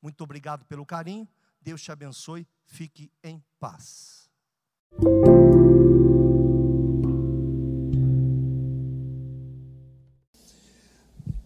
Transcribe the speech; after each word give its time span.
Muito 0.00 0.22
obrigado 0.22 0.64
pelo 0.64 0.84
carinho. 0.86 1.28
Deus 1.60 1.82
te 1.82 1.90
abençoe. 1.90 2.46
Fique 2.64 3.10
em 3.22 3.42
paz. 3.58 4.28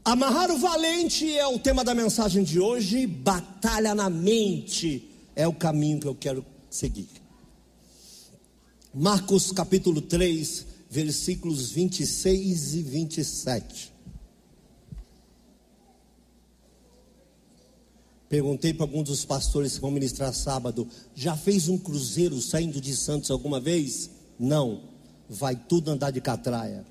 Amarrar 0.04 0.50
o 0.50 0.58
valente 0.58 1.38
é 1.38 1.46
o 1.46 1.58
tema 1.58 1.84
da 1.84 1.94
mensagem 1.94 2.42
de 2.42 2.58
hoje. 2.58 3.06
Batalha 3.06 3.94
na 3.94 4.10
mente 4.10 5.08
é 5.36 5.46
o 5.46 5.52
caminho 5.52 6.00
que 6.00 6.08
eu 6.08 6.14
quero 6.14 6.44
seguir. 6.68 7.08
Marcos 8.92 9.52
capítulo 9.52 10.00
3, 10.00 10.66
versículos 10.90 11.70
26 11.70 12.74
e 12.74 12.82
27. 12.82 13.92
Perguntei 18.30 18.72
para 18.72 18.84
alguns 18.84 19.08
dos 19.08 19.24
pastores 19.24 19.74
que 19.74 19.80
vão 19.80 19.90
ministrar 19.90 20.32
sábado: 20.32 20.86
já 21.16 21.36
fez 21.36 21.68
um 21.68 21.76
cruzeiro 21.76 22.40
saindo 22.40 22.80
de 22.80 22.96
Santos 22.96 23.28
alguma 23.28 23.58
vez? 23.58 24.08
Não, 24.38 24.82
vai 25.28 25.56
tudo 25.56 25.90
andar 25.90 26.12
de 26.12 26.20
catraia. 26.20 26.86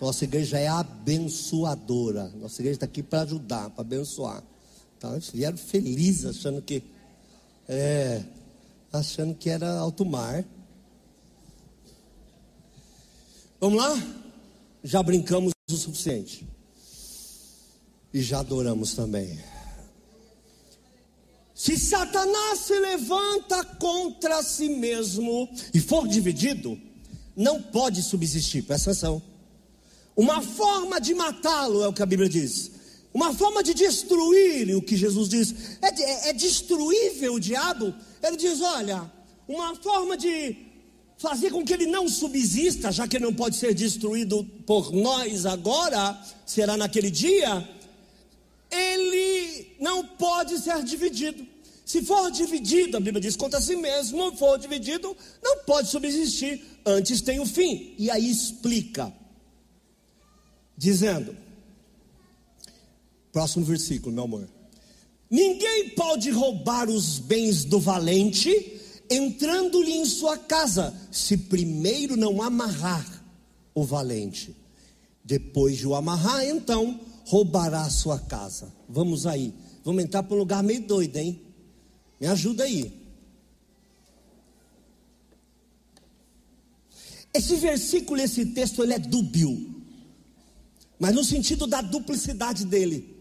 Nossa 0.00 0.22
igreja 0.22 0.60
é 0.60 0.68
abençoadora. 0.68 2.28
Nossa 2.36 2.62
igreja 2.62 2.76
está 2.76 2.86
aqui 2.86 3.02
para 3.02 3.22
ajudar, 3.22 3.68
para 3.70 3.80
abençoar. 3.80 4.44
Então, 4.96 5.12
eles 5.12 5.28
vieram 5.30 5.56
felizes, 5.56 6.24
achando 6.24 6.62
que. 6.62 6.84
É, 7.68 8.22
achando 8.92 9.34
que 9.34 9.50
era 9.50 9.76
alto 9.76 10.04
mar. 10.04 10.44
Vamos 13.58 13.82
lá? 13.82 14.00
Já 14.84 15.02
brincamos 15.02 15.52
o 15.68 15.76
suficiente. 15.76 16.46
E 18.14 18.22
já 18.22 18.38
adoramos 18.38 18.94
também. 18.94 19.36
Se 21.56 21.78
Satanás 21.78 22.58
se 22.58 22.78
levanta 22.78 23.64
contra 23.64 24.42
si 24.42 24.68
mesmo 24.68 25.48
e 25.72 25.80
for 25.80 26.06
dividido, 26.06 26.78
não 27.34 27.62
pode 27.62 28.02
subsistir. 28.02 28.62
Presta 28.62 28.90
atenção. 28.90 29.22
Uma 30.14 30.42
forma 30.42 31.00
de 31.00 31.14
matá-lo 31.14 31.82
é 31.82 31.88
o 31.88 31.94
que 31.94 32.02
a 32.02 32.06
Bíblia 32.06 32.28
diz. 32.28 32.70
Uma 33.12 33.32
forma 33.32 33.62
de 33.62 33.72
destruir, 33.72 34.76
o 34.76 34.82
que 34.82 34.98
Jesus 34.98 35.30
diz, 35.30 35.54
é, 35.80 35.88
é, 35.88 36.28
é 36.28 36.32
destruível 36.34 37.32
o 37.32 37.40
diabo. 37.40 37.94
Ele 38.22 38.36
diz: 38.36 38.60
olha, 38.60 39.10
uma 39.48 39.74
forma 39.76 40.14
de 40.14 40.58
fazer 41.16 41.50
com 41.50 41.64
que 41.64 41.72
ele 41.72 41.86
não 41.86 42.06
subsista, 42.06 42.92
já 42.92 43.08
que 43.08 43.16
ele 43.16 43.24
não 43.24 43.32
pode 43.32 43.56
ser 43.56 43.72
destruído 43.72 44.44
por 44.66 44.92
nós 44.92 45.46
agora, 45.46 46.20
será 46.44 46.76
naquele 46.76 47.10
dia, 47.10 47.66
ele 48.70 49.76
não 49.80 50.06
pode 50.06 50.58
ser 50.58 50.82
dividido. 50.82 51.46
Se 51.84 52.02
for 52.02 52.30
dividido, 52.30 52.96
a 52.96 53.00
Bíblia 53.00 53.20
diz 53.20 53.36
contra 53.36 53.60
si 53.60 53.76
mesmo, 53.76 54.36
for 54.36 54.58
dividido, 54.58 55.16
não 55.42 55.58
pode 55.58 55.88
subsistir, 55.88 56.62
antes 56.84 57.20
tem 57.20 57.38
o 57.38 57.46
fim. 57.46 57.94
E 57.96 58.10
aí 58.10 58.28
explica 58.28 59.12
dizendo: 60.76 61.36
próximo 63.32 63.64
versículo, 63.64 64.12
meu 64.12 64.24
amor. 64.24 64.48
Ninguém 65.30 65.90
pode 65.90 66.30
roubar 66.30 66.88
os 66.88 67.18
bens 67.18 67.64
do 67.64 67.80
valente 67.80 68.80
entrando-lhe 69.10 69.92
em 69.92 70.04
sua 70.04 70.36
casa, 70.36 70.94
se 71.10 71.36
primeiro 71.36 72.16
não 72.16 72.42
amarrar 72.42 73.06
o 73.74 73.84
valente. 73.84 74.54
Depois 75.24 75.76
de 75.76 75.86
o 75.86 75.94
amarrar, 75.94 76.44
então 76.44 77.00
roubará 77.26 77.82
a 77.82 77.90
sua 77.90 78.18
casa. 78.18 78.72
Vamos 78.88 79.26
aí. 79.26 79.52
Vamos 79.84 80.02
entrar 80.02 80.22
para 80.22 80.34
um 80.34 80.38
lugar 80.38 80.62
meio 80.62 80.80
doido, 80.80 81.16
hein? 81.18 81.40
Me 82.18 82.26
ajuda 82.26 82.64
aí. 82.64 83.06
Esse 87.34 87.56
versículo, 87.56 88.20
esse 88.20 88.46
texto, 88.46 88.82
ele 88.82 88.94
é 88.94 88.98
dúbio 88.98 89.76
mas 90.98 91.14
no 91.14 91.22
sentido 91.22 91.66
da 91.66 91.80
duplicidade 91.80 92.64
dele. 92.64 93.16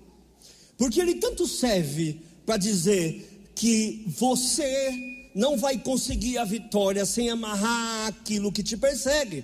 Porque 0.77 0.99
ele 0.99 1.15
tanto 1.15 1.47
serve 1.47 2.21
para 2.45 2.57
dizer 2.57 3.51
que 3.55 4.03
você 4.07 5.29
não 5.33 5.57
vai 5.57 5.77
conseguir 5.77 6.37
a 6.37 6.45
vitória 6.45 7.05
sem 7.05 7.29
amarrar 7.29 8.07
aquilo 8.07 8.51
que 8.51 8.63
te 8.63 8.77
persegue, 8.77 9.43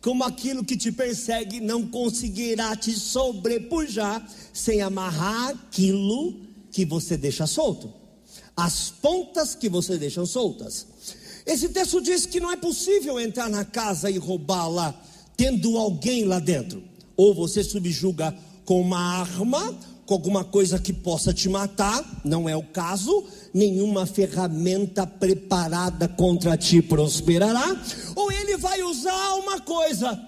como 0.00 0.24
aquilo 0.24 0.64
que 0.64 0.76
te 0.76 0.90
persegue 0.90 1.60
não 1.60 1.86
conseguirá 1.86 2.74
te 2.74 2.92
sobrepujar 2.92 4.26
sem 4.52 4.80
amarrar 4.80 5.50
aquilo 5.50 6.40
que 6.70 6.84
você 6.84 7.16
deixa 7.16 7.46
solto, 7.46 7.92
as 8.56 8.90
pontas 8.90 9.54
que 9.54 9.68
você 9.68 9.98
deixa 9.98 10.24
soltas. 10.24 10.86
Esse 11.44 11.68
texto 11.70 12.00
diz 12.00 12.26
que 12.26 12.40
não 12.40 12.52
é 12.52 12.56
possível 12.56 13.18
entrar 13.18 13.48
na 13.48 13.64
casa 13.64 14.10
e 14.10 14.18
roubá-la 14.18 14.94
tendo 15.36 15.76
alguém 15.76 16.24
lá 16.24 16.38
dentro 16.38 16.90
ou 17.16 17.34
você 17.34 17.62
subjuga 17.62 18.34
com 18.64 18.80
uma 18.80 18.98
arma, 18.98 19.78
com 20.10 20.14
alguma 20.14 20.42
coisa 20.42 20.76
que 20.76 20.92
possa 20.92 21.32
te 21.32 21.48
matar, 21.48 22.04
não 22.24 22.48
é 22.48 22.56
o 22.56 22.64
caso, 22.64 23.24
nenhuma 23.54 24.06
ferramenta 24.06 25.06
preparada 25.06 26.08
contra 26.08 26.56
ti 26.56 26.82
prosperará, 26.82 27.80
ou 28.16 28.32
ele 28.32 28.56
vai 28.56 28.82
usar 28.82 29.34
uma 29.34 29.60
coisa, 29.60 30.20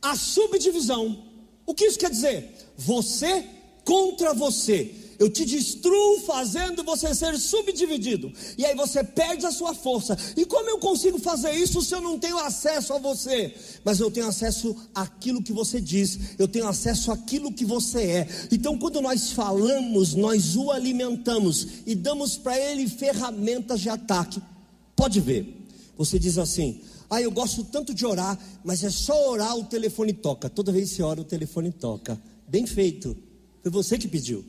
a 0.00 0.16
subdivisão. 0.16 1.22
O 1.66 1.74
que 1.74 1.84
isso 1.84 1.98
quer 1.98 2.08
dizer? 2.08 2.50
Você 2.78 3.44
contra 3.84 4.32
você 4.32 4.90
eu 5.18 5.28
te 5.28 5.44
destruo 5.44 6.20
fazendo 6.20 6.84
você 6.84 7.14
ser 7.14 7.36
subdividido. 7.38 8.32
E 8.56 8.64
aí 8.64 8.74
você 8.74 9.02
perde 9.02 9.44
a 9.46 9.50
sua 9.50 9.74
força. 9.74 10.16
E 10.36 10.44
como 10.44 10.70
eu 10.70 10.78
consigo 10.78 11.18
fazer 11.18 11.52
isso 11.52 11.82
se 11.82 11.94
eu 11.94 12.00
não 12.00 12.18
tenho 12.18 12.38
acesso 12.38 12.92
a 12.92 12.98
você? 12.98 13.54
Mas 13.84 13.98
eu 13.98 14.10
tenho 14.10 14.28
acesso 14.28 14.76
àquilo 14.94 15.42
que 15.42 15.52
você 15.52 15.80
diz. 15.80 16.18
Eu 16.38 16.46
tenho 16.46 16.68
acesso 16.68 17.10
àquilo 17.10 17.52
que 17.52 17.64
você 17.64 18.02
é. 18.02 18.28
Então 18.52 18.78
quando 18.78 19.00
nós 19.00 19.32
falamos, 19.32 20.14
nós 20.14 20.54
o 20.54 20.70
alimentamos 20.70 21.66
e 21.84 21.94
damos 21.94 22.36
para 22.36 22.58
ele 22.58 22.88
ferramentas 22.88 23.80
de 23.80 23.88
ataque. 23.88 24.40
Pode 24.94 25.20
ver. 25.20 25.66
Você 25.96 26.18
diz 26.18 26.38
assim: 26.38 26.80
ah, 27.10 27.20
eu 27.20 27.30
gosto 27.30 27.64
tanto 27.64 27.92
de 27.92 28.06
orar, 28.06 28.38
mas 28.62 28.84
é 28.84 28.90
só 28.90 29.30
orar, 29.30 29.56
o 29.56 29.64
telefone 29.64 30.12
toca. 30.12 30.48
Toda 30.48 30.70
vez 30.70 30.90
que 30.90 30.96
você 30.96 31.02
ora, 31.02 31.20
o 31.20 31.24
telefone 31.24 31.72
toca. 31.72 32.20
Bem 32.46 32.66
feito. 32.66 33.16
Foi 33.62 33.70
você 33.72 33.98
que 33.98 34.06
pediu. 34.06 34.44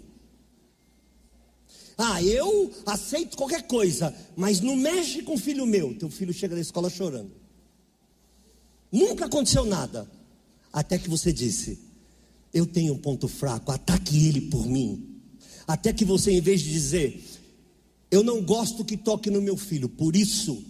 Ah, 2.01 2.24
eu 2.24 2.72
aceito 2.86 3.36
qualquer 3.36 3.63
coisa, 3.63 4.16
mas 4.34 4.62
não 4.62 4.78
mexe 4.78 5.22
com 5.22 5.34
o 5.34 5.38
filho 5.38 5.66
meu. 5.66 5.94
Teu 5.96 6.10
filho 6.10 6.34
chega 6.34 6.56
da 6.56 6.62
escola 6.62 6.90
chorando. 6.90 7.31
Nunca 8.90 9.25
aconteceu 9.25 9.66
nada. 9.66 10.10
Até 10.72 10.98
que 10.98 11.10
você 11.10 11.34
disse: 11.34 11.78
Eu 12.54 12.66
tenho 12.66 12.94
um 12.94 12.98
ponto 12.98 13.28
fraco, 13.28 13.74
ataque 13.74 14.28
ele 14.28 14.42
por 14.50 14.66
mim. 14.66 15.22
Até 15.68 15.92
que 15.92 16.06
você, 16.06 16.31
em 16.31 16.40
vez 16.40 16.62
de 16.62 16.72
dizer: 16.72 17.22
Eu 18.10 18.24
não 18.24 18.42
gosto 18.42 18.86
que 18.86 18.95
toque 18.95 19.30
no 19.30 19.42
meu 19.42 19.57
filho, 19.57 19.90
por 19.90 20.16
isso 20.16 20.63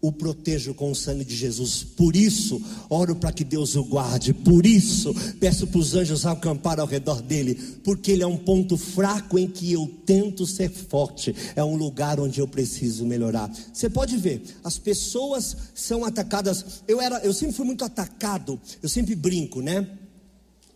o 0.00 0.12
protejo 0.12 0.74
com 0.74 0.92
o 0.92 0.94
sangue 0.94 1.24
de 1.24 1.34
Jesus. 1.34 1.82
Por 1.82 2.14
isso, 2.14 2.62
oro 2.88 3.16
para 3.16 3.32
que 3.32 3.42
Deus 3.42 3.74
o 3.74 3.82
guarde. 3.82 4.32
Por 4.32 4.64
isso, 4.64 5.12
peço 5.40 5.66
para 5.66 5.80
os 5.80 5.94
anjos 5.94 6.24
acampar 6.24 6.78
ao 6.78 6.86
redor 6.86 7.20
dele, 7.20 7.54
porque 7.82 8.12
ele 8.12 8.22
é 8.22 8.26
um 8.26 8.36
ponto 8.36 8.76
fraco 8.76 9.38
em 9.38 9.48
que 9.48 9.72
eu 9.72 9.90
tento 10.06 10.46
ser 10.46 10.70
forte. 10.70 11.34
É 11.56 11.64
um 11.64 11.76
lugar 11.76 12.20
onde 12.20 12.40
eu 12.40 12.46
preciso 12.46 13.04
melhorar. 13.04 13.52
Você 13.72 13.90
pode 13.90 14.16
ver, 14.16 14.42
as 14.62 14.78
pessoas 14.78 15.56
são 15.74 16.04
atacadas. 16.04 16.82
Eu 16.86 17.00
era, 17.00 17.18
eu 17.18 17.32
sempre 17.32 17.56
fui 17.56 17.66
muito 17.66 17.84
atacado. 17.84 18.60
Eu 18.80 18.88
sempre 18.88 19.16
brinco, 19.16 19.60
né? 19.60 19.88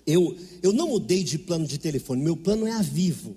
Eu, 0.05 0.37
eu 0.65 0.73
não 0.73 0.89
mudei 0.89 1.23
de 1.23 1.39
plano 1.39 1.65
de 1.65 1.79
telefone. 1.79 2.21
Meu 2.21 2.37
plano 2.37 2.67
é 2.67 2.73
a 2.73 2.83
Vivo. 2.83 3.37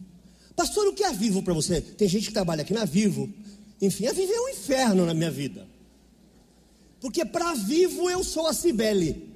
Pastor, 0.56 0.88
o 0.88 0.94
que 0.94 1.04
é 1.04 1.10
a 1.10 1.14
Vivo 1.14 1.44
para 1.44 1.54
você? 1.54 1.80
Tem 1.80 2.08
gente 2.08 2.30
que 2.30 2.34
trabalha 2.34 2.64
aqui 2.64 2.74
na 2.74 2.86
Vivo. 2.86 3.30
Enfim, 3.80 4.08
a 4.08 4.14
Vivo 4.14 4.34
é 4.34 4.42
um 4.42 4.50
inferno 4.50 5.06
na 5.06 5.14
minha 5.14 5.30
vida. 5.30 5.75
Porque 7.06 7.24
para 7.24 7.54
vivo 7.54 8.10
eu 8.10 8.24
sou 8.24 8.48
a 8.48 8.54
Cibele. 8.54 9.30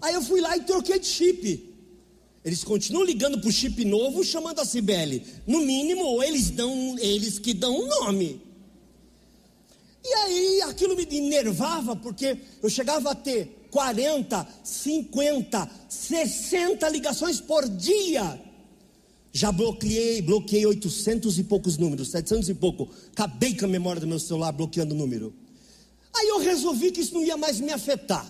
Aí 0.00 0.14
eu 0.14 0.22
fui 0.22 0.40
lá 0.40 0.56
e 0.56 0.60
troquei 0.60 1.00
de 1.00 1.08
chip. 1.08 1.74
Eles 2.44 2.62
continuam 2.62 3.04
ligando 3.04 3.40
para 3.40 3.48
o 3.48 3.52
chip 3.52 3.84
novo, 3.84 4.22
chamando 4.22 4.60
a 4.60 4.64
Cibele. 4.64 5.26
No 5.44 5.58
mínimo, 5.58 6.22
eles 6.22 6.50
dão, 6.50 6.96
eles 7.00 7.36
que 7.40 7.52
dão 7.52 7.76
um 7.76 7.88
nome. 7.88 8.40
E 10.04 10.14
aí 10.14 10.62
aquilo 10.68 10.94
me 10.94 11.02
enervava, 11.02 11.96
porque 11.96 12.38
eu 12.62 12.70
chegava 12.70 13.10
a 13.10 13.14
ter 13.16 13.66
40, 13.72 14.46
50, 14.62 15.70
60 15.88 16.88
ligações 16.90 17.40
por 17.40 17.68
dia. 17.68 18.40
Já 19.32 19.50
bloqueei, 19.50 20.22
bloqueei 20.22 20.64
800 20.64 21.40
e 21.40 21.42
poucos 21.42 21.76
números, 21.76 22.12
700 22.12 22.48
e 22.48 22.54
pouco. 22.54 22.88
Acabei 23.10 23.56
com 23.56 23.64
a 23.64 23.68
memória 23.68 24.00
do 24.00 24.06
meu 24.06 24.20
celular 24.20 24.52
bloqueando 24.52 24.94
o 24.94 24.96
número. 24.96 25.34
Aí 26.18 26.28
eu 26.28 26.40
resolvi 26.40 26.90
que 26.90 27.00
isso 27.00 27.14
não 27.14 27.22
ia 27.22 27.36
mais 27.36 27.60
me 27.60 27.72
afetar. 27.72 28.26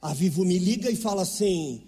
A 0.00 0.14
Vivo 0.14 0.44
me 0.44 0.56
liga 0.56 0.88
e 0.88 0.94
fala 0.94 1.22
assim, 1.22 1.82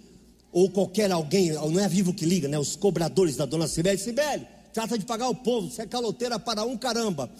ou 0.51 0.69
qualquer 0.69 1.09
alguém, 1.09 1.53
não 1.53 1.79
é 1.79 1.85
a 1.85 1.87
Vivo 1.87 2.13
que 2.13 2.25
liga, 2.25 2.49
né? 2.49 2.59
Os 2.59 2.75
cobradores 2.75 3.37
da 3.37 3.45
dona 3.45 3.65
Sibeli, 3.65 3.97
Sibeli, 3.97 4.45
trata 4.73 4.97
de 4.97 5.05
pagar 5.05 5.29
o 5.29 5.35
povo, 5.35 5.71
você 5.71 5.83
é 5.83 5.85
caloteira 5.85 6.37
para 6.37 6.65
um 6.65 6.77
caramba. 6.77 7.31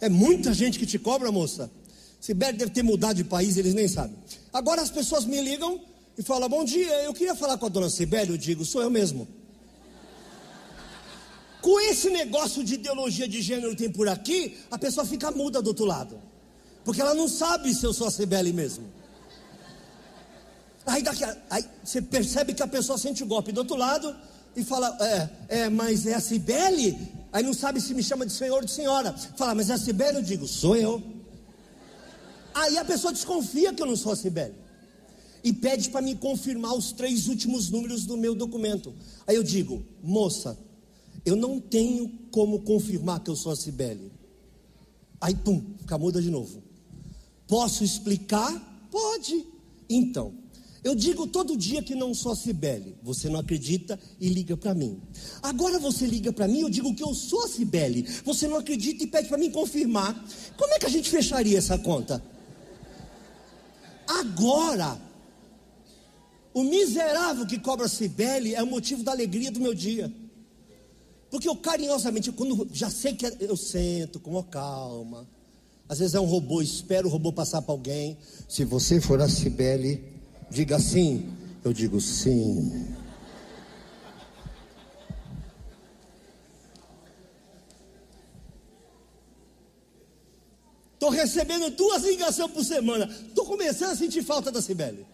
É 0.00 0.08
muita 0.08 0.54
gente 0.54 0.78
que 0.78 0.86
te 0.86 0.98
cobra, 0.98 1.30
moça. 1.30 1.70
Sibeli 2.18 2.56
deve 2.56 2.70
ter 2.70 2.82
mudado 2.82 3.16
de 3.16 3.24
país, 3.24 3.58
eles 3.58 3.74
nem 3.74 3.86
sabem. 3.86 4.16
Agora 4.50 4.80
as 4.80 4.90
pessoas 4.90 5.26
me 5.26 5.38
ligam 5.40 5.78
e 6.16 6.22
falam: 6.22 6.48
Bom 6.48 6.64
dia, 6.64 7.04
eu 7.04 7.12
queria 7.12 7.34
falar 7.34 7.58
com 7.58 7.66
a 7.66 7.68
dona 7.68 7.90
Sibeli. 7.90 8.30
Eu 8.30 8.38
digo: 8.38 8.64
Sou 8.64 8.82
eu 8.82 8.90
mesmo. 8.90 9.28
Com 11.60 11.78
esse 11.80 12.08
negócio 12.08 12.64
de 12.64 12.74
ideologia 12.74 13.28
de 13.28 13.42
gênero 13.42 13.72
que 13.72 13.76
tem 13.76 13.92
por 13.92 14.08
aqui, 14.08 14.56
a 14.70 14.78
pessoa 14.78 15.04
fica 15.04 15.30
muda 15.30 15.60
do 15.60 15.68
outro 15.68 15.84
lado. 15.84 16.18
Porque 16.86 17.00
ela 17.00 17.14
não 17.14 17.26
sabe 17.26 17.74
se 17.74 17.84
eu 17.84 17.92
sou 17.92 18.06
a 18.06 18.10
Cibele 18.12 18.52
mesmo. 18.52 18.84
Aí, 20.86 21.02
daqui, 21.02 21.24
aí 21.50 21.64
você 21.82 22.00
percebe 22.00 22.54
que 22.54 22.62
a 22.62 22.68
pessoa 22.68 22.96
sente 22.96 23.24
o 23.24 23.26
golpe 23.26 23.50
do 23.50 23.58
outro 23.58 23.76
lado 23.76 24.14
e 24.54 24.62
fala, 24.62 24.96
é, 25.00 25.28
é, 25.48 25.68
mas 25.68 26.06
é 26.06 26.14
a 26.14 26.20
Cibele? 26.20 26.96
Aí 27.32 27.42
não 27.42 27.52
sabe 27.52 27.80
se 27.80 27.92
me 27.92 28.04
chama 28.04 28.24
de 28.24 28.32
senhor 28.32 28.58
ou 28.58 28.64
de 28.64 28.70
senhora. 28.70 29.12
Fala, 29.36 29.52
mas 29.52 29.68
é 29.68 29.74
a 29.74 29.78
Cibele? 29.78 30.18
Eu 30.18 30.22
digo, 30.22 30.46
sou 30.46 30.76
eu. 30.76 31.02
Aí 32.54 32.78
a 32.78 32.84
pessoa 32.84 33.12
desconfia 33.12 33.74
que 33.74 33.82
eu 33.82 33.86
não 33.86 33.96
sou 33.96 34.12
a 34.12 34.16
Cibele. 34.16 34.54
E 35.42 35.52
pede 35.52 35.90
para 35.90 36.00
me 36.00 36.14
confirmar 36.14 36.72
os 36.72 36.92
três 36.92 37.26
últimos 37.26 37.68
números 37.68 38.06
do 38.06 38.16
meu 38.16 38.32
documento. 38.32 38.94
Aí 39.26 39.34
eu 39.34 39.42
digo, 39.42 39.84
moça, 40.00 40.56
eu 41.24 41.34
não 41.34 41.58
tenho 41.58 42.08
como 42.30 42.60
confirmar 42.60 43.18
que 43.24 43.30
eu 43.30 43.34
sou 43.34 43.50
a 43.50 43.56
Cibele. 43.56 44.12
Aí, 45.20 45.34
pum, 45.34 45.74
fica 45.80 45.98
muda 45.98 46.22
de 46.22 46.30
novo. 46.30 46.65
Posso 47.46 47.84
explicar? 47.84 48.52
Pode. 48.90 49.46
Então, 49.88 50.34
eu 50.82 50.94
digo 50.94 51.26
todo 51.26 51.56
dia 51.56 51.82
que 51.82 51.94
não 51.94 52.14
sou 52.14 52.32
a 52.32 52.36
Cibele. 52.36 52.96
Você 53.02 53.28
não 53.28 53.40
acredita 53.40 53.98
e 54.20 54.28
liga 54.28 54.56
para 54.56 54.72
mim. 54.72 55.00
Agora 55.42 55.78
você 55.78 56.06
liga 56.06 56.32
para 56.32 56.46
mim, 56.46 56.60
eu 56.60 56.70
digo 56.70 56.94
que 56.94 57.02
eu 57.02 57.12
sou 57.12 57.44
a 57.44 57.48
Cibele. 57.48 58.02
Você 58.24 58.46
não 58.46 58.56
acredita 58.56 59.02
e 59.02 59.06
pede 59.06 59.28
para 59.28 59.36
mim 59.36 59.50
confirmar. 59.50 60.14
Como 60.56 60.72
é 60.74 60.78
que 60.78 60.86
a 60.86 60.88
gente 60.88 61.10
fecharia 61.10 61.58
essa 61.58 61.76
conta? 61.76 62.22
Agora, 64.06 65.00
o 66.54 66.62
miserável 66.62 67.46
que 67.46 67.58
cobra 67.58 67.88
Cibele 67.88 68.54
é 68.54 68.62
o 68.62 68.66
motivo 68.66 69.02
da 69.02 69.12
alegria 69.12 69.50
do 69.50 69.60
meu 69.60 69.74
dia. 69.74 70.12
Porque 71.30 71.48
eu 71.48 71.56
carinhosamente, 71.56 72.30
quando 72.30 72.68
já 72.72 72.88
sei 72.88 73.14
que 73.14 73.26
é, 73.26 73.36
eu 73.40 73.56
sento 73.56 74.20
com 74.20 74.40
calma, 74.44 75.28
às 75.88 75.98
vezes 76.00 76.14
é 76.14 76.20
um 76.20 76.24
robô, 76.24 76.60
espera 76.60 77.06
o 77.06 77.10
robô 77.10 77.32
passar 77.32 77.62
para 77.62 77.72
alguém. 77.72 78.18
Se 78.48 78.64
você 78.64 79.00
for 79.00 79.20
a 79.20 79.28
Cibele, 79.28 80.02
diga 80.50 80.78
sim. 80.78 81.30
Eu 81.64 81.72
digo 81.72 82.00
sim. 82.00 82.94
Estou 90.94 91.10
recebendo 91.10 91.70
duas 91.70 92.02
ligações 92.02 92.50
por 92.50 92.64
semana. 92.64 93.04
Estou 93.28 93.44
começando 93.44 93.90
a 93.90 93.96
sentir 93.96 94.22
falta 94.22 94.50
da 94.50 94.60
Cibele. 94.60 95.06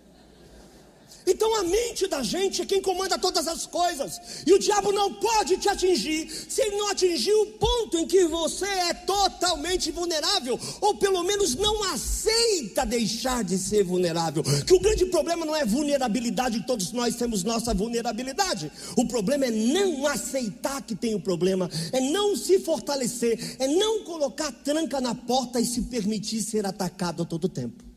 Então 1.26 1.54
a 1.56 1.62
mente 1.62 2.06
da 2.06 2.22
gente 2.22 2.62
é 2.62 2.66
quem 2.66 2.82
comanda 2.82 3.18
todas 3.18 3.46
as 3.46 3.66
coisas. 3.66 4.20
E 4.46 4.52
o 4.52 4.58
diabo 4.58 4.92
não 4.92 5.14
pode 5.14 5.56
te 5.56 5.68
atingir 5.68 6.28
se 6.48 6.60
ele 6.62 6.76
não 6.76 6.88
atingir 6.88 7.32
o 7.32 7.46
ponto 7.46 7.98
em 7.98 8.06
que 8.06 8.24
você 8.26 8.66
é 8.66 8.94
totalmente 8.94 9.90
vulnerável, 9.90 10.58
ou 10.80 10.96
pelo 10.96 11.22
menos 11.22 11.54
não 11.54 11.82
aceita 11.84 12.84
deixar 12.84 13.44
de 13.44 13.58
ser 13.58 13.84
vulnerável. 13.84 14.42
Que 14.66 14.74
o 14.74 14.80
grande 14.80 15.06
problema 15.06 15.44
não 15.44 15.54
é 15.54 15.64
vulnerabilidade, 15.64 16.66
todos 16.66 16.92
nós 16.92 17.16
temos 17.16 17.44
nossa 17.44 17.72
vulnerabilidade. 17.72 18.70
O 18.96 19.06
problema 19.06 19.46
é 19.46 19.50
não 19.50 20.06
aceitar 20.06 20.82
que 20.82 20.94
tem 20.94 21.14
o 21.14 21.18
um 21.18 21.20
problema, 21.20 21.70
é 21.92 22.00
não 22.00 22.36
se 22.36 22.58
fortalecer, 22.60 23.56
é 23.58 23.66
não 23.66 24.04
colocar 24.04 24.50
tranca 24.52 25.00
na 25.00 25.14
porta 25.14 25.60
e 25.60 25.66
se 25.66 25.82
permitir 25.82 26.42
ser 26.42 26.66
atacado 26.66 27.22
a 27.22 27.26
todo 27.26 27.48
tempo. 27.48 27.91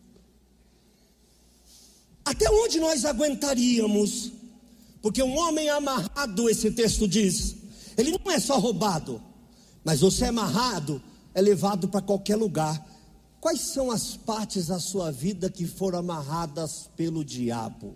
Até 2.25 2.49
onde 2.49 2.79
nós 2.79 3.05
aguentaríamos? 3.05 4.31
Porque 5.01 5.21
um 5.21 5.37
homem 5.37 5.69
amarrado, 5.69 6.49
esse 6.49 6.71
texto 6.71 7.07
diz, 7.07 7.55
ele 7.95 8.11
não 8.11 8.31
é 8.31 8.39
só 8.39 8.57
roubado, 8.57 9.21
mas 9.83 9.99
você 9.99 10.25
é 10.25 10.29
amarrado, 10.29 10.99
é 11.35 11.41
levado 11.41 11.87
para 11.87 12.01
qualquer 12.01 12.35
lugar. 12.35 12.83
Quais 13.39 13.61
são 13.61 13.91
as 13.91 14.17
partes 14.17 14.67
da 14.67 14.79
sua 14.79 15.11
vida 15.11 15.51
que 15.51 15.67
foram 15.67 15.99
amarradas 15.99 16.89
pelo 16.97 17.23
diabo? 17.23 17.95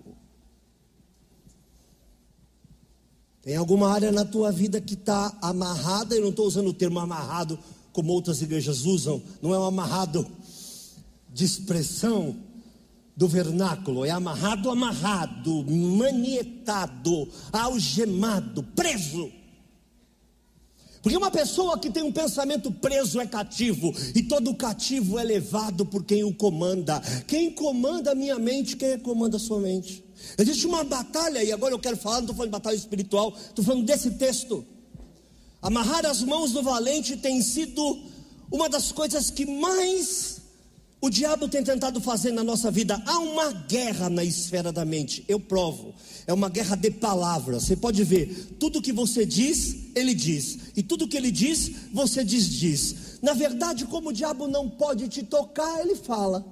Tem 3.42 3.56
alguma 3.56 3.92
área 3.92 4.12
na 4.12 4.24
tua 4.24 4.52
vida 4.52 4.80
que 4.80 4.94
está 4.94 5.36
amarrada? 5.42 6.14
Eu 6.14 6.22
não 6.22 6.30
estou 6.30 6.46
usando 6.46 6.68
o 6.68 6.74
termo 6.74 7.00
amarrado 7.00 7.58
como 7.92 8.14
outras 8.14 8.44
igrejas 8.44 8.86
usam, 8.86 9.22
não 9.42 9.54
é 9.54 9.60
um 9.60 9.64
amarrado 9.64 10.28
de 11.34 11.44
expressão, 11.44 12.36
do 13.20 13.28
vernáculo, 13.28 14.06
é 14.06 14.12
amarrado, 14.12 14.70
amarrado, 14.70 15.66
manietado, 15.70 17.28
algemado, 17.52 18.64
preso. 18.64 19.30
Porque 21.02 21.18
uma 21.18 21.30
pessoa 21.30 21.78
que 21.78 21.90
tem 21.90 22.02
um 22.02 22.14
pensamento 22.14 22.72
preso 22.72 23.20
é 23.20 23.28
cativo, 23.28 23.94
e 24.16 24.24
todo 24.24 24.56
cativo 24.56 25.20
é 25.20 25.24
levado 25.26 25.86
por 25.86 26.06
quem 26.06 26.24
o 26.24 26.34
comanda. 26.34 27.02
Quem 27.28 27.52
comanda 27.52 28.14
a 28.14 28.16
minha 28.16 28.40
mente, 28.40 28.78
quem 28.78 28.98
comanda 28.98 29.36
a 29.36 29.40
sua 29.40 29.60
mente. 29.60 30.02
Existe 30.38 30.66
uma 30.66 30.86
batalha, 30.86 31.44
e 31.44 31.52
agora 31.52 31.74
eu 31.74 31.80
quero 31.80 31.98
falar, 31.98 32.16
não 32.16 32.22
estou 32.22 32.36
falando 32.38 32.52
de 32.52 32.58
batalha 32.58 32.76
espiritual, 32.78 33.36
estou 33.38 33.66
falando 33.66 33.84
desse 33.84 34.12
texto. 34.12 34.66
Amarrar 35.62 36.06
as 36.06 36.24
mãos 36.24 36.54
do 36.54 36.64
valente 36.64 37.18
tem 37.18 37.42
sido 37.42 38.00
uma 38.50 38.70
das 38.70 38.94
coisas 38.94 39.30
que 39.30 39.46
mais 39.46 40.39
o 41.02 41.10
diabo 41.10 41.48
tem 41.48 41.64
tentado 41.64 42.02
fazer 42.02 42.34
na 42.34 42.44
nossa 42.44 42.70
vida. 42.70 43.02
Há 43.06 43.20
uma 43.20 43.54
guerra 43.54 44.10
na 44.10 44.24
esfera 44.24 44.70
da 44.70 44.84
mente. 44.84 45.24
Eu 45.30 45.40
provo. 45.40 45.96
É 46.28 46.34
uma 46.34 46.50
guerra 46.50 46.76
de 46.76 46.92
palavras. 46.92 47.64
Você 47.64 47.76
pode 47.78 48.04
ver. 48.04 48.58
Tudo 48.60 48.82
que 48.82 48.92
você 48.92 49.26
diz, 49.26 49.96
ele 49.96 50.14
diz. 50.14 50.58
E 50.76 50.84
tudo 50.84 51.08
que 51.08 51.16
ele 51.16 51.32
diz, 51.32 51.72
você 51.94 52.22
diz, 52.22 52.50
diz. 52.50 53.20
Na 53.22 53.34
verdade, 53.34 53.86
como 53.86 54.10
o 54.10 54.14
diabo 54.14 54.46
não 54.48 54.70
pode 54.70 55.08
te 55.08 55.24
tocar, 55.24 55.80
ele 55.80 55.96
fala. 55.96 56.46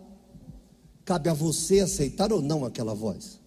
Cabe 1.04 1.27
a 1.30 1.34
você 1.34 1.82
aceitar 1.82 2.32
ou 2.32 2.42
não 2.42 2.63
aquela 2.63 2.94
voz. 2.94 3.39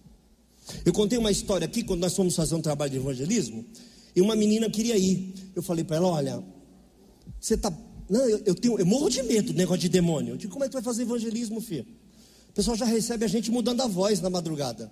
Eu 0.85 0.93
contei 0.93 1.17
uma 1.17 1.31
história 1.31 1.65
aqui 1.65 1.83
quando 1.83 2.01
nós 2.01 2.15
fomos 2.15 2.35
fazer 2.35 2.53
um 2.53 2.61
trabalho 2.61 2.91
de 2.91 2.97
evangelismo. 2.97 3.65
E 4.15 4.21
uma 4.21 4.35
menina 4.35 4.69
queria 4.69 4.97
ir. 4.97 5.33
Eu 5.55 5.63
falei 5.63 5.83
para 5.83 5.95
ela: 5.97 6.07
Olha, 6.07 6.43
você 7.39 7.55
está 7.55 7.73
não, 8.11 8.27
eu, 8.27 8.41
eu, 8.45 8.53
tenho, 8.53 8.77
eu 8.77 8.85
morro 8.85 9.09
de 9.09 9.23
medo 9.23 9.53
do 9.53 9.57
negócio 9.57 9.79
de 9.79 9.87
demônio. 9.87 10.33
Eu 10.33 10.37
digo, 10.37 10.51
como 10.51 10.65
é 10.65 10.67
que 10.67 10.71
tu 10.71 10.73
vai 10.73 10.83
fazer 10.83 11.03
evangelismo, 11.03 11.61
filho? 11.61 11.87
O 12.49 12.51
pessoal 12.51 12.75
já 12.75 12.83
recebe 12.83 13.23
a 13.23 13.27
gente 13.27 13.49
mudando 13.49 13.79
a 13.79 13.87
voz 13.87 14.19
na 14.19 14.29
madrugada. 14.29 14.91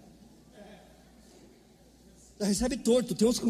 Já 2.40 2.46
recebe 2.46 2.78
torto. 2.78 3.14
Tem 3.14 3.28
uns. 3.28 3.42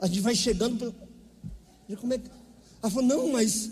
A 0.00 0.08
gente 0.08 0.18
vai 0.20 0.34
chegando. 0.34 0.76
Pra... 0.76 1.96
Como 1.96 2.12
é 2.12 2.18
que... 2.18 2.28
Ela 2.82 2.90
falou, 2.90 3.08
não, 3.08 3.30
mas 3.30 3.70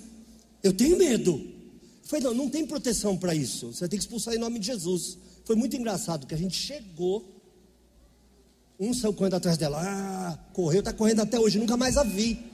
eu 0.62 0.72
tenho 0.72 0.96
medo. 0.96 1.32
Eu 1.32 2.08
falei, 2.08 2.24
não, 2.24 2.32
não 2.32 2.48
tem 2.48 2.64
proteção 2.64 3.18
para 3.18 3.34
isso. 3.34 3.72
Você 3.72 3.88
tem 3.88 3.98
que 3.98 4.04
expulsar 4.04 4.32
em 4.32 4.38
nome 4.38 4.60
de 4.60 4.66
Jesus. 4.66 5.18
Foi 5.44 5.56
muito 5.56 5.76
engraçado 5.76 6.24
que 6.24 6.34
a 6.34 6.38
gente 6.38 6.56
chegou. 6.56 7.42
Um 8.78 8.94
saiu 8.94 9.12
correndo 9.12 9.34
atrás 9.34 9.58
dela. 9.58 9.80
Ah, 9.82 10.38
correu, 10.52 10.78
está 10.78 10.92
correndo 10.92 11.18
até 11.18 11.40
hoje, 11.40 11.58
nunca 11.58 11.76
mais 11.76 11.96
a 11.96 12.04
vi. 12.04 12.51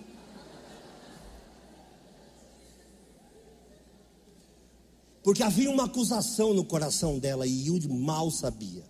Porque 5.22 5.42
havia 5.42 5.70
uma 5.70 5.84
acusação 5.84 6.54
no 6.54 6.64
coração 6.64 7.18
dela 7.18 7.46
e 7.46 7.66
Yud 7.66 7.88
mal 7.88 8.30
sabia. 8.30 8.82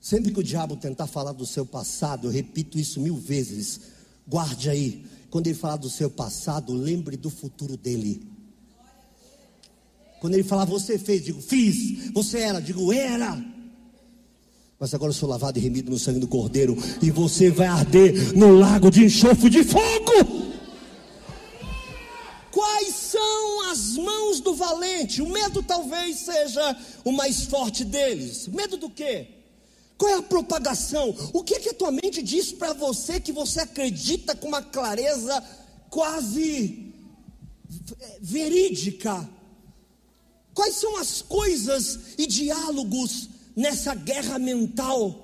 Sempre 0.00 0.32
que 0.32 0.40
o 0.40 0.44
diabo 0.44 0.76
tentar 0.76 1.06
falar 1.06 1.32
do 1.32 1.46
seu 1.46 1.64
passado, 1.64 2.26
eu 2.26 2.30
repito 2.30 2.78
isso 2.78 3.00
mil 3.00 3.16
vezes. 3.16 3.80
Guarde 4.28 4.68
aí. 4.68 5.04
Quando 5.30 5.46
ele 5.46 5.56
falar 5.56 5.76
do 5.76 5.88
seu 5.88 6.10
passado, 6.10 6.72
lembre 6.72 7.16
do 7.16 7.30
futuro 7.30 7.76
dele. 7.76 8.22
Quando 10.20 10.34
ele 10.34 10.44
falar, 10.44 10.64
você 10.64 10.98
fez, 10.98 11.24
digo, 11.24 11.40
fiz. 11.40 12.12
Você 12.12 12.38
era, 12.40 12.60
digo, 12.60 12.92
era. 12.92 13.42
Mas 14.78 14.92
agora 14.92 15.10
eu 15.10 15.14
sou 15.14 15.28
lavado 15.28 15.58
e 15.58 15.62
remido 15.62 15.90
no 15.90 15.98
sangue 15.98 16.18
do 16.18 16.28
Cordeiro. 16.28 16.76
E 17.02 17.10
você 17.10 17.50
vai 17.50 17.66
arder 17.66 18.36
no 18.36 18.58
lago 18.58 18.90
de 18.90 19.04
enxofre 19.04 19.48
de 19.48 19.64
fogo. 19.64 20.43
São 23.74 23.82
as 23.82 23.96
mãos 23.96 24.40
do 24.40 24.54
valente? 24.54 25.20
O 25.20 25.28
medo 25.28 25.62
talvez 25.62 26.18
seja 26.18 26.76
o 27.04 27.12
mais 27.12 27.44
forte 27.44 27.84
deles. 27.84 28.46
Medo 28.48 28.76
do 28.76 28.88
quê? 28.88 29.28
Qual 29.98 30.10
é 30.10 30.14
a 30.14 30.22
propagação? 30.22 31.14
O 31.32 31.42
que 31.42 31.54
é 31.54 31.60
que 31.60 31.68
a 31.68 31.74
tua 31.74 31.90
mente 31.90 32.22
diz 32.22 32.52
para 32.52 32.72
você 32.72 33.20
que 33.20 33.32
você 33.32 33.60
acredita 33.60 34.34
com 34.34 34.48
uma 34.48 34.62
clareza 34.62 35.42
quase 35.90 36.92
verídica? 38.20 39.28
Quais 40.52 40.76
são 40.76 40.96
as 40.96 41.20
coisas 41.22 41.98
e 42.16 42.26
diálogos 42.26 43.28
nessa 43.56 43.94
guerra 43.94 44.38
mental 44.38 45.22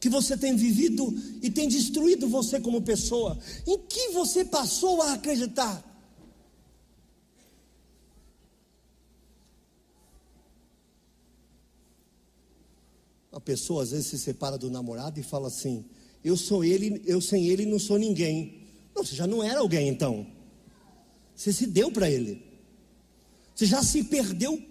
que 0.00 0.08
você 0.08 0.36
tem 0.36 0.54
vivido 0.54 1.14
e 1.42 1.50
tem 1.50 1.68
destruído 1.68 2.28
você 2.28 2.60
como 2.60 2.82
pessoa? 2.82 3.38
Em 3.66 3.78
que 3.78 4.10
você 4.10 4.44
passou 4.44 5.02
a 5.02 5.14
acreditar? 5.14 5.93
A 13.34 13.40
pessoa 13.40 13.82
às 13.82 13.90
vezes 13.90 14.06
se 14.06 14.18
separa 14.18 14.56
do 14.56 14.70
namorado 14.70 15.18
e 15.18 15.22
fala 15.22 15.48
assim: 15.48 15.84
Eu 16.22 16.36
sou 16.36 16.64
ele, 16.64 17.02
eu 17.04 17.20
sem 17.20 17.48
ele 17.48 17.66
não 17.66 17.80
sou 17.80 17.98
ninguém. 17.98 18.62
Não, 18.94 19.04
você 19.04 19.16
já 19.16 19.26
não 19.26 19.42
era 19.42 19.58
alguém 19.58 19.88
então. 19.88 20.24
Você 21.34 21.52
se 21.52 21.66
deu 21.66 21.90
para 21.90 22.08
ele. 22.08 22.40
Você 23.52 23.66
já 23.66 23.82
se 23.82 24.04
perdeu 24.04 24.62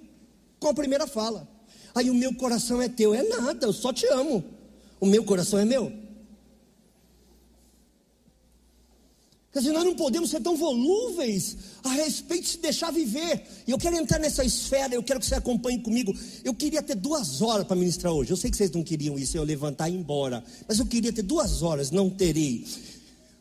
com 0.60 0.70
a 0.70 0.74
primeira 0.74 1.06
fala. 1.06 1.48
Aí 1.94 2.10
o 2.10 2.14
meu 2.16 2.34
coração 2.34 2.82
é 2.82 2.88
teu. 2.88 3.14
É 3.14 3.22
nada, 3.24 3.66
eu 3.68 3.74
só 3.74 3.92
te 3.92 4.06
amo. 4.08 4.44
O 4.98 5.06
meu 5.06 5.26
coração 5.26 5.60
é 5.60 5.66
meu. 5.66 5.92
Quer 9.54 9.60
dizer, 9.60 9.72
nós 9.72 9.86
não 9.86 9.96
podemos 9.96 10.32
ser 10.32 10.42
tão 10.42 10.58
volúveis 10.58 11.56
a 11.84 11.90
respeito 11.90 12.42
de 12.42 12.50
se 12.50 12.58
deixar 12.58 12.92
viver. 12.92 13.46
E 13.68 13.72
eu 13.72 13.78
quero 13.78 13.96
entrar 13.96 14.18
nessa 14.18 14.44
esfera, 14.44 14.96
eu 14.96 15.04
quero 15.04 15.20
que 15.20 15.28
você 15.28 15.36
acompanhe 15.36 15.80
comigo. 15.80 16.12
Eu 16.44 16.56
queria 16.56 16.82
ter 16.82 16.96
duas 16.96 17.40
horas 17.40 17.68
para 17.68 17.76
ministrar 17.76 18.12
hoje. 18.12 18.32
Eu 18.32 18.36
sei 18.36 18.50
que 18.50 18.58
vocês 18.58 18.72
não 18.72 18.84
queriam 18.84 19.18
isso, 19.18 19.38
eu 19.38 19.44
levantar 19.44 19.90
e 19.90 19.94
ir 19.94 19.98
embora. 19.98 20.44
Mas 20.68 20.80
eu 20.80 20.88
queria 20.88 21.14
ter 21.14 21.22
duas 21.22 21.62
horas, 21.62 21.92
não 21.92 22.10
terei. 22.10 22.66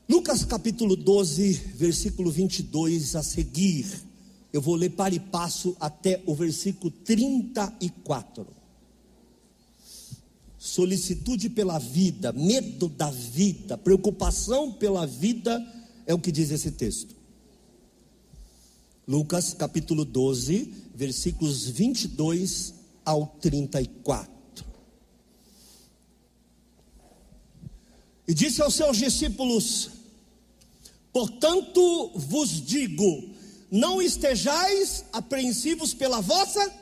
Lucas 0.07 0.45
capítulo 0.45 0.97
12, 0.97 1.53
versículo 1.77 2.31
22 2.31 3.17
a 3.17 3.23
seguir. 3.23 3.87
Eu 4.53 4.61
vou 4.61 4.75
ler 4.75 4.91
para 4.91 5.15
e 5.15 5.19
passo 5.19 5.75
até 5.81 6.23
o 6.27 6.35
versículo 6.35 6.91
34. 6.91 8.47
Solicitude 10.59 11.49
pela 11.49 11.79
vida, 11.79 12.35
medo 12.35 12.87
da 12.87 13.11
vida, 13.11 13.79
preocupação 13.79 14.71
pela 14.71 15.07
vida 15.07 15.59
é 16.07 16.15
o 16.15 16.19
que 16.19 16.33
diz 16.33 16.51
esse 16.51 16.71
texto. 16.73 17.15
Lucas 19.07 19.53
capítulo 19.53 20.05
12, 20.05 20.73
versículos 20.95 21.67
22 21.67 22.75
ao 23.05 23.27
34. 23.41 24.33
E 28.27 28.35
disse 28.35 28.63
aos 28.63 28.75
seus 28.75 28.97
discípulos: 28.97 29.91
Portanto 31.13 32.13
vos 32.15 32.65
digo, 32.65 33.31
não 33.71 34.01
estejais 34.01 35.05
apreensivos 35.13 35.93
pela 35.93 36.21
vossa 36.21 36.82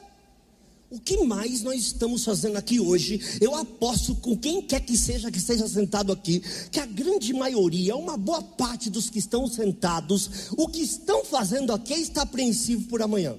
o 0.90 0.99
que 0.99 1.23
mais 1.25 1.62
nós 1.62 1.80
estamos 1.80 2.25
fazendo 2.25 2.56
aqui 2.56 2.80
hoje? 2.80 3.38
Eu 3.40 3.54
aposto 3.54 4.16
com 4.16 4.37
quem 4.37 4.61
quer 4.61 4.80
que 4.80 4.97
seja 4.97 5.30
que 5.30 5.38
esteja 5.38 5.68
sentado 5.68 6.12
aqui, 6.12 6.40
que 6.70 6.80
a 6.80 6.87
grande 6.87 7.32
maioria, 7.32 7.94
uma 7.94 8.16
boa 8.16 8.42
parte 8.42 8.90
dos 8.90 9.09
que 9.09 9.20
estão 9.20 9.47
sentados, 9.47 10.50
o 10.56 10.66
que 10.66 10.82
estão 10.82 11.25
fazendo 11.25 11.73
aqui 11.73 11.94
estar 11.94 12.23
apreensivo 12.23 12.88
por 12.88 13.00
amanhã. 13.00 13.37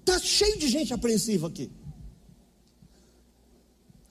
Está 0.00 0.18
cheio 0.18 0.58
de 0.58 0.68
gente 0.68 0.92
apreensiva 0.92 1.46
aqui. 1.46 1.70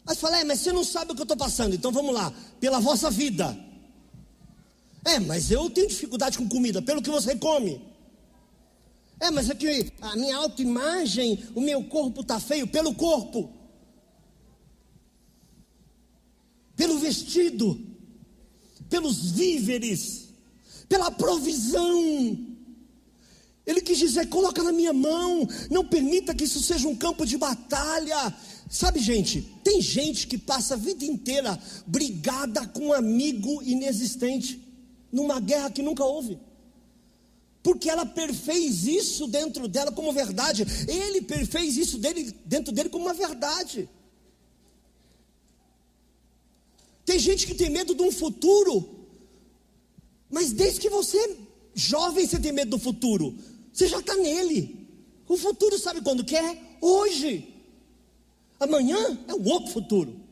Mas 0.05 0.17
fala, 0.17 0.39
é, 0.39 0.43
mas 0.45 0.61
você 0.61 0.71
não 0.71 0.85
sabe 0.85 1.11
o 1.11 1.15
que 1.15 1.21
eu 1.21 1.25
estou 1.25 1.37
passando, 1.37 1.75
então 1.75 1.91
vamos 1.91 2.13
lá, 2.13 2.33
pela 2.61 2.79
vossa 2.79 3.11
vida. 3.11 3.57
É, 5.03 5.19
mas 5.19 5.51
eu 5.51 5.69
tenho 5.69 5.89
dificuldade 5.89 6.37
com 6.37 6.47
comida, 6.47 6.81
pelo 6.81 7.01
que 7.01 7.09
você 7.09 7.35
come. 7.35 7.92
É, 9.23 9.31
mas 9.31 9.49
é 9.49 9.55
que 9.55 9.89
a 10.01 10.17
minha 10.17 10.35
autoimagem, 10.35 11.41
o 11.55 11.61
meu 11.61 11.81
corpo 11.85 12.19
está 12.19 12.41
feio 12.41 12.67
pelo 12.67 12.93
corpo, 12.93 13.49
pelo 16.75 16.99
vestido, 16.99 17.79
pelos 18.89 19.31
víveres, 19.31 20.27
pela 20.89 21.09
provisão. 21.09 22.37
Ele 23.65 23.79
quis 23.79 23.97
dizer: 23.97 24.27
coloca 24.27 24.61
na 24.61 24.73
minha 24.73 24.91
mão, 24.91 25.47
não 25.71 25.85
permita 25.85 26.35
que 26.35 26.43
isso 26.43 26.61
seja 26.61 26.85
um 26.85 26.95
campo 26.95 27.25
de 27.25 27.37
batalha. 27.37 28.35
Sabe, 28.69 28.99
gente, 28.99 29.41
tem 29.63 29.79
gente 29.79 30.27
que 30.27 30.37
passa 30.37 30.73
a 30.73 30.77
vida 30.77 31.05
inteira 31.05 31.57
brigada 31.87 32.67
com 32.67 32.87
um 32.87 32.93
amigo 32.93 33.63
inexistente, 33.63 34.61
numa 35.09 35.39
guerra 35.39 35.71
que 35.71 35.81
nunca 35.81 36.03
houve 36.03 36.37
porque 37.63 37.89
ela 37.89 38.05
perfez 38.05 38.85
isso 38.85 39.25
dentro 39.25 39.69
dela 39.69 39.89
como 39.89 40.11
verdade, 40.11 40.65
ele 40.85 41.21
perfez 41.21 41.77
isso 41.77 41.97
dele, 41.97 42.35
dentro 42.45 42.73
dele 42.73 42.89
como 42.89 43.05
uma 43.05 43.13
verdade. 43.13 43.89
Tem 47.05 47.17
gente 47.17 47.47
que 47.47 47.55
tem 47.55 47.69
medo 47.69 47.95
de 47.95 48.03
um 48.03 48.11
futuro, 48.11 49.07
mas 50.29 50.51
desde 50.51 50.81
que 50.81 50.89
você 50.89 51.17
é 51.17 51.37
jovem 51.73 52.27
você 52.27 52.37
tem 52.37 52.51
medo 52.51 52.71
do 52.71 52.79
futuro, 52.79 53.33
você 53.71 53.87
já 53.87 53.99
está 53.99 54.15
nele. 54.17 54.85
O 55.27 55.37
futuro 55.37 55.79
sabe 55.79 56.01
quando 56.01 56.25
quer? 56.25 56.43
É? 56.43 56.61
Hoje. 56.81 57.49
Amanhã 58.59 59.19
é 59.27 59.33
um 59.33 59.49
outro 59.49 59.71
futuro. 59.71 60.22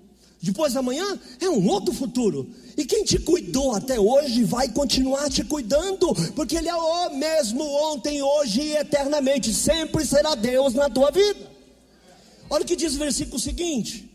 Depois 0.42 0.76
amanhã 0.76 1.20
é 1.40 1.48
um 1.50 1.68
outro 1.68 1.94
futuro. 1.94 2.50
E 2.76 2.84
quem 2.84 3.04
te 3.04 3.20
cuidou 3.20 3.76
até 3.76 4.00
hoje 4.00 4.44
vai 4.44 4.68
continuar 4.70 5.30
te 5.30 5.44
cuidando, 5.44 6.14
porque 6.36 6.56
Ele 6.56 6.68
é 6.68 6.76
o 6.76 7.16
mesmo 7.16 7.64
ontem, 7.64 8.22
hoje 8.24 8.62
e 8.62 8.76
eternamente. 8.76 9.54
Sempre 9.54 10.04
será 10.04 10.34
Deus 10.34 10.74
na 10.74 10.90
tua 10.90 11.12
vida. 11.12 11.52
Olha 12.50 12.64
o 12.64 12.66
que 12.66 12.76
diz 12.76 12.96
o 12.96 13.00
versículo 13.00 13.40
seguinte. 13.40 14.10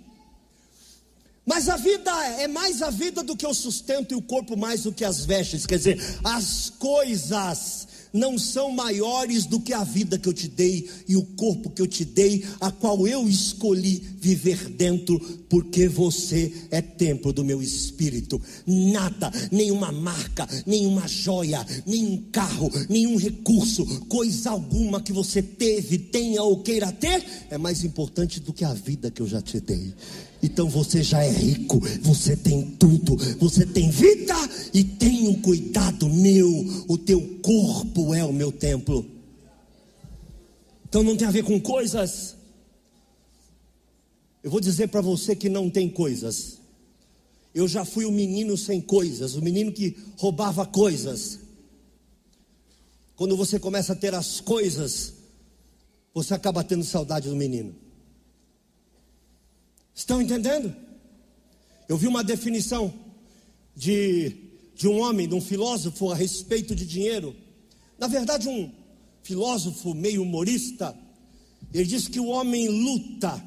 Mas 1.46 1.68
a 1.68 1.76
vida 1.76 2.10
é 2.40 2.48
mais 2.48 2.82
a 2.82 2.90
vida 2.90 3.22
do 3.22 3.36
que 3.36 3.46
o 3.46 3.54
sustento 3.54 4.12
e 4.12 4.16
o 4.16 4.22
corpo 4.22 4.56
mais 4.56 4.82
do 4.82 4.92
que 4.92 5.04
as 5.04 5.24
vestes. 5.24 5.64
Quer 5.64 5.78
dizer, 5.78 6.18
as 6.24 6.70
coisas 6.70 7.86
não 8.16 8.38
são 8.38 8.70
maiores 8.72 9.46
do 9.46 9.60
que 9.60 9.72
a 9.72 9.84
vida 9.84 10.18
que 10.18 10.28
eu 10.28 10.32
te 10.32 10.48
dei 10.48 10.88
e 11.06 11.16
o 11.16 11.22
corpo 11.22 11.70
que 11.70 11.82
eu 11.82 11.86
te 11.86 12.04
dei, 12.04 12.44
a 12.60 12.70
qual 12.70 13.06
eu 13.06 13.28
escolhi 13.28 14.02
viver 14.18 14.70
dentro, 14.70 15.20
porque 15.48 15.86
você 15.86 16.52
é 16.70 16.80
templo 16.80 17.32
do 17.32 17.44
meu 17.44 17.62
espírito. 17.62 18.40
Nada, 18.66 19.30
nenhuma 19.52 19.92
marca, 19.92 20.48
nenhuma 20.66 21.06
joia, 21.06 21.64
nenhum 21.86 22.24
carro, 22.32 22.70
nenhum 22.88 23.16
recurso, 23.16 23.84
coisa 24.06 24.50
alguma 24.50 25.00
que 25.00 25.12
você 25.12 25.42
teve, 25.42 25.98
tenha 25.98 26.42
ou 26.42 26.62
queira 26.62 26.90
ter, 26.90 27.24
é 27.50 27.58
mais 27.58 27.84
importante 27.84 28.40
do 28.40 28.52
que 28.52 28.64
a 28.64 28.72
vida 28.72 29.10
que 29.10 29.20
eu 29.20 29.28
já 29.28 29.40
te 29.40 29.60
dei. 29.60 29.94
Então 30.42 30.68
você 30.68 31.02
já 31.02 31.24
é 31.24 31.30
rico, 31.30 31.80
você 32.02 32.36
tem 32.36 32.62
tudo, 32.72 33.16
você 33.38 33.64
tem 33.64 33.90
vida 33.90 34.34
e 34.72 34.84
tem 34.84 35.28
um 35.28 35.40
cuidado 35.40 36.08
meu. 36.08 36.48
O 36.88 36.98
teu 36.98 37.20
corpo 37.42 38.14
é 38.14 38.24
o 38.24 38.32
meu 38.32 38.52
templo. 38.52 39.06
Então 40.88 41.02
não 41.02 41.16
tem 41.16 41.26
a 41.26 41.30
ver 41.30 41.44
com 41.44 41.60
coisas. 41.60 42.36
Eu 44.42 44.50
vou 44.50 44.60
dizer 44.60 44.88
para 44.88 45.00
você 45.00 45.34
que 45.34 45.48
não 45.48 45.68
tem 45.68 45.88
coisas. 45.88 46.58
Eu 47.54 47.66
já 47.66 47.84
fui 47.84 48.04
o 48.04 48.08
um 48.08 48.12
menino 48.12 48.56
sem 48.56 48.80
coisas, 48.80 49.34
o 49.34 49.38
um 49.38 49.42
menino 49.42 49.72
que 49.72 49.96
roubava 50.16 50.64
coisas. 50.66 51.40
quando 53.16 53.34
você 53.34 53.58
começa 53.58 53.94
a 53.94 53.96
ter 53.96 54.14
as 54.14 54.40
coisas, 54.40 55.14
você 56.12 56.34
acaba 56.34 56.62
tendo 56.62 56.84
saudade 56.84 57.28
do 57.28 57.34
menino. 57.34 57.74
Estão 59.96 60.20
entendendo? 60.20 60.76
Eu 61.88 61.96
vi 61.96 62.06
uma 62.06 62.22
definição 62.22 62.92
de, 63.74 64.36
de 64.74 64.86
um 64.86 65.00
homem, 65.00 65.26
de 65.26 65.34
um 65.34 65.40
filósofo 65.40 66.12
a 66.12 66.14
respeito 66.14 66.74
de 66.74 66.84
dinheiro. 66.84 67.34
Na 67.98 68.06
verdade, 68.06 68.46
um 68.46 68.70
filósofo 69.22 69.94
meio 69.94 70.22
humorista. 70.22 70.94
Ele 71.72 71.86
diz 71.86 72.08
que 72.08 72.20
o 72.20 72.26
homem 72.26 72.68
luta, 72.68 73.42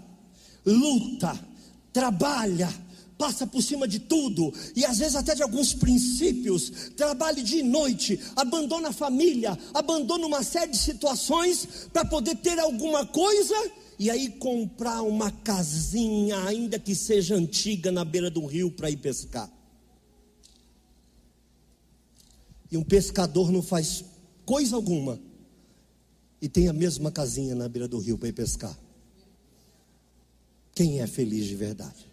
luta, 0.65 1.39
trabalha, 1.93 2.73
passa 3.15 3.45
por 3.45 3.61
cima 3.61 3.87
de 3.87 3.99
tudo 3.99 4.51
e 4.75 4.83
às 4.85 4.97
vezes 4.97 5.15
até 5.15 5.35
de 5.35 5.43
alguns 5.43 5.73
princípios, 5.75 6.71
trabalha 6.97 7.43
de 7.43 7.61
noite, 7.61 8.19
abandona 8.35 8.89
a 8.89 8.93
família, 8.93 9.55
abandona 9.71 10.25
uma 10.25 10.41
série 10.41 10.71
de 10.71 10.77
situações 10.77 11.87
para 11.93 12.05
poder 12.05 12.37
ter 12.37 12.57
alguma 12.57 13.05
coisa 13.05 13.55
e 13.99 14.09
aí 14.09 14.29
comprar 14.29 15.01
uma 15.01 15.29
casinha, 15.29 16.45
ainda 16.45 16.79
que 16.79 16.95
seja 16.95 17.35
antiga, 17.35 17.91
na 17.91 18.05
beira 18.05 18.31
do 18.31 18.45
rio 18.45 18.71
para 18.71 18.89
ir 18.89 18.95
pescar. 18.95 19.51
E 22.71 22.77
um 22.77 22.83
pescador 22.83 23.51
não 23.51 23.61
faz 23.61 24.05
coisa 24.45 24.77
alguma 24.77 25.19
e 26.41 26.47
tem 26.47 26.69
a 26.69 26.73
mesma 26.73 27.11
casinha 27.11 27.53
na 27.53 27.67
beira 27.67 27.89
do 27.89 27.99
rio 27.99 28.17
para 28.17 28.29
ir 28.29 28.33
pescar. 28.33 28.77
Quem 30.73 31.01
é 31.01 31.07
feliz 31.07 31.45
de 31.45 31.55
verdade? 31.55 32.07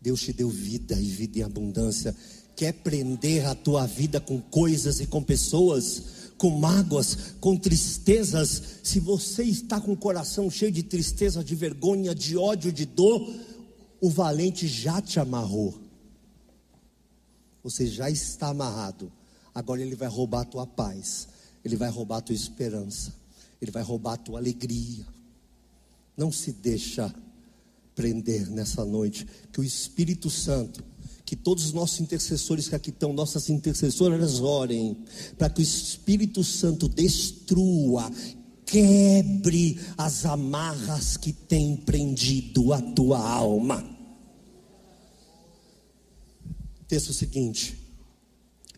Deus 0.00 0.22
te 0.22 0.32
deu 0.32 0.48
vida 0.48 0.98
e 0.98 1.08
vida 1.08 1.38
em 1.38 1.42
abundância. 1.42 2.16
Quer 2.60 2.74
prender 2.74 3.46
a 3.46 3.54
tua 3.54 3.86
vida 3.86 4.20
com 4.20 4.38
coisas 4.38 5.00
e 5.00 5.06
com 5.06 5.22
pessoas, 5.22 6.34
com 6.36 6.50
mágoas, 6.50 7.32
com 7.40 7.56
tristezas? 7.56 8.80
Se 8.82 9.00
você 9.00 9.44
está 9.44 9.80
com 9.80 9.92
o 9.92 9.96
coração 9.96 10.50
cheio 10.50 10.70
de 10.70 10.82
tristeza, 10.82 11.42
de 11.42 11.54
vergonha, 11.54 12.14
de 12.14 12.36
ódio, 12.36 12.70
de 12.70 12.84
dor, 12.84 13.26
o 13.98 14.10
valente 14.10 14.68
já 14.68 15.00
te 15.00 15.18
amarrou. 15.18 15.74
Você 17.62 17.86
já 17.86 18.10
está 18.10 18.48
amarrado. 18.48 19.10
Agora 19.54 19.80
ele 19.80 19.96
vai 19.96 20.08
roubar 20.08 20.42
a 20.42 20.44
tua 20.44 20.66
paz, 20.66 21.28
ele 21.64 21.76
vai 21.76 21.88
roubar 21.88 22.18
a 22.18 22.20
tua 22.20 22.36
esperança, 22.36 23.14
ele 23.58 23.70
vai 23.70 23.82
roubar 23.82 24.12
a 24.12 24.18
tua 24.18 24.38
alegria. 24.38 25.06
Não 26.14 26.30
se 26.30 26.52
deixa 26.52 27.10
prender 27.94 28.50
nessa 28.50 28.84
noite, 28.84 29.26
que 29.50 29.62
o 29.62 29.64
Espírito 29.64 30.28
Santo, 30.28 30.84
que 31.30 31.36
todos 31.36 31.66
os 31.66 31.72
nossos 31.72 32.00
intercessores 32.00 32.68
que 32.68 32.74
aqui 32.74 32.90
estão, 32.90 33.12
nossas 33.12 33.48
intercessoras 33.48 34.40
orem, 34.40 34.96
para 35.38 35.48
que 35.48 35.60
o 35.60 35.62
Espírito 35.62 36.42
Santo 36.42 36.88
destrua, 36.88 38.10
quebre 38.66 39.78
as 39.96 40.26
amarras 40.26 41.16
que 41.16 41.32
tem 41.32 41.76
prendido 41.76 42.72
a 42.72 42.82
tua 42.82 43.20
alma. 43.20 43.88
Texto 46.88 47.12
seguinte: 47.12 47.78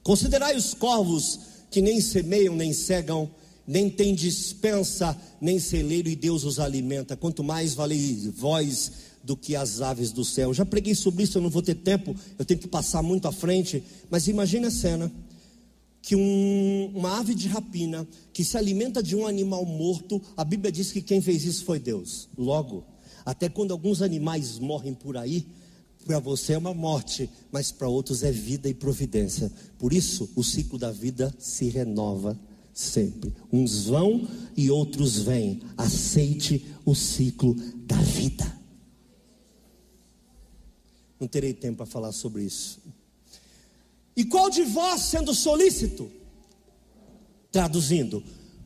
Considerai 0.03 0.55
os 0.55 0.75
corvos 0.75 1.41
que 1.71 1.81
nem 1.81 2.03
semeiam, 2.03 2.55
nem 2.55 2.75
cegam, 2.75 3.31
nem 3.67 3.89
tem 3.89 4.15
dispensa, 4.15 5.19
nem 5.41 5.59
celeiro, 5.59 6.11
e 6.11 6.15
Deus 6.15 6.45
os 6.45 6.59
alimenta. 6.59 7.17
Quanto 7.17 7.43
mais 7.43 7.73
vale 7.73 8.31
vós 8.37 8.93
do 9.23 9.37
que 9.37 9.55
as 9.55 9.81
aves 9.81 10.13
do 10.13 10.25
céu. 10.25 10.53
Já 10.53 10.65
preguei 10.65 10.95
sobre 10.95 11.25
isso, 11.25 11.39
eu 11.39 11.43
não 11.43 11.51
vou 11.51 11.63
ter 11.63 11.77
tempo, 11.77 12.15
eu 12.39 12.45
tenho 12.45 12.61
que 12.61 12.69
passar 12.69 13.03
muito 13.03 13.29
à 13.29 13.33
frente, 13.33 13.83
mas 14.11 14.27
imagine 14.29 14.67
a 14.67 14.71
cena 14.71 15.13
que 16.03 16.17
um, 16.17 16.93
uma 16.95 17.21
ave 17.21 17.35
de 17.35 17.47
rapina 17.47 18.07
que 18.33 18.45
se 18.45 18.57
alimenta 18.57 19.03
de 19.03 19.15
um 19.15 19.27
animal 19.27 19.65
morto, 19.65 20.21
a 20.37 20.45
Bíblia 20.45 20.73
diz 20.73 20.91
que 20.91 21.01
quem 21.01 21.21
fez 21.21 21.45
isso 21.45 21.65
foi 21.65 21.79
Deus. 21.79 22.29
Logo, 22.37 22.85
até 23.25 23.49
quando 23.49 23.71
alguns 23.71 24.03
animais 24.03 24.59
morrem 24.59 24.95
por 24.95 25.17
aí, 25.17 25.47
para 26.05 26.19
você 26.19 26.55
é 26.55 26.59
uma 26.59 26.75
morte, 26.75 27.31
mas 27.53 27.71
para 27.71 27.89
outros 27.89 28.25
é 28.25 28.33
vida 28.33 28.69
e 28.69 28.75
providência. 28.75 29.53
Por 29.79 29.93
isso, 29.93 30.29
o 30.35 30.43
ciclo 30.43 30.77
da 30.77 30.91
vida 30.91 31.33
se 31.39 31.69
renova 31.69 32.37
sempre. 32.75 33.33
Uns 33.53 33.85
vão 33.85 34.27
e 34.57 34.71
outros 34.71 35.21
vêm. 35.21 35.61
Aceite 35.77 36.67
o 36.85 36.95
ciclo 36.95 37.55
da 37.87 37.97
vida. 37.97 38.62
Não 41.23 41.29
terei 41.29 41.55
tempo 41.55 41.77
para 41.77 41.87
falar 41.87 42.11
sobre 42.11 42.43
isso. 42.43 42.81
E 44.17 44.25
qual 44.25 44.51
de 44.51 44.65
vós, 44.65 45.03
sendo 45.03 45.33
solícito, 45.33 46.11
traduzindo, 47.53 48.25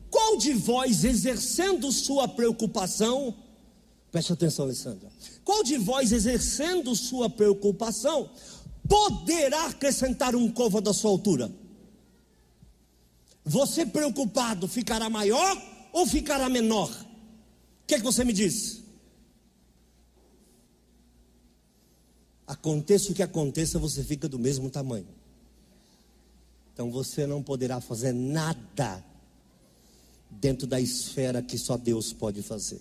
qual 0.09 0.37
de 0.37 0.53
vós 0.53 1.03
exercendo 1.03 1.91
sua 1.91 2.27
preocupação, 2.27 3.31
preste 4.11 4.33
atenção, 4.33 4.65
Alessandra, 4.65 5.07
qual 5.45 5.63
de 5.63 5.77
vós 5.77 6.11
exercendo 6.11 6.95
sua 6.95 7.29
preocupação, 7.29 8.27
poderá 8.89 9.67
acrescentar 9.67 10.35
um 10.35 10.49
covo 10.49 10.81
da 10.81 10.95
sua 10.95 11.11
altura? 11.11 11.51
Você 13.45 13.85
preocupado 13.85 14.67
ficará 14.67 15.11
maior 15.11 15.61
ou 15.93 16.07
ficará 16.07 16.49
menor? 16.49 16.89
O 16.89 17.85
que, 17.85 17.93
é 17.93 17.97
que 17.99 18.03
você 18.03 18.23
me 18.23 18.33
diz? 18.33 18.86
Aconteça 22.47 23.11
o 23.11 23.13
que 23.13 23.21
aconteça, 23.21 23.77
você 23.77 24.01
fica 24.01 24.29
do 24.29 24.39
mesmo 24.39 24.69
tamanho. 24.69 25.05
Então 26.73 26.89
você 26.89 27.27
não 27.27 27.43
poderá 27.43 27.81
fazer 27.81 28.13
nada 28.13 29.03
dentro 30.29 30.65
da 30.65 30.79
esfera 30.79 31.41
que 31.41 31.57
só 31.57 31.75
Deus 31.75 32.13
pode 32.13 32.41
fazer. 32.41 32.79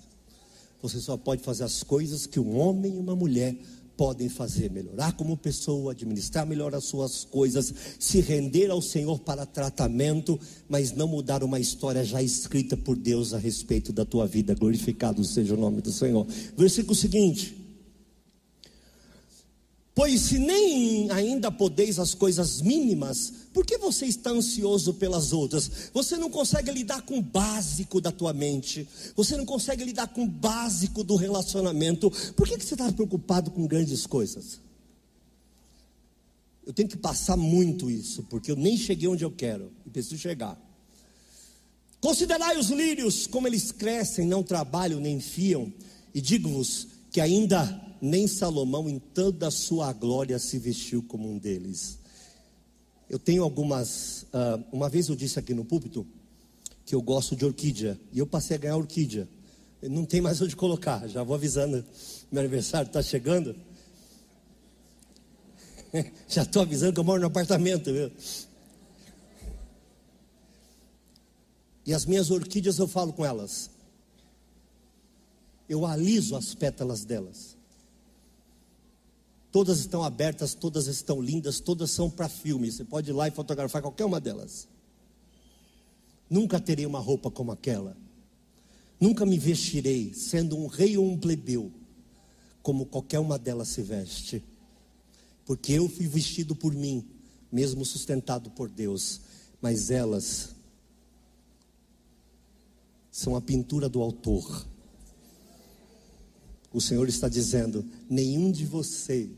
Você 0.80 1.00
só 1.00 1.16
pode 1.16 1.42
fazer 1.42 1.64
as 1.64 1.82
coisas 1.82 2.26
que 2.26 2.38
um 2.38 2.58
homem 2.58 2.94
e 2.94 2.98
uma 2.98 3.16
mulher 3.16 3.56
podem 3.96 4.28
fazer: 4.28 4.70
melhorar 4.70 5.12
como 5.12 5.36
pessoa, 5.36 5.92
administrar 5.92 6.46
melhor 6.46 6.74
as 6.74 6.84
suas 6.84 7.24
coisas, 7.24 7.74
se 7.98 8.20
render 8.20 8.70
ao 8.70 8.82
Senhor 8.82 9.18
para 9.18 9.46
tratamento, 9.46 10.38
mas 10.68 10.92
não 10.92 11.08
mudar 11.08 11.42
uma 11.42 11.58
história 11.58 12.04
já 12.04 12.22
escrita 12.22 12.76
por 12.76 12.96
Deus 12.96 13.32
a 13.34 13.38
respeito 13.38 13.92
da 13.92 14.04
tua 14.04 14.26
vida. 14.26 14.54
Glorificado 14.54 15.24
seja 15.24 15.54
o 15.54 15.56
nome 15.56 15.80
do 15.80 15.90
Senhor. 15.90 16.24
Versículo 16.56 16.94
seguinte. 16.94 17.65
Pois 19.96 20.20
se 20.20 20.38
nem 20.38 21.10
ainda 21.10 21.50
podeis 21.50 21.98
as 21.98 22.12
coisas 22.12 22.60
mínimas, 22.60 23.32
por 23.54 23.64
que 23.64 23.78
você 23.78 24.04
está 24.04 24.28
ansioso 24.28 24.92
pelas 24.92 25.32
outras? 25.32 25.90
Você 25.94 26.18
não 26.18 26.28
consegue 26.28 26.70
lidar 26.70 27.00
com 27.00 27.16
o 27.16 27.22
básico 27.22 27.98
da 27.98 28.12
tua 28.12 28.34
mente, 28.34 28.86
você 29.16 29.38
não 29.38 29.46
consegue 29.46 29.82
lidar 29.84 30.08
com 30.08 30.24
o 30.24 30.28
básico 30.28 31.02
do 31.02 31.16
relacionamento. 31.16 32.10
Por 32.36 32.46
que, 32.46 32.58
que 32.58 32.64
você 32.66 32.74
está 32.74 32.92
preocupado 32.92 33.50
com 33.50 33.66
grandes 33.66 34.04
coisas? 34.04 34.60
Eu 36.66 36.74
tenho 36.74 36.90
que 36.90 36.98
passar 36.98 37.38
muito 37.38 37.90
isso, 37.90 38.22
porque 38.24 38.50
eu 38.50 38.56
nem 38.56 38.76
cheguei 38.76 39.08
onde 39.08 39.24
eu 39.24 39.30
quero 39.30 39.72
e 39.86 39.88
preciso 39.88 40.18
chegar. 40.18 40.60
Considerai 42.02 42.58
os 42.58 42.68
lírios, 42.68 43.26
como 43.26 43.48
eles 43.48 43.72
crescem, 43.72 44.26
não 44.26 44.42
trabalham 44.42 45.00
nem 45.00 45.20
fiam, 45.20 45.72
e 46.14 46.20
digo-vos 46.20 46.86
que 47.10 47.18
ainda 47.18 47.85
nem 48.06 48.26
Salomão 48.26 48.88
em 48.88 48.98
toda 48.98 49.48
a 49.48 49.50
sua 49.50 49.92
glória 49.92 50.38
se 50.38 50.58
vestiu 50.58 51.02
como 51.02 51.28
um 51.28 51.36
deles. 51.36 51.98
Eu 53.10 53.18
tenho 53.18 53.42
algumas. 53.42 54.22
Uh, 54.24 54.64
uma 54.72 54.88
vez 54.88 55.08
eu 55.08 55.16
disse 55.16 55.38
aqui 55.38 55.52
no 55.52 55.64
púlpito 55.64 56.06
que 56.84 56.94
eu 56.94 57.02
gosto 57.02 57.34
de 57.34 57.44
orquídea 57.44 58.00
e 58.12 58.18
eu 58.18 58.26
passei 58.26 58.56
a 58.56 58.60
ganhar 58.60 58.76
orquídea. 58.76 59.28
Não 59.82 60.04
tem 60.04 60.20
mais 60.20 60.40
onde 60.42 60.56
colocar, 60.56 61.06
já 61.08 61.22
vou 61.22 61.34
avisando. 61.34 61.84
Meu 62.30 62.40
aniversário 62.40 62.86
está 62.86 63.02
chegando. 63.02 63.54
já 66.28 66.42
estou 66.42 66.62
avisando 66.62 66.92
que 66.92 67.00
eu 67.00 67.04
moro 67.04 67.20
no 67.20 67.26
apartamento, 67.26 67.92
viu? 67.92 68.10
E 71.84 71.94
as 71.94 72.04
minhas 72.04 72.30
orquídeas 72.30 72.78
eu 72.78 72.88
falo 72.88 73.12
com 73.12 73.24
elas. 73.24 73.70
Eu 75.68 75.84
aliso 75.86 76.36
as 76.36 76.54
pétalas 76.54 77.04
delas. 77.04 77.55
Todas 79.56 79.78
estão 79.78 80.04
abertas, 80.04 80.52
todas 80.52 80.86
estão 80.86 81.18
lindas, 81.18 81.60
todas 81.60 81.90
são 81.90 82.10
para 82.10 82.28
filme. 82.28 82.70
Você 82.70 82.84
pode 82.84 83.08
ir 83.08 83.14
lá 83.14 83.26
e 83.26 83.30
fotografar 83.30 83.80
qualquer 83.80 84.04
uma 84.04 84.20
delas. 84.20 84.68
Nunca 86.28 86.60
terei 86.60 86.84
uma 86.84 86.98
roupa 86.98 87.30
como 87.30 87.50
aquela. 87.52 87.96
Nunca 89.00 89.24
me 89.24 89.38
vestirei, 89.38 90.12
sendo 90.12 90.58
um 90.58 90.66
rei 90.66 90.98
ou 90.98 91.10
um 91.10 91.16
plebeu, 91.16 91.72
como 92.62 92.84
qualquer 92.84 93.18
uma 93.18 93.38
delas 93.38 93.68
se 93.68 93.80
veste. 93.80 94.44
Porque 95.46 95.72
eu 95.72 95.88
fui 95.88 96.06
vestido 96.06 96.54
por 96.54 96.74
mim, 96.74 97.02
mesmo 97.50 97.82
sustentado 97.82 98.50
por 98.50 98.68
Deus. 98.68 99.22
Mas 99.62 99.90
elas 99.90 100.54
são 103.10 103.34
a 103.34 103.40
pintura 103.40 103.88
do 103.88 104.02
autor. 104.02 104.66
O 106.76 106.80
Senhor 106.82 107.08
está 107.08 107.26
dizendo: 107.26 107.82
nenhum 108.06 108.52
de 108.52 108.66
vocês, 108.66 109.30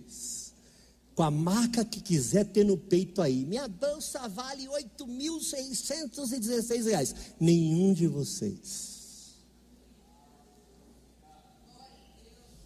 com 1.18 1.24
a 1.24 1.31
marca 1.33 1.85
que 1.85 2.00
quiser 2.00 2.44
ter 2.44 2.64
no 2.64 2.76
peito 2.76 3.20
aí, 3.20 3.44
minha 3.44 3.66
bolsa 3.66 4.28
vale 4.28 4.68
8.616 4.68 6.85
reais. 6.85 7.12
Nenhum 7.40 7.92
de 7.92 8.07
vocês. 8.07 9.35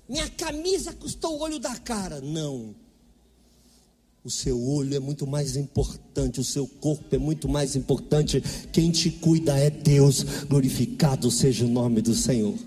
Minha 0.07 0.29
camisa 0.29 0.93
custou 0.93 1.38
o 1.38 1.41
olho 1.41 1.59
da 1.59 1.75
cara. 1.79 2.21
Não. 2.21 2.75
O 4.23 4.29
seu 4.29 4.62
olho 4.62 4.95
é 4.95 5.01
muito 5.01 5.27
mais 5.27 5.57
importante, 5.57 6.38
o 6.38 6.45
seu 6.45 6.67
corpo 6.67 7.15
é 7.15 7.19
muito 7.19 7.49
mais 7.49 7.75
importante. 7.75 8.43
Quem 8.71 8.91
te 8.91 9.11
cuida 9.11 9.57
é 9.57 9.71
Deus. 9.71 10.25
Glorificado 10.47 11.31
seja 11.31 11.65
o 11.65 11.69
nome 11.69 12.03
do 12.03 12.15
Senhor. 12.15 12.59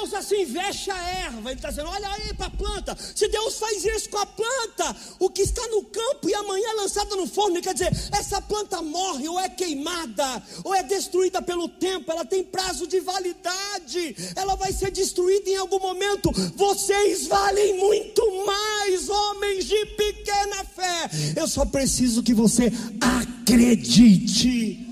Deus 0.00 0.14
assim 0.14 0.46
veste 0.46 0.90
a 0.90 0.96
erva, 0.96 1.50
Ele 1.50 1.58
está 1.58 1.68
dizendo: 1.68 1.90
olha 1.90 2.08
aí 2.08 2.32
para 2.34 2.46
a 2.46 2.50
planta. 2.50 2.96
Se 3.14 3.28
Deus 3.28 3.58
faz 3.58 3.84
isso 3.84 4.08
com 4.08 4.16
a 4.18 4.24
planta, 4.24 4.96
o 5.18 5.28
que 5.28 5.42
está 5.42 5.66
no 5.68 5.84
campo 5.84 6.28
e 6.28 6.34
amanhã 6.34 6.70
é 6.70 6.74
lançada 6.74 7.14
no 7.16 7.26
forno, 7.26 7.60
quer 7.60 7.74
dizer, 7.74 7.92
essa 8.12 8.40
planta 8.40 8.80
morre, 8.80 9.28
ou 9.28 9.38
é 9.38 9.48
queimada, 9.48 10.42
ou 10.64 10.74
é 10.74 10.82
destruída 10.82 11.42
pelo 11.42 11.68
tempo, 11.68 12.10
ela 12.10 12.24
tem 12.24 12.42
prazo 12.42 12.86
de 12.86 12.98
validade, 13.00 14.16
ela 14.34 14.54
vai 14.56 14.72
ser 14.72 14.90
destruída 14.90 15.50
em 15.50 15.56
algum 15.56 15.78
momento. 15.78 16.30
Vocês 16.56 17.26
valem 17.26 17.78
muito 17.78 18.22
mais, 18.46 19.08
homens 19.08 19.66
de 19.66 19.84
pequena 19.86 20.64
fé. 20.64 21.10
Eu 21.36 21.46
só 21.46 21.66
preciso 21.66 22.22
que 22.22 22.32
você 22.32 22.72
acredite. 23.00 24.89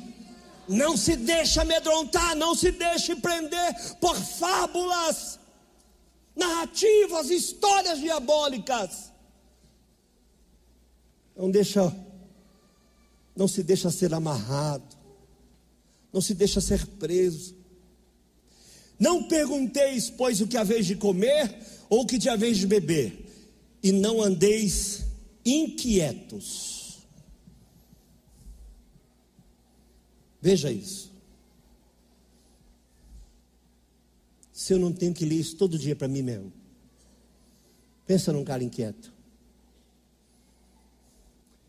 Não 0.69 0.97
se 0.97 1.17
deixe 1.17 1.59
amedrontar, 1.59 2.37
não 2.37 2.55
se 2.55 2.71
deixe 2.71 3.17
prender 3.17 3.75
por 3.99 4.15
fábulas, 4.15 5.39
narrativas, 6.37 7.31
histórias 7.31 7.99
diabólicas. 7.99 9.11
Não 11.35 11.51
deixa, 11.51 11.95
não 13.35 13.49
se 13.49 13.63
deixa 13.63 13.91
ser 13.91 14.13
amarrado, 14.13 14.97
não 16.13 16.21
se 16.21 16.35
deixa 16.35 16.61
ser 16.61 16.87
preso. 16.87 17.57
Não 18.99 19.25
pergunteis, 19.25 20.11
pois, 20.11 20.41
o 20.41 20.47
que 20.47 20.57
haveis 20.57 20.85
de 20.85 20.97
comer 20.97 21.57
ou 21.89 22.03
o 22.03 22.07
que 22.07 22.19
te 22.19 22.29
haveis 22.29 22.59
de 22.59 22.67
beber, 22.67 23.25
e 23.83 23.91
não 23.91 24.21
andeis 24.21 25.05
inquietos 25.47 26.78
Veja 30.49 30.73
isso. 30.73 31.13
Se 34.51 34.73
eu 34.73 34.79
não 34.79 34.95
tenho 34.95 35.13
que 35.13 35.27
ler 35.27 35.35
isso 35.35 35.55
todo 35.57 35.79
dia 35.79 35.95
para 35.95 36.09
mim 36.09 36.23
mesmo. 36.23 36.51
Pensa 38.07 38.33
num 38.33 38.43
cara 38.43 38.65
inquieto. 38.65 39.13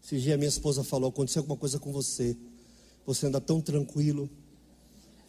Esse 0.02 0.18
dia 0.22 0.38
minha 0.38 0.48
esposa 0.48 0.82
falou: 0.82 1.10
aconteceu 1.10 1.42
alguma 1.42 1.58
coisa 1.58 1.78
com 1.78 1.92
você. 1.92 2.38
Você 3.06 3.28
anda 3.28 3.42
tão 3.42 3.60
tranquilo. 3.60 4.30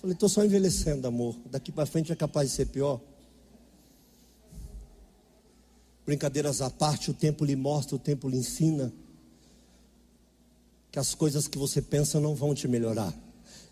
Falei, 0.00 0.14
estou 0.14 0.28
só 0.28 0.44
envelhecendo, 0.44 1.08
amor. 1.08 1.34
Daqui 1.46 1.72
para 1.72 1.86
frente 1.86 2.12
é 2.12 2.14
capaz 2.14 2.50
de 2.50 2.54
ser 2.54 2.66
pior. 2.66 3.00
Brincadeiras 6.06 6.62
à 6.62 6.70
parte, 6.70 7.10
o 7.10 7.14
tempo 7.14 7.44
lhe 7.44 7.56
mostra, 7.56 7.96
o 7.96 7.98
tempo 7.98 8.28
lhe 8.28 8.36
ensina 8.36 8.92
que 10.92 11.00
as 11.00 11.16
coisas 11.16 11.48
que 11.48 11.58
você 11.58 11.82
pensa 11.82 12.20
não 12.20 12.36
vão 12.36 12.54
te 12.54 12.68
melhorar 12.68 13.12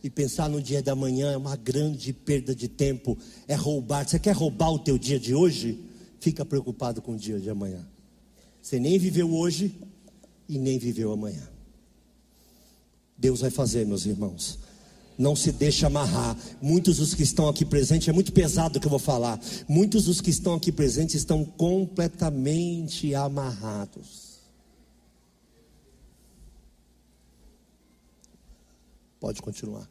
e 0.02 0.08
pensar 0.08 0.48
no 0.48 0.62
dia 0.62 0.82
da 0.82 0.94
manhã 0.94 1.32
é 1.32 1.36
uma 1.36 1.56
grande 1.56 2.12
perda 2.12 2.54
de 2.54 2.68
tempo, 2.68 3.18
é 3.46 3.54
roubar. 3.54 4.08
Você 4.08 4.18
quer 4.18 4.32
roubar 4.32 4.70
o 4.70 4.78
teu 4.78 4.96
dia 4.96 5.18
de 5.18 5.34
hoje? 5.34 5.78
Fica 6.20 6.44
preocupado 6.44 7.02
com 7.02 7.12
o 7.12 7.16
dia 7.16 7.38
de 7.38 7.50
amanhã. 7.50 7.84
Você 8.62 8.78
nem 8.78 8.98
viveu 8.98 9.32
hoje 9.32 9.74
e 10.48 10.58
nem 10.58 10.78
viveu 10.78 11.12
amanhã. 11.12 11.48
Deus 13.16 13.40
vai 13.40 13.50
fazer, 13.50 13.84
meus 13.84 14.06
irmãos. 14.06 14.58
Não 15.16 15.34
se 15.34 15.50
deixe 15.50 15.84
amarrar. 15.84 16.36
Muitos 16.62 16.98
dos 16.98 17.12
que 17.12 17.24
estão 17.24 17.48
aqui 17.48 17.64
presentes, 17.64 18.06
é 18.06 18.12
muito 18.12 18.32
pesado 18.32 18.78
o 18.78 18.80
que 18.80 18.86
eu 18.86 18.90
vou 18.90 19.00
falar. 19.00 19.40
Muitos 19.68 20.04
dos 20.04 20.20
que 20.20 20.30
estão 20.30 20.54
aqui 20.54 20.70
presentes 20.70 21.16
estão 21.16 21.44
completamente 21.44 23.14
amarrados. 23.16 24.27
Pode 29.20 29.42
continuar. 29.42 29.88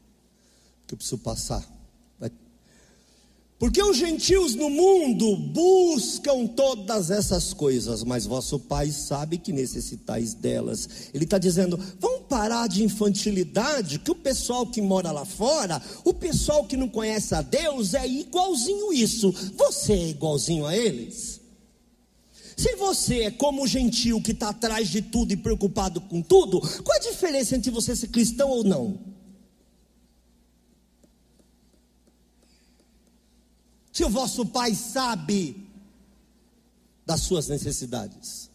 Que 0.85 0.93
eu 0.93 0.97
preciso 0.97 1.17
passar. 1.19 1.77
Porque 3.59 3.81
os 3.81 3.97
gentios 3.97 4.53
no 4.53 4.69
mundo 4.69 5.35
buscam 5.35 6.45
todas 6.45 7.09
essas 7.09 7.53
coisas, 7.53 8.03
mas 8.03 8.27
vosso 8.27 8.59
Pai 8.59 8.91
sabe 8.91 9.39
que 9.39 9.51
necessitais 9.51 10.35
delas. 10.35 11.09
Ele 11.11 11.23
está 11.23 11.39
dizendo: 11.39 11.79
vamos 11.99 12.27
parar 12.29 12.67
de 12.67 12.83
infantilidade, 12.83 13.97
que 13.97 14.11
o 14.11 14.15
pessoal 14.15 14.67
que 14.67 14.79
mora 14.79 15.11
lá 15.11 15.25
fora, 15.25 15.81
o 16.03 16.13
pessoal 16.13 16.65
que 16.65 16.77
não 16.77 16.87
conhece 16.87 17.33
a 17.33 17.41
Deus, 17.41 17.95
é 17.95 18.07
igualzinho 18.07 18.93
isso. 18.93 19.33
Você 19.55 19.93
é 19.93 20.09
igualzinho 20.09 20.67
a 20.67 20.77
eles? 20.77 21.41
Se 22.55 22.75
você 22.75 23.21
é 23.23 23.31
como 23.31 23.63
o 23.63 23.67
gentil 23.67 24.21
que 24.21 24.33
está 24.33 24.49
atrás 24.49 24.87
de 24.87 25.01
tudo 25.01 25.31
e 25.31 25.37
preocupado 25.37 25.99
com 26.01 26.21
tudo, 26.21 26.59
qual 26.83 26.97
a 26.97 27.01
diferença 27.01 27.55
entre 27.55 27.71
você 27.71 27.95
ser 27.95 28.07
cristão 28.09 28.49
ou 28.49 28.63
não? 28.63 29.16
Se 33.97 34.03
o 34.03 34.09
vosso 34.09 34.45
Pai 34.45 34.75
sabe 34.75 35.67
das 37.03 37.21
suas 37.21 37.47
necessidades. 37.47 38.47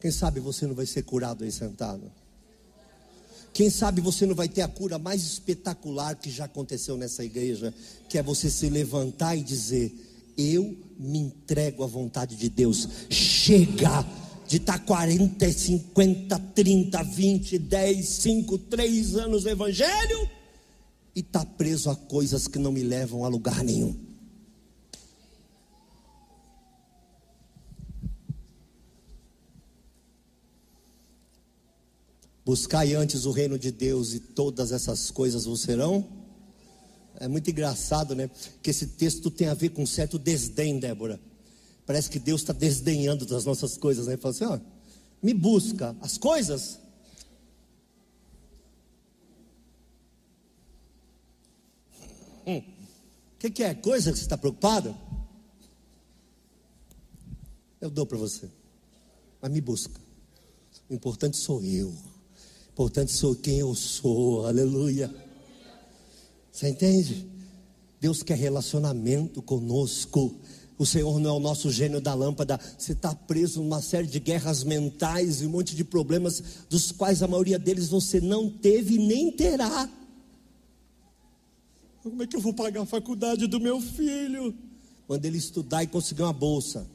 Quem 0.00 0.10
sabe 0.10 0.40
você 0.40 0.66
não 0.66 0.74
vai 0.74 0.86
ser 0.86 1.04
curado 1.04 1.44
aí 1.44 1.52
sentado? 1.52 2.10
Quem 3.54 3.70
sabe 3.70 4.00
você 4.00 4.26
não 4.26 4.34
vai 4.34 4.48
ter 4.48 4.62
a 4.62 4.66
cura 4.66 4.98
mais 4.98 5.22
espetacular 5.22 6.16
que 6.16 6.32
já 6.32 6.46
aconteceu 6.46 6.96
nessa 6.96 7.24
igreja, 7.24 7.72
que 8.08 8.18
é 8.18 8.24
você 8.24 8.50
se 8.50 8.68
levantar 8.68 9.36
e 9.36 9.44
dizer: 9.44 9.94
Eu 10.36 10.76
me 10.98 11.18
entrego 11.18 11.84
à 11.84 11.86
vontade 11.86 12.34
de 12.34 12.48
Deus. 12.48 12.88
Chega 13.08 14.04
de 14.48 14.56
estar 14.56 14.80
40, 14.80 15.48
50, 15.52 16.38
30, 16.40 17.02
20, 17.04 17.56
10, 17.56 18.04
5, 18.04 18.58
3 18.58 19.14
anos 19.14 19.44
no 19.44 19.50
Evangelho 19.50 20.35
e 21.16 21.20
está 21.20 21.42
preso 21.46 21.88
a 21.88 21.96
coisas 21.96 22.46
que 22.46 22.58
não 22.58 22.70
me 22.70 22.82
levam 22.82 23.24
a 23.24 23.28
lugar 23.28 23.64
nenhum. 23.64 23.96
Buscai 32.44 32.94
antes 32.94 33.24
o 33.24 33.32
reino 33.32 33.58
de 33.58 33.72
Deus 33.72 34.12
e 34.12 34.20
todas 34.20 34.70
essas 34.70 35.10
coisas 35.10 35.46
vos 35.46 35.62
serão. 35.62 36.06
É 37.18 37.26
muito 37.26 37.50
engraçado, 37.50 38.14
né? 38.14 38.30
Que 38.62 38.70
esse 38.70 38.86
texto 38.88 39.30
tem 39.30 39.48
a 39.48 39.54
ver 39.54 39.70
com 39.70 39.82
um 39.82 39.86
certo 39.86 40.18
desdém, 40.18 40.78
Débora. 40.78 41.18
Parece 41.86 42.10
que 42.10 42.18
Deus 42.18 42.42
está 42.42 42.52
desdenhando 42.52 43.24
das 43.24 43.46
nossas 43.46 43.78
coisas, 43.78 44.06
né? 44.06 44.18
Fala 44.18 44.34
assim: 44.34 44.44
ó, 44.44 44.60
me 45.22 45.32
busca 45.32 45.96
as 46.00 46.18
coisas, 46.18 46.78
O 52.46 53.38
que, 53.38 53.50
que 53.50 53.62
é? 53.64 53.74
Coisa 53.74 54.12
que 54.12 54.18
você 54.18 54.24
está 54.24 54.38
preocupado? 54.38 54.96
Eu 57.80 57.90
dou 57.90 58.06
para 58.06 58.16
você. 58.16 58.48
Mas 59.42 59.50
me 59.50 59.60
busca. 59.60 60.00
O 60.88 60.94
importante 60.94 61.36
sou 61.36 61.62
eu. 61.62 61.88
O 61.88 62.72
importante 62.72 63.12
sou 63.12 63.34
quem 63.34 63.58
eu 63.58 63.74
sou. 63.74 64.46
Aleluia. 64.46 65.12
Você 66.52 66.68
entende? 66.68 67.26
Deus 68.00 68.22
quer 68.22 68.38
relacionamento 68.38 69.42
conosco. 69.42 70.34
O 70.78 70.86
Senhor 70.86 71.18
não 71.18 71.30
é 71.30 71.32
o 71.32 71.40
nosso 71.40 71.70
gênio 71.72 72.00
da 72.00 72.14
lâmpada. 72.14 72.60
Você 72.78 72.92
está 72.92 73.14
preso 73.14 73.62
numa 73.62 73.82
série 73.82 74.06
de 74.06 74.20
guerras 74.20 74.62
mentais 74.62 75.40
e 75.40 75.46
um 75.46 75.50
monte 75.50 75.74
de 75.74 75.82
problemas, 75.82 76.42
dos 76.68 76.92
quais 76.92 77.22
a 77.22 77.28
maioria 77.28 77.58
deles 77.58 77.88
você 77.88 78.20
não 78.20 78.48
teve 78.48 78.98
nem 78.98 79.32
terá. 79.32 79.90
Como 82.08 82.22
é 82.22 82.26
que 82.28 82.36
eu 82.36 82.40
vou 82.40 82.54
pagar 82.54 82.82
a 82.82 82.86
faculdade 82.86 83.48
do 83.48 83.58
meu 83.58 83.80
filho? 83.80 84.56
Quando 85.08 85.24
ele 85.24 85.38
estudar 85.38 85.82
e 85.82 85.88
conseguir 85.88 86.22
uma 86.22 86.32
bolsa. 86.32 86.88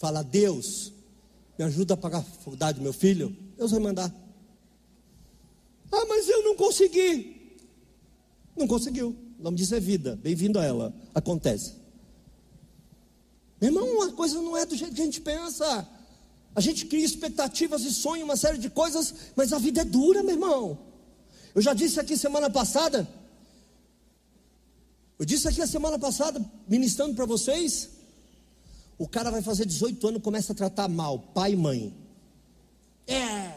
Fala, 0.00 0.24
Deus, 0.24 0.92
me 1.56 1.64
ajuda 1.64 1.94
a 1.94 1.96
pagar 1.96 2.18
a 2.18 2.22
faculdade 2.22 2.78
do 2.78 2.82
meu 2.82 2.92
filho? 2.92 3.36
Deus 3.56 3.70
vai 3.70 3.78
mandar. 3.78 4.12
Ah, 5.92 6.04
mas 6.08 6.28
eu 6.28 6.42
não 6.42 6.56
consegui. 6.56 7.56
Não 8.56 8.66
conseguiu. 8.66 9.14
O 9.38 9.42
nome 9.44 9.56
disso 9.56 9.76
é 9.76 9.80
vida. 9.80 10.18
Bem-vindo 10.20 10.58
a 10.58 10.64
ela. 10.64 10.92
Acontece. 11.14 11.74
Meu 13.60 13.70
irmão, 13.70 14.02
a 14.02 14.12
coisa 14.12 14.42
não 14.42 14.56
é 14.56 14.66
do 14.66 14.74
jeito 14.74 14.92
que 14.92 15.02
a 15.02 15.04
gente 15.04 15.20
pensa. 15.20 15.88
A 16.54 16.60
gente 16.60 16.86
cria 16.86 17.04
expectativas 17.04 17.82
e 17.82 17.92
sonha 17.92 18.24
uma 18.24 18.36
série 18.36 18.58
de 18.58 18.68
coisas, 18.68 19.14
mas 19.34 19.52
a 19.52 19.58
vida 19.58 19.80
é 19.80 19.84
dura, 19.84 20.22
meu 20.22 20.34
irmão. 20.34 20.78
Eu 21.54 21.62
já 21.62 21.72
disse 21.72 21.98
aqui 21.98 22.16
semana 22.16 22.50
passada. 22.50 23.08
Eu 25.18 25.24
disse 25.24 25.48
aqui 25.48 25.62
a 25.62 25.66
semana 25.66 25.98
passada, 25.98 26.44
ministrando 26.68 27.14
para 27.14 27.24
vocês. 27.24 27.90
O 28.98 29.08
cara 29.08 29.30
vai 29.30 29.42
fazer 29.42 29.64
18 29.64 30.08
anos, 30.08 30.22
começa 30.22 30.52
a 30.52 30.56
tratar 30.56 30.88
mal 30.88 31.18
pai 31.18 31.52
e 31.52 31.56
mãe. 31.56 31.94
É. 33.06 33.52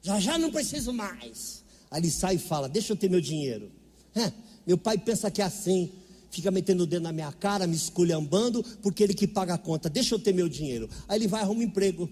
Já 0.00 0.18
já 0.20 0.38
não 0.38 0.50
preciso 0.50 0.92
mais. 0.92 1.64
Aí 1.90 2.00
ele 2.00 2.10
sai 2.10 2.36
e 2.36 2.38
fala: 2.38 2.68
Deixa 2.68 2.92
eu 2.92 2.96
ter 2.96 3.10
meu 3.10 3.20
dinheiro. 3.20 3.70
É, 4.14 4.32
meu 4.66 4.78
pai 4.78 4.96
pensa 4.96 5.30
que 5.30 5.42
é 5.42 5.44
assim 5.44 5.92
fica 6.34 6.50
metendo 6.50 6.82
o 6.82 6.86
dedo 6.86 7.02
na 7.02 7.12
minha 7.12 7.32
cara, 7.32 7.66
me 7.66 7.76
esculhambando, 7.76 8.62
porque 8.82 9.02
ele 9.02 9.14
que 9.14 9.26
paga 9.26 9.54
a 9.54 9.58
conta, 9.58 9.88
deixa 9.88 10.14
eu 10.14 10.18
ter 10.18 10.34
meu 10.34 10.48
dinheiro. 10.48 10.88
Aí 11.08 11.18
ele 11.18 11.28
vai 11.28 11.42
arrumar 11.42 11.60
um 11.60 11.62
emprego, 11.62 12.10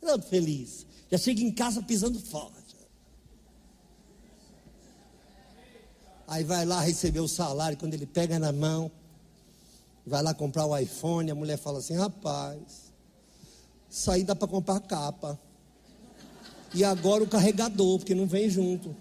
todo 0.00 0.22
feliz, 0.22 0.86
já 1.10 1.18
chega 1.18 1.42
em 1.42 1.50
casa 1.50 1.82
pisando 1.82 2.18
forte. 2.20 2.76
Aí 6.28 6.42
vai 6.42 6.64
lá 6.64 6.80
receber 6.80 7.20
o 7.20 7.28
salário, 7.28 7.78
quando 7.78 7.94
ele 7.94 8.06
pega 8.06 8.38
na 8.38 8.52
mão, 8.52 8.90
vai 10.06 10.22
lá 10.22 10.34
comprar 10.34 10.66
o 10.66 10.76
iPhone, 10.76 11.30
a 11.30 11.34
mulher 11.34 11.56
fala 11.56 11.78
assim: 11.78 11.94
rapaz, 11.94 12.92
isso 13.90 14.10
aí 14.10 14.24
dá 14.24 14.34
para 14.34 14.48
comprar 14.48 14.80
capa. 14.80 15.38
E 16.74 16.84
agora 16.84 17.22
o 17.22 17.28
carregador, 17.28 17.98
porque 17.98 18.14
não 18.14 18.26
vem 18.26 18.50
junto. 18.50 18.94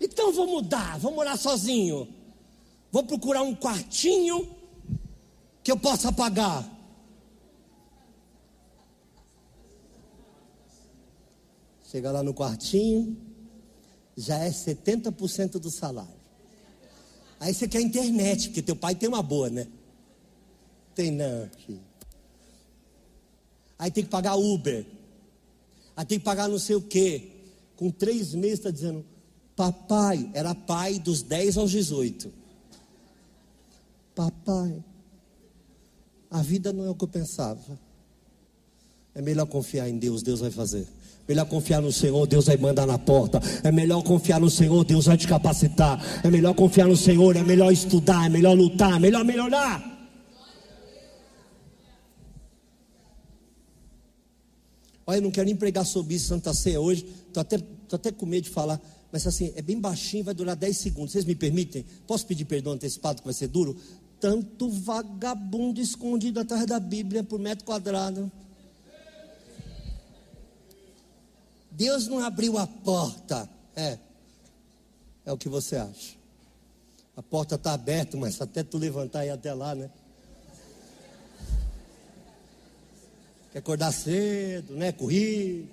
Então 0.00 0.32
vou 0.32 0.46
mudar, 0.46 0.98
vou 0.98 1.14
morar 1.14 1.36
sozinho. 1.36 2.08
Vou 2.90 3.04
procurar 3.04 3.42
um 3.42 3.54
quartinho 3.54 4.48
que 5.62 5.70
eu 5.70 5.76
possa 5.76 6.10
pagar. 6.10 6.68
Chega 11.90 12.10
lá 12.10 12.22
no 12.22 12.32
quartinho, 12.32 13.16
já 14.16 14.38
é 14.38 14.50
70% 14.50 15.58
do 15.58 15.70
salário. 15.70 16.20
Aí 17.38 17.52
você 17.52 17.66
quer 17.66 17.80
internet, 17.80 18.48
porque 18.48 18.62
teu 18.62 18.76
pai 18.76 18.94
tem 18.94 19.08
uma 19.08 19.22
boa, 19.22 19.50
né? 19.50 19.66
Tem 20.94 21.10
não, 21.10 21.48
filho. 21.66 21.80
Aí 23.78 23.90
tem 23.90 24.04
que 24.04 24.10
pagar 24.10 24.34
Uber. 24.34 24.86
Aí 25.96 26.04
tem 26.04 26.18
que 26.18 26.24
pagar 26.24 26.48
não 26.48 26.58
sei 26.58 26.76
o 26.76 26.82
quê. 26.82 27.30
Com 27.76 27.90
três 27.90 28.34
meses 28.34 28.58
está 28.58 28.70
dizendo, 28.70 29.04
Papai 29.60 30.30
era 30.32 30.54
pai 30.54 30.98
dos 30.98 31.20
10 31.20 31.58
aos 31.58 31.70
18. 31.70 32.32
Papai, 34.14 34.82
a 36.30 36.40
vida 36.40 36.72
não 36.72 36.86
é 36.86 36.88
o 36.88 36.94
que 36.94 37.04
eu 37.04 37.08
pensava. 37.08 37.60
É 39.14 39.20
melhor 39.20 39.44
confiar 39.44 39.86
em 39.86 39.98
Deus, 39.98 40.22
Deus 40.22 40.40
vai 40.40 40.50
fazer. 40.50 40.88
Melhor 41.28 41.44
confiar 41.44 41.82
no 41.82 41.92
Senhor, 41.92 42.26
Deus 42.26 42.46
vai 42.46 42.56
mandar 42.56 42.86
na 42.86 42.98
porta. 42.98 43.38
É 43.62 43.70
melhor 43.70 44.02
confiar 44.02 44.40
no 44.40 44.48
Senhor, 44.48 44.82
Deus 44.82 45.04
vai 45.04 45.18
te 45.18 45.28
capacitar. 45.28 46.02
É 46.24 46.30
melhor 46.30 46.54
confiar 46.54 46.88
no 46.88 46.96
Senhor, 46.96 47.36
é 47.36 47.42
melhor 47.42 47.70
estudar, 47.70 48.24
é 48.24 48.28
melhor 48.30 48.56
lutar, 48.56 48.94
é 48.94 48.98
melhor 48.98 49.26
melhorar. 49.26 50.08
Olha, 55.06 55.18
eu 55.18 55.22
não 55.22 55.30
quero 55.30 55.44
nem 55.44 55.56
pregar 55.56 55.84
sobre 55.84 56.14
isso, 56.14 56.28
Santa 56.28 56.54
Ceia 56.54 56.80
hoje. 56.80 57.04
Estou 57.26 57.42
até, 57.42 57.58
tô 57.58 57.96
até 57.96 58.10
com 58.10 58.24
medo 58.24 58.44
de 58.44 58.50
falar 58.50 58.80
mas 59.12 59.26
assim, 59.26 59.52
é 59.56 59.62
bem 59.62 59.80
baixinho, 59.80 60.24
vai 60.24 60.34
durar 60.34 60.54
10 60.54 60.76
segundos. 60.76 61.12
Vocês 61.12 61.24
me 61.24 61.34
permitem? 61.34 61.84
Posso 62.06 62.26
pedir 62.26 62.44
perdão 62.44 62.74
antecipado 62.74 63.20
que 63.20 63.26
vai 63.26 63.34
ser 63.34 63.48
duro? 63.48 63.76
Tanto 64.20 64.70
vagabundo 64.70 65.80
escondido 65.80 66.40
atrás 66.40 66.66
da 66.66 66.78
Bíblia 66.78 67.24
por 67.24 67.38
metro 67.38 67.64
quadrado. 67.64 68.30
Deus 71.70 72.06
não 72.06 72.18
abriu 72.20 72.58
a 72.58 72.66
porta. 72.66 73.48
É. 73.74 73.98
É 75.24 75.32
o 75.32 75.38
que 75.38 75.48
você 75.48 75.76
acha. 75.76 76.14
A 77.16 77.22
porta 77.22 77.56
está 77.56 77.72
aberta, 77.72 78.16
mas 78.16 78.40
até 78.40 78.62
tu 78.62 78.78
levantar 78.78 79.24
e 79.24 79.28
ir 79.28 79.30
até 79.30 79.52
lá, 79.52 79.74
né? 79.74 79.90
Quer 83.52 83.58
acordar 83.58 83.92
cedo, 83.92 84.74
né? 84.74 84.92
Correr 84.92 85.68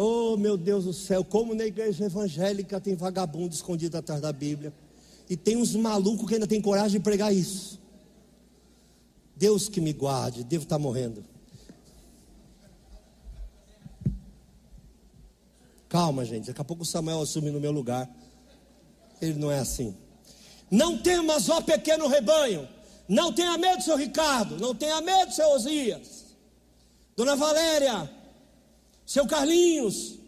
Oh, 0.00 0.36
meu 0.36 0.56
Deus 0.56 0.84
do 0.84 0.92
céu, 0.92 1.24
como 1.24 1.56
na 1.56 1.66
igreja 1.66 2.04
evangélica 2.04 2.80
tem 2.80 2.94
vagabundo 2.94 3.52
escondido 3.52 3.96
atrás 3.96 4.20
da 4.20 4.32
Bíblia. 4.32 4.72
E 5.28 5.36
tem 5.36 5.56
uns 5.56 5.74
malucos 5.74 6.28
que 6.28 6.34
ainda 6.34 6.46
tem 6.46 6.60
coragem 6.60 7.00
de 7.00 7.02
pregar 7.02 7.34
isso. 7.34 7.80
Deus 9.34 9.68
que 9.68 9.80
me 9.80 9.92
guarde, 9.92 10.44
devo 10.44 10.62
estar 10.62 10.78
morrendo. 10.78 11.24
Calma, 15.88 16.24
gente, 16.24 16.46
daqui 16.46 16.60
a 16.60 16.64
pouco 16.64 16.84
o 16.84 16.86
Samuel 16.86 17.22
assume 17.22 17.50
no 17.50 17.58
meu 17.58 17.72
lugar. 17.72 18.08
Ele 19.20 19.36
não 19.36 19.50
é 19.50 19.58
assim. 19.58 19.96
Não 20.70 20.96
temas, 21.02 21.48
ó 21.48 21.60
pequeno 21.60 22.06
rebanho. 22.06 22.68
Não 23.08 23.32
tenha 23.32 23.58
medo, 23.58 23.82
seu 23.82 23.96
Ricardo. 23.96 24.58
Não 24.58 24.76
tenha 24.76 25.00
medo, 25.00 25.32
seu 25.32 25.48
Osias. 25.48 26.36
Dona 27.16 27.34
Valéria, 27.34 28.08
seu 29.08 29.26
Carlinhos, 29.26 30.18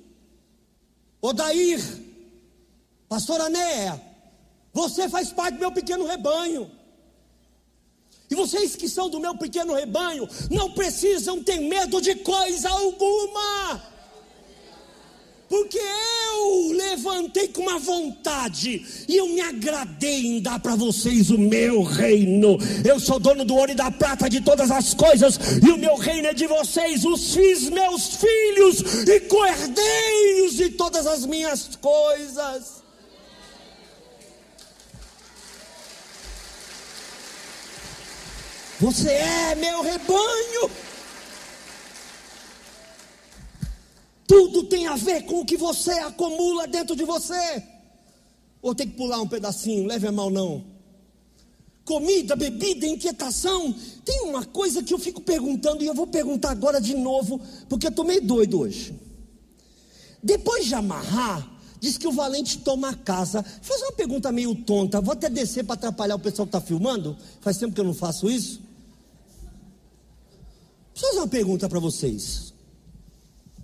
Odair, 1.21 1.79
Pastor 3.11 3.39
Anéa, 3.43 4.01
você 4.73 5.07
faz 5.07 5.31
parte 5.31 5.57
do 5.57 5.61
meu 5.61 5.71
pequeno 5.71 6.07
rebanho. 6.07 6.71
E 8.31 8.35
vocês 8.35 8.75
que 8.75 8.89
são 8.89 9.11
do 9.11 9.21
meu 9.21 9.37
pequeno 9.37 9.75
rebanho, 9.75 10.27
não 10.51 10.73
precisam 10.73 11.45
ter 11.45 11.61
medo 11.61 12.01
de 12.01 12.15
coisa 12.15 12.71
alguma 12.71 13.83
porque 15.51 15.81
eu 15.81 16.71
levantei 16.77 17.49
com 17.49 17.63
uma 17.63 17.81
vontade 17.81 19.05
e 19.09 19.17
eu 19.17 19.27
me 19.27 19.41
agradei 19.41 20.25
em 20.25 20.41
dar 20.41 20.61
para 20.61 20.77
vocês 20.77 21.29
o 21.29 21.37
meu 21.37 21.83
reino. 21.83 22.57
Eu 22.85 23.01
sou 23.01 23.19
dono 23.19 23.45
do 23.45 23.57
ouro 23.57 23.73
e 23.73 23.75
da 23.75 23.91
prata 23.91 24.31
de 24.31 24.41
todas 24.41 24.71
as 24.71 24.95
coisas, 24.95 25.41
e 25.61 25.69
o 25.73 25.77
meu 25.77 25.97
reino 25.97 26.29
é 26.29 26.33
de 26.33 26.47
vocês. 26.47 27.05
Os 27.05 27.35
fiz 27.35 27.69
meus 27.69 28.15
filhos 28.15 29.09
e 29.09 29.21
cordeiros 29.23 30.55
de 30.55 30.71
todas 30.71 31.05
as 31.05 31.27
minhas 31.27 31.71
coisas. 31.81 32.81
Você 38.79 39.11
é 39.11 39.57
meu 39.57 39.83
rebanho. 39.83 40.71
Tudo 44.31 44.63
tem 44.63 44.87
a 44.87 44.95
ver 44.95 45.25
com 45.25 45.41
o 45.41 45.45
que 45.45 45.57
você 45.57 45.91
acumula 45.91 46.69
dentro 46.69 46.95
de 46.95 47.03
você. 47.03 47.65
Ou 48.63 48.73
tem 48.73 48.87
que 48.87 48.97
pular 48.97 49.21
um 49.21 49.27
pedacinho, 49.27 49.89
leve 49.89 50.07
a 50.07 50.13
mal 50.13 50.31
não. 50.31 50.65
Comida, 51.85 52.37
bebida, 52.37 52.87
inquietação. 52.87 53.75
Tem 54.05 54.21
uma 54.21 54.45
coisa 54.45 54.85
que 54.85 54.95
eu 54.95 55.01
fico 55.01 55.21
perguntando 55.21 55.83
e 55.83 55.89
eu 55.89 55.95
vou 55.95 56.07
perguntar 56.07 56.53
agora 56.53 56.81
de 56.81 56.95
novo, 56.95 57.41
porque 57.69 57.89
eu 57.89 57.91
estou 57.91 58.05
meio 58.05 58.23
doido 58.23 58.61
hoje. 58.61 58.95
Depois 60.23 60.65
de 60.67 60.77
amarrar, 60.77 61.51
diz 61.81 61.99
que 61.99 62.07
o 62.07 62.13
valente 62.13 62.59
toma 62.59 62.91
a 62.91 62.95
casa. 62.95 63.43
Fazer 63.43 63.83
uma 63.83 63.95
pergunta 63.95 64.31
meio 64.31 64.55
tonta, 64.55 65.01
vou 65.01 65.13
até 65.13 65.29
descer 65.29 65.65
para 65.65 65.75
atrapalhar 65.75 66.15
o 66.15 66.21
pessoal 66.21 66.47
que 66.47 66.57
está 66.57 66.61
filmando. 66.61 67.17
Faz 67.41 67.59
tempo 67.59 67.75
que 67.75 67.81
eu 67.81 67.85
não 67.85 67.95
faço 67.95 68.31
isso. 68.31 68.63
Vou 70.95 71.09
fazer 71.09 71.19
uma 71.19 71.27
pergunta 71.27 71.69
para 71.69 71.81
vocês. 71.81 72.51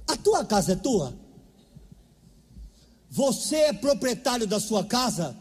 A 0.06 0.16
tua 0.16 0.44
casa 0.44 0.72
é 0.72 0.76
tua? 0.76 1.14
Você 3.10 3.56
é 3.56 3.72
proprietário 3.72 4.46
da 4.46 4.60
sua 4.60 4.84
casa? 4.84 5.36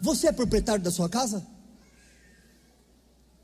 Você 0.00 0.28
é 0.28 0.32
proprietário 0.32 0.82
da 0.82 0.90
sua 0.90 1.08
casa? 1.08 1.46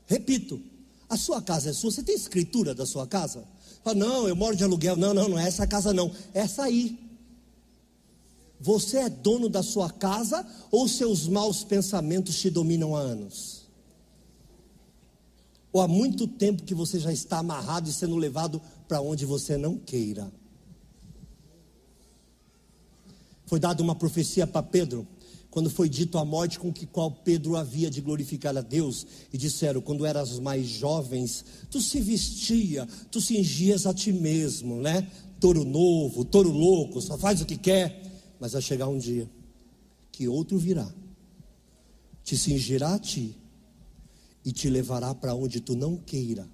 Repito, 0.07 0.61
a 1.09 1.15
sua 1.15 1.41
casa 1.41 1.69
é 1.69 1.73
sua. 1.73 1.91
Você 1.91 2.01
tem 2.01 2.15
escritura 2.15 2.73
da 2.73 2.85
sua 2.85 3.05
casa? 3.05 3.43
Fala, 3.83 3.95
não, 3.95 4.27
eu 4.27 4.35
moro 4.35 4.55
de 4.55 4.63
aluguel. 4.63 4.95
Não, 4.95 5.13
não, 5.13 5.29
não 5.29 5.39
é 5.39 5.47
essa 5.47 5.67
casa 5.67 5.93
não. 5.93 6.11
É 6.33 6.41
essa 6.41 6.63
aí. 6.63 6.97
Você 8.59 8.97
é 8.97 9.09
dono 9.09 9.47
da 9.47 9.61
sua 9.61 9.89
casa 9.89 10.45
ou 10.71 10.87
seus 10.87 11.27
maus 11.27 11.63
pensamentos 11.63 12.39
te 12.39 12.49
dominam 12.49 12.95
há 12.95 12.99
anos? 12.99 13.56
Ou 15.77 15.81
há 15.83 15.87
muito 15.87 16.25
tempo 16.27 16.63
que 16.63 16.73
você 16.73 16.99
já 16.99 17.13
está 17.13 17.37
amarrado 17.37 17.87
e 17.87 17.93
sendo 17.93 18.15
levado 18.15 18.59
para 18.87 18.99
onde 18.99 19.27
você 19.27 19.57
não 19.57 19.77
queira. 19.77 20.31
Foi 23.45 23.59
dada 23.59 23.83
uma 23.83 23.93
profecia 23.93 24.47
para 24.47 24.63
Pedro, 24.63 25.07
quando 25.51 25.69
foi 25.69 25.87
dito 25.87 26.17
a 26.17 26.25
morte 26.25 26.57
com 26.57 26.73
que 26.73 26.87
qual 26.87 27.11
Pedro 27.11 27.55
havia 27.55 27.91
de 27.91 28.01
glorificar 28.01 28.57
a 28.57 28.61
Deus, 28.61 29.05
e 29.31 29.37
disseram: 29.37 29.79
quando 29.79 30.03
eras 30.03 30.39
mais 30.39 30.65
jovens, 30.65 31.45
tu 31.69 31.79
se 31.79 32.01
vestia, 32.01 32.87
tu 33.11 33.21
cingias 33.21 33.85
a 33.85 33.93
ti 33.93 34.11
mesmo, 34.11 34.81
né? 34.81 35.07
Touro 35.39 35.63
novo, 35.63 36.25
touro 36.25 36.49
louco, 36.49 36.99
só 36.99 37.19
faz 37.19 37.39
o 37.39 37.45
que 37.45 37.55
quer, 37.55 38.01
mas 38.39 38.53
vai 38.53 38.63
chegar 38.63 38.87
um 38.87 38.97
dia 38.97 39.29
que 40.11 40.27
outro 40.27 40.57
virá, 40.57 40.91
te 42.23 42.35
cingirá 42.35 42.95
a 42.95 42.99
ti 42.99 43.37
e 44.47 44.51
te 44.53 44.69
levará 44.69 45.13
para 45.13 45.35
onde 45.35 45.59
tu 45.59 45.75
não 45.75 45.97
queira, 45.97 46.47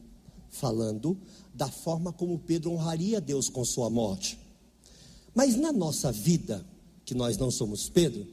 falando 0.49 1.15
da 1.53 1.69
forma 1.69 2.11
como 2.11 2.39
Pedro 2.39 2.71
honraria 2.71 3.21
Deus 3.21 3.49
com 3.49 3.63
sua 3.63 3.87
morte. 3.87 4.35
Mas 5.35 5.55
na 5.55 5.71
nossa 5.71 6.11
vida, 6.11 6.65
que 7.05 7.13
nós 7.13 7.37
não 7.37 7.51
somos 7.51 7.87
Pedro, 7.89 8.25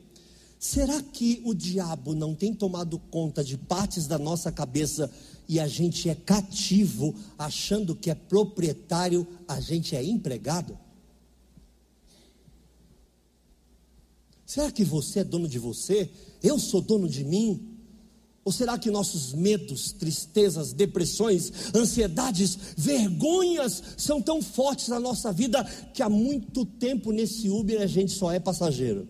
será 0.59 1.03
que 1.03 1.43
o 1.45 1.53
diabo 1.53 2.15
não 2.15 2.35
tem 2.35 2.55
tomado 2.55 2.99
conta 3.11 3.45
de 3.45 3.59
partes 3.59 4.07
da 4.07 4.19
nossa 4.19 4.51
cabeça 4.51 5.13
e 5.47 5.61
a 5.61 5.69
gente 5.69 6.09
é 6.09 6.15
cativo, 6.15 7.15
achando 7.37 7.95
que 7.95 8.09
é 8.09 8.15
proprietário, 8.15 9.29
a 9.47 9.61
gente 9.61 9.95
é 9.95 10.03
empregado? 10.03 10.79
Será 14.47 14.73
que 14.73 14.85
você 14.85 15.19
é 15.19 15.25
dono 15.25 15.47
de 15.47 15.59
você? 15.59 16.09
Eu 16.43 16.59
sou 16.59 16.81
dono 16.81 17.07
de 17.07 17.23
mim? 17.25 17.70
Ou 18.51 18.53
será 18.53 18.77
que 18.77 18.91
nossos 18.91 19.33
medos, 19.33 19.93
tristezas, 19.93 20.73
depressões, 20.73 21.73
ansiedades, 21.73 22.59
vergonhas 22.77 23.81
são 23.97 24.21
tão 24.21 24.43
fortes 24.43 24.89
na 24.89 24.99
nossa 24.99 25.33
vida 25.33 25.63
que 25.95 26.03
há 26.03 26.09
muito 26.09 26.67
tempo 26.67 27.13
nesse 27.13 27.49
Uber 27.49 27.81
a 27.81 27.87
gente 27.87 28.11
só 28.11 28.33
é 28.33 28.41
passageiro? 28.41 29.07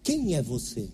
Quem 0.00 0.36
é 0.36 0.42
você? 0.42 0.88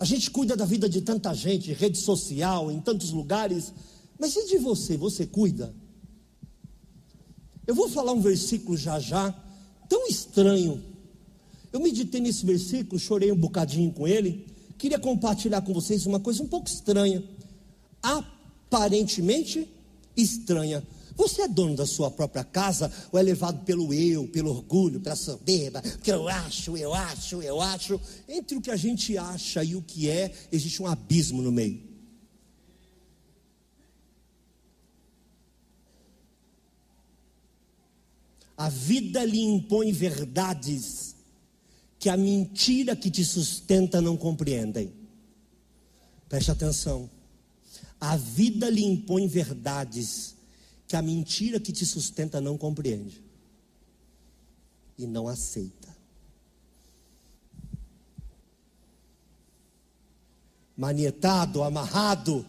A 0.00 0.04
gente 0.04 0.32
cuida 0.32 0.56
da 0.56 0.64
vida 0.64 0.88
de 0.88 1.00
tanta 1.00 1.32
gente, 1.32 1.72
rede 1.72 1.98
social, 1.98 2.72
em 2.72 2.80
tantos 2.80 3.12
lugares, 3.12 3.72
mas 4.18 4.34
e 4.34 4.48
de 4.48 4.58
você? 4.58 4.96
Você 4.96 5.28
cuida? 5.28 5.72
Eu 7.64 7.74
vou 7.76 7.88
falar 7.88 8.10
um 8.10 8.20
versículo 8.20 8.76
já 8.76 8.98
já, 8.98 9.32
tão 9.88 10.08
estranho 10.08 10.82
eu 11.76 11.80
meditei 11.80 12.22
nesse 12.22 12.44
versículo, 12.46 12.98
chorei 12.98 13.30
um 13.30 13.36
bocadinho 13.36 13.92
com 13.92 14.08
ele. 14.08 14.46
Queria 14.78 14.98
compartilhar 14.98 15.60
com 15.60 15.74
vocês 15.74 16.06
uma 16.06 16.18
coisa 16.18 16.42
um 16.42 16.48
pouco 16.48 16.66
estranha. 16.66 17.22
Aparentemente 18.02 19.68
estranha. 20.16 20.82
Você 21.14 21.42
é 21.42 21.48
dono 21.48 21.76
da 21.76 21.86
sua 21.86 22.10
própria 22.10 22.44
casa 22.44 22.90
ou 23.12 23.18
é 23.18 23.22
levado 23.22 23.62
pelo 23.64 23.92
eu, 23.92 24.26
pelo 24.28 24.50
orgulho, 24.50 25.00
pela 25.00 25.16
soberba, 25.16 25.82
porque 25.82 26.10
eu 26.10 26.28
acho, 26.28 26.76
eu 26.78 26.94
acho, 26.94 27.42
eu 27.42 27.60
acho. 27.60 28.00
Entre 28.26 28.56
o 28.56 28.60
que 28.60 28.70
a 28.70 28.76
gente 28.76 29.16
acha 29.18 29.62
e 29.62 29.76
o 29.76 29.82
que 29.82 30.08
é, 30.08 30.32
existe 30.50 30.82
um 30.82 30.86
abismo 30.86 31.42
no 31.42 31.52
meio. 31.52 31.82
A 38.56 38.70
vida 38.70 39.22
lhe 39.26 39.42
impõe 39.42 39.92
verdades 39.92 41.05
que 42.06 42.10
a 42.10 42.16
mentira 42.16 42.94
que 42.94 43.10
te 43.10 43.24
sustenta 43.24 44.00
não 44.00 44.16
compreendem. 44.16 44.92
Preste 46.28 46.52
atenção. 46.52 47.10
A 48.00 48.16
vida 48.16 48.70
lhe 48.70 48.84
impõe 48.84 49.26
verdades 49.26 50.36
que 50.86 50.94
a 50.94 51.02
mentira 51.02 51.58
que 51.58 51.72
te 51.72 51.84
sustenta 51.84 52.40
não 52.40 52.56
compreende 52.56 53.20
e 54.96 55.04
não 55.04 55.26
aceita. 55.26 55.88
Manietado, 60.76 61.64
amarrado, 61.64 62.46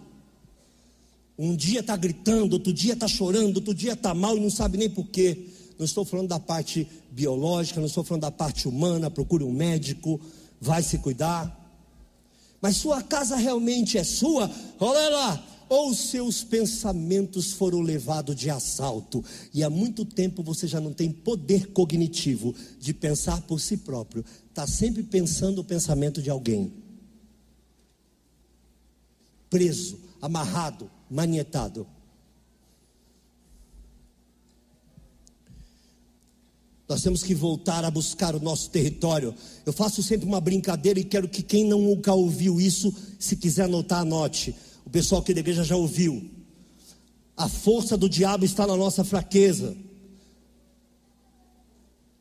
um 1.35 1.55
dia 1.55 1.79
está 1.79 1.97
gritando, 1.97 2.53
outro 2.53 2.71
dia 2.71 2.93
está 2.93 3.07
chorando, 3.07 3.57
outro 3.57 3.73
dia 3.73 3.93
está 3.93 4.13
mal 4.13 4.37
e 4.37 4.39
não 4.39 4.51
sabe 4.51 4.77
nem 4.77 4.87
porquê 4.87 5.47
não 5.77 5.85
estou 5.85 6.03
falando 6.03 6.29
da 6.29 6.39
parte 6.39 6.87
biológica, 7.11 7.79
não 7.79 7.87
estou 7.87 8.03
falando 8.03 8.23
da 8.23 8.31
parte 8.31 8.67
humana, 8.67 9.11
procure 9.11 9.43
um 9.43 9.51
médico, 9.51 10.19
vai 10.59 10.81
se 10.81 10.97
cuidar. 10.97 11.55
Mas 12.61 12.77
sua 12.77 13.03
casa 13.03 13.35
realmente 13.35 13.97
é 13.97 14.03
sua? 14.03 14.49
Olha 14.79 15.09
lá, 15.09 15.47
ou 15.69 15.93
seus 15.93 16.43
pensamentos 16.43 17.53
foram 17.53 17.81
levados 17.81 18.35
de 18.35 18.49
assalto, 18.49 19.23
e 19.53 19.63
há 19.63 19.69
muito 19.69 20.05
tempo 20.05 20.41
você 20.41 20.67
já 20.67 20.79
não 20.79 20.93
tem 20.93 21.11
poder 21.11 21.67
cognitivo 21.67 22.55
de 22.79 22.93
pensar 22.93 23.41
por 23.41 23.59
si 23.59 23.77
próprio, 23.77 24.23
está 24.49 24.65
sempre 24.65 25.03
pensando 25.03 25.59
o 25.59 25.63
pensamento 25.63 26.21
de 26.21 26.29
alguém. 26.29 26.71
Preso, 29.49 29.99
amarrado, 30.21 30.89
manietado. 31.09 31.85
Nós 36.87 37.01
temos 37.01 37.21
que 37.21 37.35
voltar 37.35 37.83
a 37.83 37.91
buscar 37.91 38.35
o 38.35 38.39
nosso 38.39 38.69
território. 38.69 39.33
Eu 39.65 39.73
faço 39.73 40.01
sempre 40.01 40.25
uma 40.25 40.39
brincadeira 40.41 40.99
e 40.99 41.03
quero 41.03 41.27
que 41.27 41.43
quem 41.43 41.65
nunca 41.65 42.13
ouviu 42.13 42.61
isso, 42.61 42.93
se 43.19 43.35
quiser 43.35 43.63
anotar, 43.63 44.01
anote. 44.01 44.55
O 44.85 44.89
pessoal 44.89 45.21
aqui 45.21 45.33
da 45.33 45.41
igreja 45.41 45.63
já 45.63 45.75
ouviu. 45.75 46.29
A 47.35 47.47
força 47.47 47.95
do 47.95 48.09
diabo 48.09 48.45
está 48.45 48.65
na 48.65 48.75
nossa 48.75 49.03
fraqueza. 49.03 49.75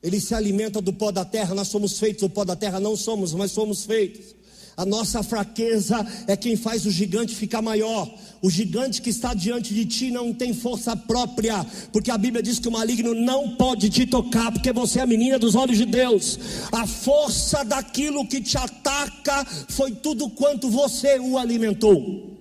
Ele 0.03 0.21
se 0.21 0.35
alimenta 0.35 0.81
do 0.81 0.93
pó 0.93 1.11
da 1.11 1.25
terra, 1.25 1.55
nós 1.55 1.67
somos 1.67 1.99
feitos 1.99 2.21
do 2.21 2.31
pó 2.31 2.45
da 2.45 2.55
terra, 2.55 2.79
não 2.79 2.97
somos, 2.97 3.33
mas 3.35 3.51
somos 3.51 3.85
feitos. 3.85 4.36
A 4.77 4.85
nossa 4.85 5.23
fraqueza 5.23 6.07
é 6.27 6.37
quem 6.37 6.55
faz 6.55 6.85
o 6.85 6.91
gigante 6.91 7.35
ficar 7.35 7.63
maior. 7.63 8.13
O 8.43 8.51
gigante 8.51 9.01
que 9.01 9.09
está 9.09 9.33
diante 9.33 9.73
de 9.73 9.87
ti 9.87 10.11
não 10.11 10.35
tem 10.35 10.53
força 10.53 10.95
própria, 10.95 11.65
porque 11.91 12.11
a 12.11 12.19
Bíblia 12.19 12.43
diz 12.43 12.59
que 12.59 12.69
o 12.69 12.73
maligno 12.73 13.15
não 13.15 13.57
pode 13.57 13.89
te 13.89 14.05
tocar, 14.05 14.53
porque 14.53 14.75
você 14.75 14.99
é 14.99 15.03
a 15.03 15.07
menina 15.07 15.39
dos 15.39 15.55
olhos 15.55 15.79
de 15.79 15.87
Deus. 15.87 16.39
A 16.71 16.87
força 16.87 17.65
daquilo 17.65 18.29
que 18.29 18.39
te 18.43 18.59
ataca 18.59 19.47
foi 19.71 19.93
tudo 19.93 20.29
quanto 20.29 20.69
você 20.69 21.19
o 21.19 21.39
alimentou. 21.39 22.37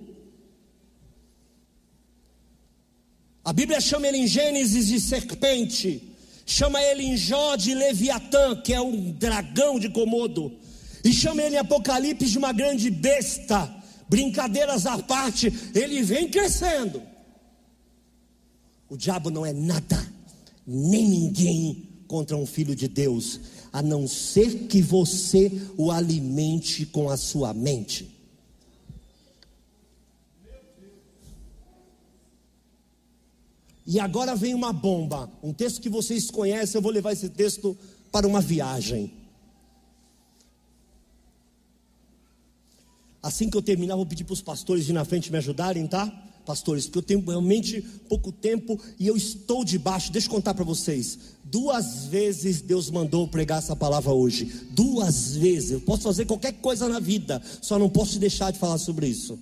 A 3.42 3.52
Bíblia 3.52 3.80
chama 3.80 4.08
ele 4.08 4.18
em 4.18 4.26
Gênesis 4.26 4.88
de 4.88 5.00
serpente, 5.00 6.02
chama 6.44 6.82
ele 6.82 7.02
em 7.02 7.16
Jó 7.16 7.56
de 7.56 7.72
Leviatã, 7.72 8.56
que 8.56 8.74
é 8.74 8.80
um 8.80 9.10
dragão 9.12 9.80
de 9.80 9.88
Comodo 9.88 10.65
e 11.06 11.12
chama 11.12 11.40
ele 11.42 11.54
em 11.54 11.58
Apocalipse 11.58 12.26
de 12.26 12.36
uma 12.36 12.52
grande 12.52 12.90
besta. 12.90 13.72
Brincadeiras 14.08 14.86
à 14.86 14.98
parte, 14.98 15.52
ele 15.74 16.02
vem 16.02 16.28
crescendo. 16.28 17.00
O 18.88 18.96
diabo 18.96 19.30
não 19.30 19.46
é 19.46 19.52
nada, 19.52 20.04
nem 20.66 21.08
ninguém 21.08 21.88
contra 22.08 22.36
um 22.36 22.46
filho 22.46 22.74
de 22.74 22.88
Deus, 22.88 23.40
a 23.72 23.82
não 23.82 24.08
ser 24.08 24.66
que 24.66 24.82
você 24.82 25.50
o 25.76 25.90
alimente 25.90 26.86
com 26.86 27.08
a 27.08 27.16
sua 27.16 27.54
mente. 27.54 28.12
E 33.86 34.00
agora 34.00 34.34
vem 34.34 34.54
uma 34.54 34.72
bomba, 34.72 35.30
um 35.40 35.52
texto 35.52 35.80
que 35.80 35.88
vocês 35.88 36.30
conhecem, 36.32 36.76
eu 36.76 36.82
vou 36.82 36.90
levar 36.90 37.12
esse 37.12 37.28
texto 37.28 37.76
para 38.10 38.26
uma 38.26 38.40
viagem. 38.40 39.25
Assim 43.26 43.50
que 43.50 43.56
eu 43.56 43.62
terminar, 43.62 43.96
vou 43.96 44.06
pedir 44.06 44.22
para 44.22 44.34
os 44.34 44.40
pastores 44.40 44.88
ir 44.88 44.92
na 44.92 45.04
frente 45.04 45.32
me 45.32 45.38
ajudarem, 45.38 45.84
tá? 45.84 46.06
Pastores, 46.44 46.86
porque 46.86 46.98
eu 46.98 47.02
tenho 47.02 47.24
realmente 47.26 47.82
pouco 48.08 48.30
tempo 48.30 48.78
e 49.00 49.08
eu 49.08 49.16
estou 49.16 49.64
debaixo. 49.64 50.12
Deixa 50.12 50.28
eu 50.28 50.30
contar 50.30 50.54
para 50.54 50.62
vocês. 50.62 51.18
Duas 51.42 52.04
vezes 52.04 52.60
Deus 52.60 52.88
mandou 52.88 53.26
pregar 53.26 53.58
essa 53.58 53.74
palavra 53.74 54.12
hoje. 54.12 54.44
Duas 54.70 55.34
vezes. 55.34 55.72
Eu 55.72 55.80
posso 55.80 56.04
fazer 56.04 56.24
qualquer 56.24 56.52
coisa 56.52 56.88
na 56.88 57.00
vida, 57.00 57.42
só 57.60 57.80
não 57.80 57.88
posso 57.88 58.16
deixar 58.20 58.52
de 58.52 58.60
falar 58.60 58.78
sobre 58.78 59.08
isso. 59.08 59.36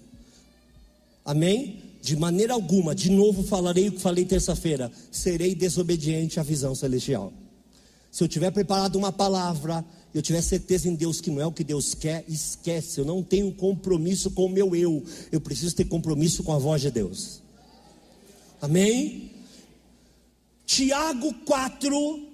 Amém? 1.22 1.82
De 2.00 2.16
maneira 2.16 2.54
alguma, 2.54 2.94
de 2.94 3.10
novo 3.10 3.42
falarei 3.42 3.88
o 3.88 3.92
que 3.92 4.00
falei 4.00 4.24
terça-feira: 4.24 4.90
serei 5.12 5.54
desobediente 5.54 6.40
à 6.40 6.42
visão 6.42 6.74
celestial. 6.74 7.34
Se 8.10 8.24
eu 8.24 8.28
tiver 8.28 8.50
preparado 8.50 8.96
uma 8.96 9.12
palavra, 9.12 9.84
eu 10.14 10.22
tiver 10.22 10.40
certeza 10.42 10.88
em 10.88 10.94
Deus 10.94 11.20
que 11.20 11.28
não 11.28 11.40
é 11.40 11.46
o 11.46 11.50
que 11.50 11.64
Deus 11.64 11.92
quer, 11.92 12.24
esquece. 12.28 13.00
Eu 13.00 13.04
não 13.04 13.20
tenho 13.20 13.50
compromisso 13.52 14.30
com 14.30 14.46
o 14.46 14.48
meu 14.48 14.74
eu. 14.76 15.04
Eu 15.32 15.40
preciso 15.40 15.74
ter 15.74 15.86
compromisso 15.86 16.44
com 16.44 16.52
a 16.52 16.58
voz 16.58 16.80
de 16.80 16.90
Deus. 16.90 17.42
Amém? 18.62 19.32
Tiago 20.64 21.34
4, 21.44 22.28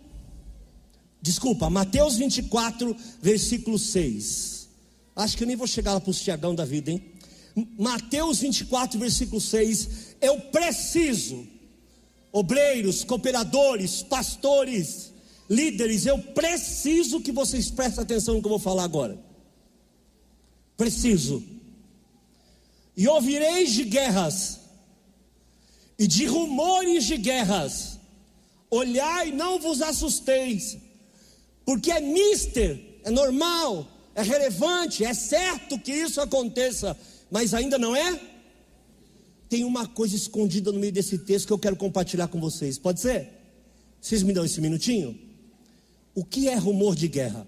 desculpa, 1.23 1.71
Mateus 1.71 2.17
24, 2.17 2.95
versículo 3.21 3.79
6. 3.79 4.69
Acho 5.17 5.37
que 5.37 5.43
eu 5.43 5.49
nem 5.49 5.57
vou 5.57 5.67
chegar 5.67 5.95
lá 5.95 6.01
para 6.01 6.11
os 6.11 6.21
Tiagão 6.21 6.55
da 6.55 6.65
vida, 6.65 6.91
hein? 6.91 7.03
Mateus 7.79 8.41
24, 8.41 8.99
versículo 8.99 9.41
6. 9.41 10.17
Eu 10.21 10.39
preciso, 10.41 11.47
obreiros, 12.31 13.05
cooperadores, 13.05 14.03
pastores, 14.03 15.13
líderes, 15.51 16.07
eu 16.07 16.17
preciso 16.19 17.21
que 17.21 17.33
vocês 17.33 17.71
prestem 17.71 18.05
atenção 18.05 18.35
no 18.35 18.41
que 18.41 18.47
eu 18.47 18.51
vou 18.51 18.59
falar 18.61 18.85
agora. 18.85 19.19
Preciso. 20.77 21.43
E 22.97 23.09
ouvireis 23.09 23.73
de 23.73 23.85
guerras, 23.85 24.61
e 25.99 26.07
de 26.07 26.25
rumores 26.25 27.05
de 27.05 27.17
guerras. 27.17 27.99
Olhai, 28.71 29.33
não 29.33 29.59
vos 29.59 29.83
assusteis, 29.83 30.79
porque 31.65 31.91
é 31.91 32.01
mister, 32.01 33.01
é 33.03 33.11
normal, 33.11 33.87
é 34.15 34.23
relevante, 34.23 35.05
é 35.05 35.13
certo 35.13 35.77
que 35.77 35.93
isso 35.93 36.21
aconteça, 36.21 36.97
mas 37.29 37.53
ainda 37.53 37.77
não 37.77 37.97
é? 37.97 38.21
Tem 39.49 39.65
uma 39.65 39.89
coisa 39.89 40.15
escondida 40.15 40.71
no 40.71 40.79
meio 40.79 40.93
desse 40.93 41.19
texto 41.19 41.49
que 41.49 41.53
eu 41.53 41.59
quero 41.59 41.75
compartilhar 41.75 42.29
com 42.29 42.41
vocês, 42.41 42.79
pode 42.79 43.01
ser? 43.01 43.29
Vocês 44.01 44.23
me 44.23 44.33
dão 44.33 44.45
esse 44.45 44.61
minutinho? 44.61 45.30
O 46.15 46.25
que 46.25 46.49
é 46.49 46.57
rumor 46.57 46.95
de 46.95 47.09
guerra? 47.09 47.47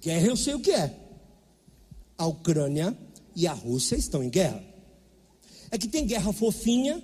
Guerra 0.00 0.26
eu 0.26 0.36
sei 0.36 0.54
o 0.54 0.60
que 0.60 0.70
é. 0.70 0.94
A 2.16 2.26
Ucrânia 2.26 2.96
e 3.34 3.46
a 3.46 3.52
Rússia 3.52 3.96
estão 3.96 4.22
em 4.22 4.30
guerra. 4.30 4.62
É 5.70 5.78
que 5.78 5.88
tem 5.88 6.06
guerra 6.06 6.32
fofinha, 6.32 7.02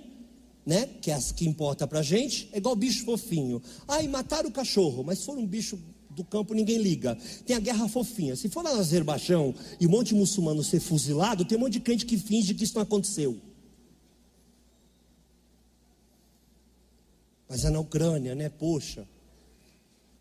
né? 0.65 0.87
Que 1.01 1.11
é 1.11 1.13
as 1.13 1.31
que 1.31 1.47
importa 1.47 1.87
pra 1.87 2.01
gente, 2.01 2.49
é 2.51 2.57
igual 2.57 2.75
bicho 2.75 3.05
fofinho. 3.05 3.61
Ai, 3.87 4.07
mataram 4.07 4.49
o 4.49 4.51
cachorro, 4.51 5.03
mas 5.03 5.19
se 5.19 5.25
for 5.25 5.37
um 5.37 5.45
bicho 5.45 5.79
do 6.09 6.23
campo 6.23 6.53
ninguém 6.53 6.77
liga. 6.77 7.17
Tem 7.45 7.55
a 7.55 7.59
guerra 7.59 7.87
fofinha. 7.87 8.35
Se 8.35 8.49
for 8.49 8.63
lá 8.63 8.73
no 8.73 8.79
Azerbaijão 8.79 9.53
e 9.79 9.85
um 9.85 9.89
monte 9.89 10.07
de 10.09 10.15
muçulmano 10.15 10.63
ser 10.63 10.79
fuzilado, 10.79 11.45
tem 11.45 11.57
um 11.57 11.61
monte 11.61 11.73
de 11.73 11.79
crente 11.81 12.05
que 12.05 12.17
finge 12.17 12.53
que 12.53 12.63
isso 12.63 12.75
não 12.75 12.81
aconteceu. 12.81 13.37
Mas 17.55 17.63
é 17.63 17.69
na 17.69 17.79
Ucrânia, 17.79 18.35
né? 18.35 18.49
Poxa, 18.49 19.07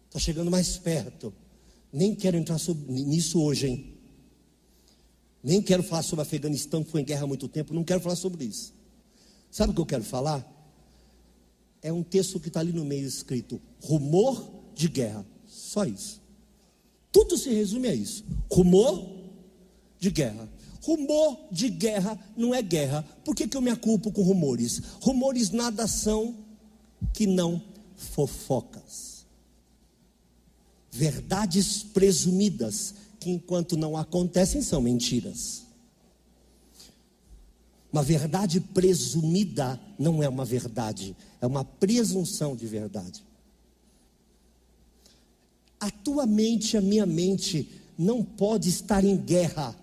está 0.06 0.20
chegando 0.20 0.52
mais 0.52 0.76
perto. 0.78 1.34
Nem 1.92 2.14
quero 2.14 2.36
entrar 2.36 2.58
sobre, 2.58 2.92
nisso 2.92 3.42
hoje, 3.42 3.66
hein? 3.66 3.94
Nem 5.42 5.60
quero 5.60 5.82
falar 5.82 6.02
sobre 6.02 6.22
Afeganistão, 6.22 6.84
que 6.84 6.92
foi 6.92 7.00
em 7.00 7.04
guerra 7.04 7.24
há 7.24 7.26
muito 7.26 7.48
tempo. 7.48 7.74
Não 7.74 7.82
quero 7.82 7.98
falar 7.98 8.14
sobre 8.14 8.44
isso. 8.44 8.72
Sabe 9.50 9.72
o 9.72 9.74
que 9.74 9.80
eu 9.80 9.86
quero 9.86 10.04
falar? 10.04 10.48
É 11.82 11.92
um 11.92 12.04
texto 12.04 12.38
que 12.38 12.46
está 12.46 12.60
ali 12.60 12.72
no 12.72 12.84
meio 12.84 13.04
escrito: 13.04 13.60
rumor 13.82 14.48
de 14.72 14.86
guerra. 14.86 15.26
Só 15.44 15.84
isso. 15.84 16.22
Tudo 17.10 17.36
se 17.36 17.52
resume 17.52 17.88
a 17.88 17.94
isso: 17.96 18.24
rumor 18.48 19.10
de 19.98 20.08
guerra. 20.08 20.48
Rumor 20.82 21.48
de 21.50 21.68
guerra 21.68 22.16
não 22.36 22.54
é 22.54 22.62
guerra. 22.62 23.02
Por 23.24 23.34
que, 23.34 23.48
que 23.48 23.56
eu 23.56 23.60
me 23.60 23.72
aculpo 23.72 24.12
com 24.12 24.22
rumores? 24.22 24.80
Rumores 25.00 25.50
nada 25.50 25.88
são 25.88 26.43
que 27.12 27.26
não 27.26 27.62
fofocas. 27.96 29.24
Verdades 30.90 31.82
presumidas, 31.82 32.94
que 33.18 33.30
enquanto 33.30 33.76
não 33.76 33.96
acontecem 33.96 34.62
são 34.62 34.80
mentiras. 34.80 35.64
Uma 37.92 38.02
verdade 38.02 38.60
presumida 38.60 39.80
não 39.98 40.22
é 40.22 40.28
uma 40.28 40.44
verdade, 40.44 41.16
é 41.40 41.46
uma 41.46 41.64
presunção 41.64 42.56
de 42.56 42.66
verdade. 42.66 43.22
A 45.78 45.90
tua 45.90 46.26
mente, 46.26 46.76
a 46.76 46.80
minha 46.80 47.06
mente, 47.06 47.68
não 47.96 48.24
pode 48.24 48.68
estar 48.68 49.04
em 49.04 49.16
guerra 49.16 49.76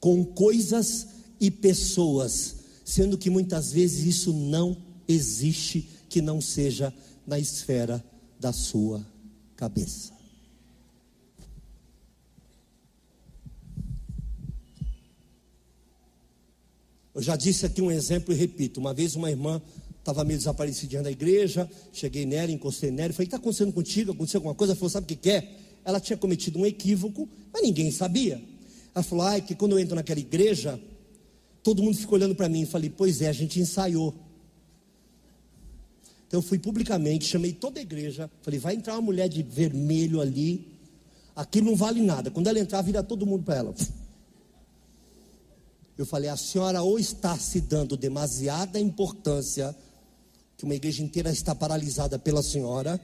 com 0.00 0.24
coisas 0.24 1.06
e 1.40 1.50
pessoas, 1.50 2.56
sendo 2.84 3.16
que 3.16 3.30
muitas 3.30 3.72
vezes 3.72 4.04
isso 4.06 4.32
não 4.32 4.76
existe 5.06 5.88
que 6.12 6.20
não 6.20 6.42
seja 6.42 6.92
na 7.26 7.38
esfera 7.38 8.04
da 8.38 8.52
sua 8.52 9.02
cabeça. 9.56 10.12
Eu 17.14 17.22
já 17.22 17.34
disse 17.34 17.64
aqui 17.64 17.80
um 17.80 17.90
exemplo 17.90 18.34
e 18.34 18.36
repito. 18.36 18.78
Uma 18.78 18.92
vez 18.92 19.16
uma 19.16 19.30
irmã 19.30 19.60
estava 19.98 20.22
meio 20.22 20.38
desaparecidinha 20.38 21.02
da 21.02 21.10
igreja, 21.10 21.70
cheguei 21.94 22.26
nela, 22.26 22.52
encostei 22.52 22.90
nela 22.90 23.10
e 23.10 23.12
falei: 23.14 23.26
está 23.26 23.38
acontecendo 23.38 23.72
contigo? 23.72 24.12
Aconteceu 24.12 24.38
alguma 24.38 24.54
coisa? 24.54 24.74
Ela 24.74 24.78
falou: 24.78 24.90
sabe 24.90 25.04
o 25.04 25.08
que, 25.08 25.16
que 25.16 25.30
é? 25.30 25.56
Ela 25.82 25.98
tinha 25.98 26.18
cometido 26.18 26.58
um 26.58 26.66
equívoco, 26.66 27.26
mas 27.50 27.62
ninguém 27.62 27.90
sabia. 27.90 28.42
Ela 28.94 29.02
falou: 29.02 29.24
ai, 29.24 29.40
que 29.40 29.54
quando 29.54 29.72
eu 29.72 29.78
entro 29.78 29.94
naquela 29.94 30.20
igreja, 30.20 30.78
todo 31.62 31.82
mundo 31.82 31.96
fica 31.96 32.14
olhando 32.14 32.34
para 32.34 32.50
mim. 32.50 32.62
Eu 32.62 32.66
falei: 32.68 32.90
pois 32.90 33.22
é, 33.22 33.28
a 33.28 33.32
gente 33.32 33.58
ensaiou. 33.58 34.14
Então 36.32 36.38
eu 36.38 36.42
fui 36.42 36.58
publicamente, 36.58 37.26
chamei 37.26 37.52
toda 37.52 37.78
a 37.78 37.82
igreja, 37.82 38.30
falei: 38.40 38.58
vai 38.58 38.74
entrar 38.74 38.94
uma 38.94 39.02
mulher 39.02 39.28
de 39.28 39.42
vermelho 39.42 40.18
ali, 40.18 40.66
aquilo 41.36 41.66
não 41.66 41.76
vale 41.76 42.00
nada. 42.00 42.30
Quando 42.30 42.46
ela 42.46 42.58
entrar, 42.58 42.80
vira 42.80 43.02
todo 43.02 43.26
mundo 43.26 43.44
para 43.44 43.56
ela. 43.56 43.74
Eu 45.98 46.06
falei: 46.06 46.30
a 46.30 46.36
senhora 46.38 46.80
ou 46.80 46.98
está 46.98 47.36
se 47.36 47.60
dando 47.60 47.98
demasiada 47.98 48.80
importância, 48.80 49.76
que 50.56 50.64
uma 50.64 50.74
igreja 50.74 51.02
inteira 51.02 51.30
está 51.30 51.54
paralisada 51.54 52.18
pela 52.18 52.42
senhora, 52.42 52.98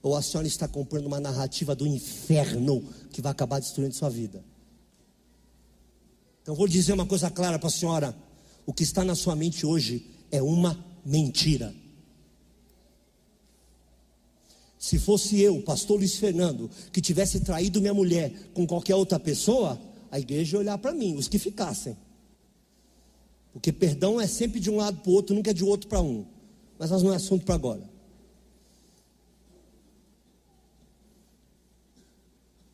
ou 0.00 0.14
a 0.14 0.22
senhora 0.22 0.46
está 0.46 0.68
comprando 0.68 1.06
uma 1.06 1.18
narrativa 1.18 1.74
do 1.74 1.84
inferno 1.84 2.80
que 3.10 3.20
vai 3.20 3.32
acabar 3.32 3.58
destruindo 3.58 3.92
sua 3.92 4.08
vida. 4.08 4.40
Então 6.42 6.54
vou 6.54 6.68
dizer 6.68 6.92
uma 6.92 7.06
coisa 7.06 7.28
clara 7.28 7.58
para 7.58 7.66
a 7.66 7.72
senhora: 7.72 8.16
o 8.64 8.72
que 8.72 8.84
está 8.84 9.02
na 9.02 9.16
sua 9.16 9.34
mente 9.34 9.66
hoje 9.66 10.06
é 10.30 10.40
uma 10.40 10.78
mentira. 11.04 11.74
Se 14.86 15.00
fosse 15.00 15.40
eu, 15.40 15.60
pastor 15.62 15.96
Luiz 15.96 16.14
Fernando, 16.14 16.70
que 16.92 17.00
tivesse 17.00 17.40
traído 17.40 17.80
minha 17.80 17.92
mulher 17.92 18.32
com 18.54 18.64
qualquer 18.64 18.94
outra 18.94 19.18
pessoa, 19.18 19.76
a 20.12 20.20
igreja 20.20 20.56
ia 20.56 20.60
olhar 20.60 20.78
para 20.78 20.94
mim, 20.94 21.16
os 21.16 21.26
que 21.26 21.40
ficassem. 21.40 21.96
Porque 23.52 23.72
perdão 23.72 24.20
é 24.20 24.28
sempre 24.28 24.60
de 24.60 24.70
um 24.70 24.76
lado 24.76 24.98
para 24.98 25.10
o 25.10 25.14
outro, 25.14 25.34
nunca 25.34 25.50
é 25.50 25.52
de 25.52 25.64
outro 25.64 25.88
para 25.88 26.00
um. 26.00 26.24
Mas 26.78 26.88
nós 26.88 27.02
não 27.02 27.12
é 27.12 27.16
assunto 27.16 27.44
para 27.44 27.56
agora. 27.56 27.82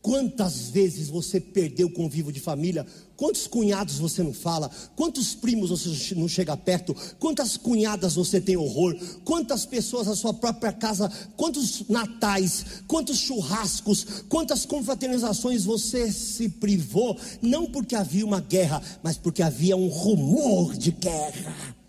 Quantas 0.03 0.69
vezes 0.69 1.09
você 1.09 1.41
perdeu 1.41 1.87
o 1.87 1.93
convívio 1.93 2.33
de 2.33 2.41
família? 2.41 2.85
Quantos 3.17 3.47
cunhados 3.47 3.99
você 3.99 4.21
não 4.21 4.35
fala? 4.35 4.69
Quantos 4.97 5.33
primos 5.33 5.71
você 5.71 6.15
não 6.17 6.27
chega 6.27 6.57
perto? 6.57 6.93
Quantas 7.21 7.57
cunhadas 7.57 8.17
você 8.17 8.41
tem 8.41 8.57
horror? 8.57 8.97
Quantas 9.25 9.65
pessoas 9.65 10.09
na 10.09 10.17
sua 10.17 10.35
própria 10.35 10.73
casa? 10.73 11.09
Quantos 11.37 11.89
natais? 11.89 12.83
Quantos 12.89 13.19
churrascos? 13.19 14.25
Quantas 14.29 14.67
confraternizações 14.67 15.65
você 15.65 16.11
se 16.11 16.49
privou? 16.49 17.17
Não 17.41 17.67
porque 17.67 17.95
havia 17.95 18.27
uma 18.27 18.41
guerra, 18.41 18.83
mas 19.05 19.17
porque 19.17 19.41
havia 19.41 19.77
um 19.77 19.87
rumor 19.87 20.77
de 20.77 20.91
guerra. 20.91 21.82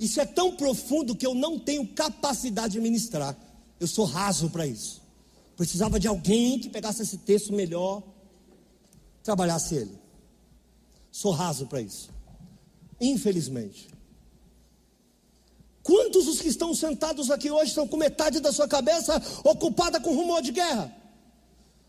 Isso 0.00 0.18
é 0.18 0.24
tão 0.24 0.56
profundo 0.56 1.14
que 1.14 1.26
eu 1.26 1.34
não 1.34 1.58
tenho 1.58 1.86
capacidade 1.86 2.72
de 2.72 2.80
ministrar. 2.80 3.36
Eu 3.78 3.86
sou 3.86 4.06
raso 4.06 4.48
para 4.48 4.66
isso. 4.66 5.02
Precisava 5.58 6.00
de 6.00 6.08
alguém 6.08 6.58
que 6.58 6.70
pegasse 6.70 7.02
esse 7.02 7.18
texto 7.18 7.52
melhor, 7.52 8.02
trabalhasse 9.22 9.74
ele. 9.74 9.98
Sou 11.12 11.32
raso 11.32 11.66
para 11.66 11.82
isso. 11.82 12.08
Infelizmente. 12.98 13.90
Quantos 15.82 16.24
dos 16.24 16.40
que 16.40 16.48
estão 16.48 16.74
sentados 16.74 17.30
aqui 17.30 17.50
hoje 17.50 17.68
estão 17.68 17.86
com 17.86 17.98
metade 17.98 18.40
da 18.40 18.52
sua 18.52 18.66
cabeça 18.66 19.22
ocupada 19.44 20.00
com 20.00 20.14
rumor 20.14 20.40
de 20.40 20.52
guerra? 20.52 20.96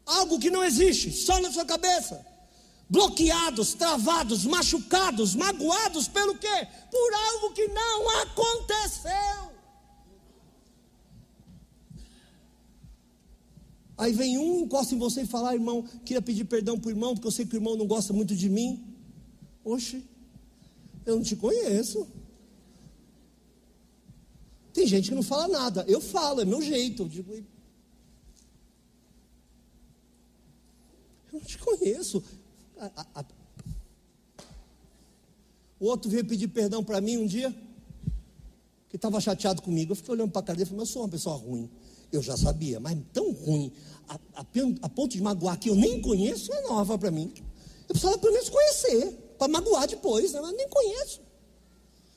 Algo 0.06 0.38
que 0.38 0.50
não 0.50 0.66
existe, 0.66 1.14
só 1.14 1.40
na 1.40 1.50
sua 1.50 1.64
cabeça 1.64 2.31
bloqueados, 2.92 3.74
travados, 3.74 4.44
machucados, 4.46 5.34
magoados 5.34 6.10
pelo 6.10 6.38
quê? 6.38 6.68
Por 6.92 7.14
algo 7.14 7.54
que 7.54 7.66
não 7.70 8.10
aconteceu. 8.22 9.50
Aí 13.98 14.12
vem 14.12 14.38
um, 14.38 14.60
encosta 14.60 14.94
em 14.94 14.98
você 14.98 15.22
e 15.22 15.26
fala, 15.26 15.52
ah, 15.52 15.54
irmão, 15.54 15.84
queria 16.04 16.22
pedir 16.22 16.44
perdão 16.44 16.78
para 16.78 16.90
o 16.90 16.92
irmão, 16.92 17.14
porque 17.14 17.28
eu 17.28 17.32
sei 17.32 17.46
que 17.46 17.56
o 17.56 17.60
irmão 17.60 17.78
não 17.78 17.88
gosta 17.88 18.12
muito 18.12 18.36
de 18.36 18.50
mim. 18.50 18.94
Oxe, 19.64 20.04
eu 21.06 21.16
não 21.16 21.24
te 21.24 21.38
conheço. 21.38 22.06
Tem 24.74 24.86
gente 24.86 25.10
que 25.10 25.16
não 25.16 25.24
fala 25.24 25.48
nada. 25.48 25.86
Eu 25.88 26.02
falo, 26.02 26.42
é 26.42 26.46
meu 26.46 26.62
jeito. 26.62 27.04
Eu 27.04 27.08
digo, 27.08 27.34
eu 27.34 27.46
não 31.32 31.42
te 31.42 31.58
conheço. 31.58 32.22
O 35.80 35.86
outro 35.86 36.10
veio 36.12 36.24
pedir 36.24 36.48
perdão 36.48 36.84
para 36.84 37.02
mim 37.02 37.18
um 37.18 37.26
dia, 37.26 37.54
que 38.88 38.96
estava 38.96 39.20
chateado 39.20 39.62
comigo. 39.62 39.94
Eu 39.94 39.96
fiquei 39.96 40.14
olhando 40.14 40.32
para 40.32 40.42
a 40.42 40.44
cara 40.44 40.58
dele 40.58 40.68
e 40.68 40.70
falei, 40.70 40.84
eu 40.84 40.86
sou 40.86 41.02
uma 41.02 41.10
pessoa 41.10 41.36
ruim. 41.36 41.70
Eu 42.12 42.22
já 42.22 42.36
sabia, 42.38 42.80
mas 42.80 42.98
tão 43.14 43.32
ruim, 43.32 43.72
a, 44.08 44.16
a, 44.36 44.46
a 44.82 44.90
ponto 44.90 45.14
de 45.14 45.22
magoar 45.22 45.58
que 45.58 45.70
eu 45.70 45.76
nem 45.76 46.02
conheço, 46.02 46.54
é 46.54 46.62
nova 46.62 46.98
para 46.98 47.10
mim. 47.10 47.34
Eu 47.88 47.94
precisava 47.94 48.18
pelo 48.18 48.34
menos 48.34 48.50
conhecer, 48.50 49.12
para 49.40 49.48
magoar 49.48 49.88
depois, 49.88 50.34
né? 50.34 50.42
mas 50.42 50.56
nem 50.56 50.70
conheço. 50.70 51.22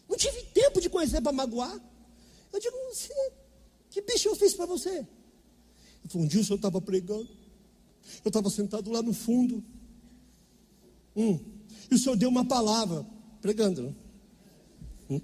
Não 0.09 0.17
tive 0.17 0.43
tempo 0.53 0.81
de 0.81 0.91
conhecer 0.91 1.21
para 1.23 1.33
magoar. 1.33 1.81
Eu 2.53 2.61
digo, 2.61 2.77
que 3.89 4.03
bicho 4.03 4.29
eu 4.29 4.37
fiz 4.37 4.53
para 4.53 4.67
você? 4.67 4.91
Ele 4.91 5.07
falou, 6.09 6.27
um 6.27 6.29
dia 6.29 6.41
o 6.41 6.45
senhor 6.45 6.57
estava 6.57 6.81
pregando, 6.81 7.29
eu 8.25 8.29
estava 8.29 8.51
sentado 8.51 8.91
lá 8.91 9.01
no 9.01 9.15
fundo, 9.15 9.65
Hum. 11.17 11.39
E 11.91 11.95
o 11.95 11.99
Senhor 11.99 12.17
deu 12.17 12.29
uma 12.29 12.45
palavra, 12.45 13.07
pregando. 13.41 13.83
Né? 13.83 13.95
Hum. 15.11 15.21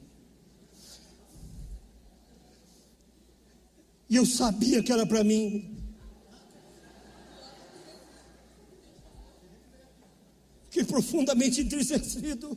E 4.08 4.16
eu 4.16 4.26
sabia 4.26 4.82
que 4.82 4.92
era 4.92 5.06
para 5.06 5.24
mim. 5.24 5.76
Fiquei 10.68 10.84
profundamente 10.84 11.60
entristecido. 11.60 12.56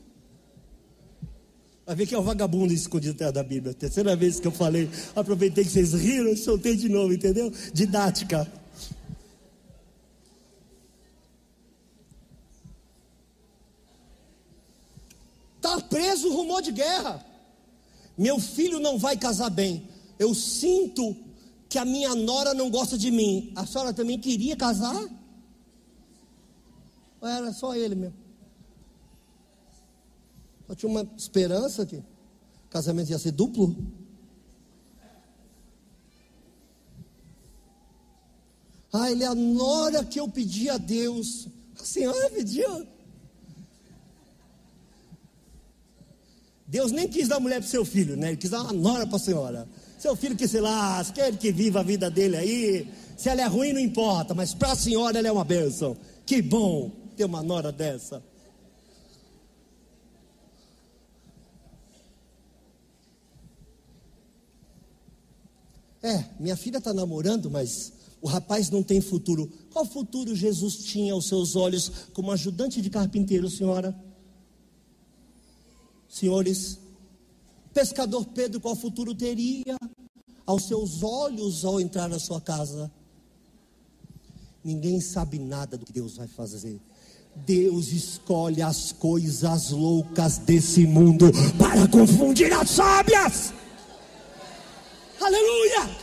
Vai 1.86 1.96
ver 1.96 2.08
que 2.08 2.16
é 2.16 2.20
um 2.20 2.24
vagabundo 2.24 2.72
escondido 2.72 3.16
atrás 3.16 3.34
da 3.34 3.44
Bíblia. 3.44 3.74
Terceira 3.74 4.16
vez 4.16 4.40
que 4.40 4.48
eu 4.48 4.52
falei, 4.52 4.90
aproveitei 5.16 5.66
que 5.66 5.70
vocês 5.70 5.94
riram, 5.94 6.36
soltei 6.38 6.78
de 6.78 6.88
novo, 6.88 7.14
entendeu? 7.14 7.52
Didática. 7.74 8.50
De 16.62 16.72
guerra. 16.72 17.26
Meu 18.18 18.40
filho 18.40 18.80
não 18.80 18.98
vai 18.98 19.18
casar 19.18 19.50
bem. 19.50 19.88
Eu 20.20 20.34
sinto 20.34 21.16
que 21.68 21.78
a 21.78 21.86
minha 21.86 22.14
nora 22.14 22.54
não 22.54 22.70
gosta 22.70 22.98
de 22.98 23.10
mim. 23.10 23.52
A 23.56 23.66
senhora 23.66 23.94
também 23.94 24.20
queria 24.20 24.56
casar? 24.56 25.10
Ou 27.20 27.28
era 27.28 27.52
só 27.52 27.76
ele 27.76 27.96
mesmo? 27.96 28.16
Só 30.68 30.76
tinha 30.76 30.90
uma 30.90 31.08
esperança 31.18 31.86
que 31.86 31.98
o 31.98 32.06
casamento 32.70 33.10
ia 33.10 33.20
ser 33.20 33.32
duplo. 33.32 33.76
Ah, 38.92 39.10
ele 39.10 39.24
é 39.24 39.28
a 39.28 39.34
nora 39.34 40.06
que 40.06 40.20
eu 40.20 40.30
pedi 40.30 40.70
a 40.70 40.78
Deus. 40.78 41.48
A 41.80 41.84
senhora 41.84 42.30
pediu. 42.30 42.88
Deus 46.66 46.92
nem 46.92 47.08
quis 47.08 47.28
dar 47.28 47.40
mulher 47.40 47.60
para 47.60 47.70
seu 47.70 47.84
filho, 47.86 48.16
né? 48.16 48.30
Ele 48.30 48.38
quis 48.38 48.50
dar 48.50 48.62
uma 48.62 48.74
nora 48.74 49.06
para 49.06 49.18
a 49.18 49.20
senhora. 49.20 49.68
Seu 50.00 50.16
filho 50.16 50.36
que 50.36 50.48
se 50.48 50.60
lasque, 50.60 51.16
quer 51.16 51.36
que 51.38 51.52
viva 51.52 51.82
a 51.82 51.84
vida 51.84 52.10
dele 52.10 52.38
aí. 52.38 52.88
Se 53.18 53.30
ela 53.30 53.42
é 53.42 53.46
ruim, 53.46 53.74
não 53.74 53.80
importa, 53.80 54.34
mas 54.34 54.54
para 54.54 54.72
a 54.72 54.76
senhora 54.76 55.20
ela 55.20 55.28
é 55.28 55.32
uma 55.32 55.44
bênção. 55.44 55.96
Que 56.26 56.42
bom 56.42 56.92
ter 57.16 57.26
uma 57.26 57.44
nora 57.44 57.72
dessa. 57.72 58.24
É, 66.02 66.26
minha 66.38 66.58
filha 66.58 66.80
está 66.80 66.94
namorando, 66.94 67.50
mas 67.50 67.94
o 68.22 68.28
rapaz 68.28 68.70
não 68.70 68.84
tem 68.84 69.00
futuro. 69.00 69.50
Qual 69.72 69.86
futuro 69.86 70.36
Jesus 70.36 70.76
tinha 70.78 71.14
aos 71.14 71.28
seus 71.28 71.56
olhos 71.56 71.90
como 72.14 72.32
ajudante 72.32 72.82
de 72.82 72.90
carpinteiro, 72.90 73.50
senhora? 73.50 73.96
Senhores, 76.14 76.78
pescador 77.74 78.24
Pedro, 78.36 78.62
qual 78.62 78.76
futuro 78.76 79.16
teria 79.16 79.76
aos 80.46 80.68
seus 80.68 81.02
olhos 81.02 81.66
ao 81.66 81.82
entrar 81.82 82.08
na 82.08 82.20
sua 82.20 82.40
casa? 82.40 82.92
Ninguém 84.64 85.02
sabe 85.02 85.40
nada 85.40 85.76
do 85.76 85.84
que 85.84 85.92
Deus 85.92 86.16
vai 86.16 86.28
fazer. 86.28 86.80
Deus 87.36 87.88
escolhe 87.88 88.62
as 88.62 88.92
coisas 88.92 89.72
loucas 89.72 90.38
desse 90.38 90.86
mundo 90.86 91.32
para 91.58 91.88
confundir 91.88 92.54
as 92.54 92.70
sábias. 92.70 93.52
Aleluia! 95.20 96.03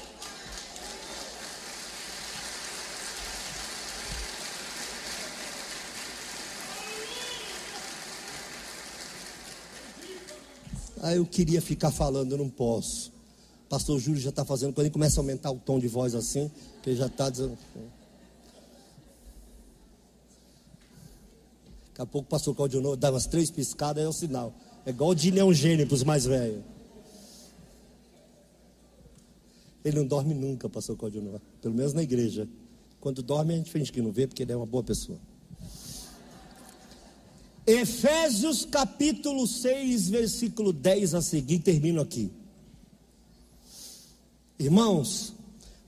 Ah, 11.02 11.14
eu 11.14 11.24
queria 11.24 11.62
ficar 11.62 11.90
falando, 11.90 12.32
eu 12.32 12.38
não 12.38 12.50
posso. 12.50 13.10
Pastor 13.70 13.98
Júlio 13.98 14.20
já 14.20 14.28
está 14.30 14.44
fazendo, 14.44 14.74
quando 14.74 14.86
ele 14.86 14.92
começa 14.92 15.18
a 15.18 15.22
aumentar 15.22 15.50
o 15.50 15.58
tom 15.58 15.78
de 15.78 15.88
voz 15.88 16.14
assim, 16.14 16.50
ele 16.84 16.96
já 16.96 17.06
está 17.06 17.30
dizendo. 17.30 17.56
Daqui 21.88 22.02
a 22.02 22.06
pouco 22.06 22.26
o 22.26 22.30
pastor 22.30 22.54
Claudio 22.54 22.96
dá 22.96 23.10
umas 23.10 23.26
três 23.26 23.50
piscadas, 23.50 24.04
é 24.04 24.08
o 24.08 24.12
sinal. 24.12 24.52
É 24.84 24.90
igual 24.90 25.10
o 25.10 25.14
Dini 25.14 25.38
é 25.38 25.44
um 25.44 25.54
gênio 25.54 25.86
para 25.86 25.94
os 25.94 26.02
mais 26.02 26.24
velhos. 26.26 26.62
Ele 29.84 29.98
não 29.98 30.06
dorme 30.06 30.34
nunca, 30.34 30.68
pastor 30.68 30.96
Claudio 30.96 31.40
Pelo 31.62 31.74
menos 31.74 31.94
na 31.94 32.02
igreja. 32.02 32.46
Quando 33.00 33.22
dorme, 33.22 33.54
a 33.54 33.56
gente 33.56 33.70
finge 33.70 33.90
que 33.90 34.02
não 34.02 34.12
vê, 34.12 34.26
porque 34.26 34.42
ele 34.42 34.52
é 34.52 34.56
uma 34.56 34.66
boa 34.66 34.82
pessoa. 34.82 35.18
Efésios 37.70 38.64
capítulo 38.64 39.46
6, 39.46 40.08
versículo 40.08 40.72
10 40.72 41.14
a 41.14 41.22
seguir, 41.22 41.60
termino 41.60 42.00
aqui. 42.00 42.28
Irmãos, 44.58 45.32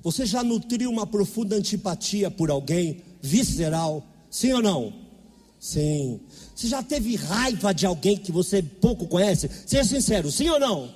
você 0.01 0.25
já 0.25 0.45
nutriu 0.45 0.89
uma 0.89 1.07
profunda 1.07 1.57
antipatia 1.57 2.31
por 2.31 2.53
alguém 2.53 3.03
visceral? 3.21 4.07
Sim 4.31 4.53
ou 4.53 4.63
não? 4.63 4.93
Sim. 5.59 6.21
Você 6.55 6.69
já 6.69 6.85
teve 6.85 7.17
raiva 7.17 7.75
de 7.75 7.85
alguém 7.85 8.17
que 8.17 8.31
você 8.31 8.63
pouco 8.63 9.09
conhece? 9.09 9.51
Seja 9.67 9.83
sincero, 9.83 10.31
sim 10.31 10.49
ou 10.49 10.61
não? 10.61 10.95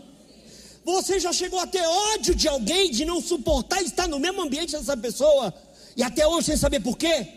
Você 0.85 1.19
já 1.19 1.33
chegou 1.33 1.59
a 1.59 1.67
ter 1.67 1.85
ódio 1.85 2.33
de 2.33 2.47
alguém, 2.47 2.93
de 2.93 3.05
não 3.05 3.21
suportar 3.21 3.83
estar 3.83 4.07
no 4.07 4.21
mesmo 4.21 4.41
ambiente 4.41 4.71
dessa 4.71 4.97
pessoa, 4.97 5.53
e 5.97 6.03
até 6.05 6.25
hoje 6.29 6.47
sem 6.47 6.57
saber 6.57 6.79
por 6.79 6.97
quê? 6.97 7.36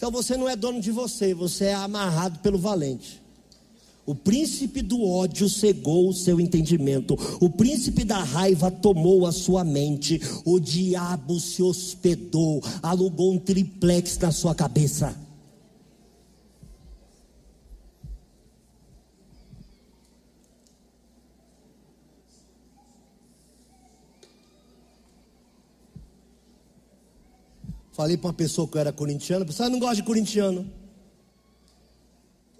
Então 0.00 0.10
você 0.10 0.34
não 0.34 0.48
é 0.48 0.56
dono 0.56 0.80
de 0.80 0.90
você, 0.90 1.34
você 1.34 1.66
é 1.66 1.74
amarrado 1.74 2.38
pelo 2.38 2.56
valente. 2.56 3.20
O 4.06 4.14
príncipe 4.14 4.80
do 4.80 5.04
ódio 5.04 5.46
cegou 5.46 6.08
o 6.08 6.14
seu 6.14 6.40
entendimento, 6.40 7.18
o 7.38 7.50
príncipe 7.50 8.02
da 8.02 8.24
raiva 8.24 8.70
tomou 8.70 9.26
a 9.26 9.30
sua 9.30 9.62
mente, 9.62 10.18
o 10.46 10.58
diabo 10.58 11.38
se 11.38 11.62
hospedou, 11.62 12.62
alugou 12.82 13.34
um 13.34 13.38
triplex 13.38 14.16
na 14.16 14.32
sua 14.32 14.54
cabeça. 14.54 15.14
Falei 28.00 28.16
para 28.16 28.28
uma 28.28 28.32
pessoa 28.32 28.66
que 28.66 28.78
eu 28.78 28.80
era 28.80 28.94
corintiano, 28.94 29.42
a 29.42 29.46
pessoa 29.46 29.66
ah, 29.66 29.68
não 29.68 29.78
gosta 29.78 29.96
de 29.96 30.02
corintiano. 30.02 30.72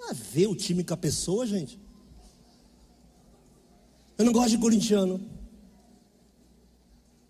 Ah, 0.02 0.12
ver 0.12 0.48
o 0.48 0.54
time 0.54 0.84
com 0.84 0.92
a 0.92 0.98
pessoa, 0.98 1.46
gente. 1.46 1.80
Eu 4.18 4.26
não 4.26 4.34
gosto 4.34 4.50
de 4.50 4.58
corintiano. 4.58 5.18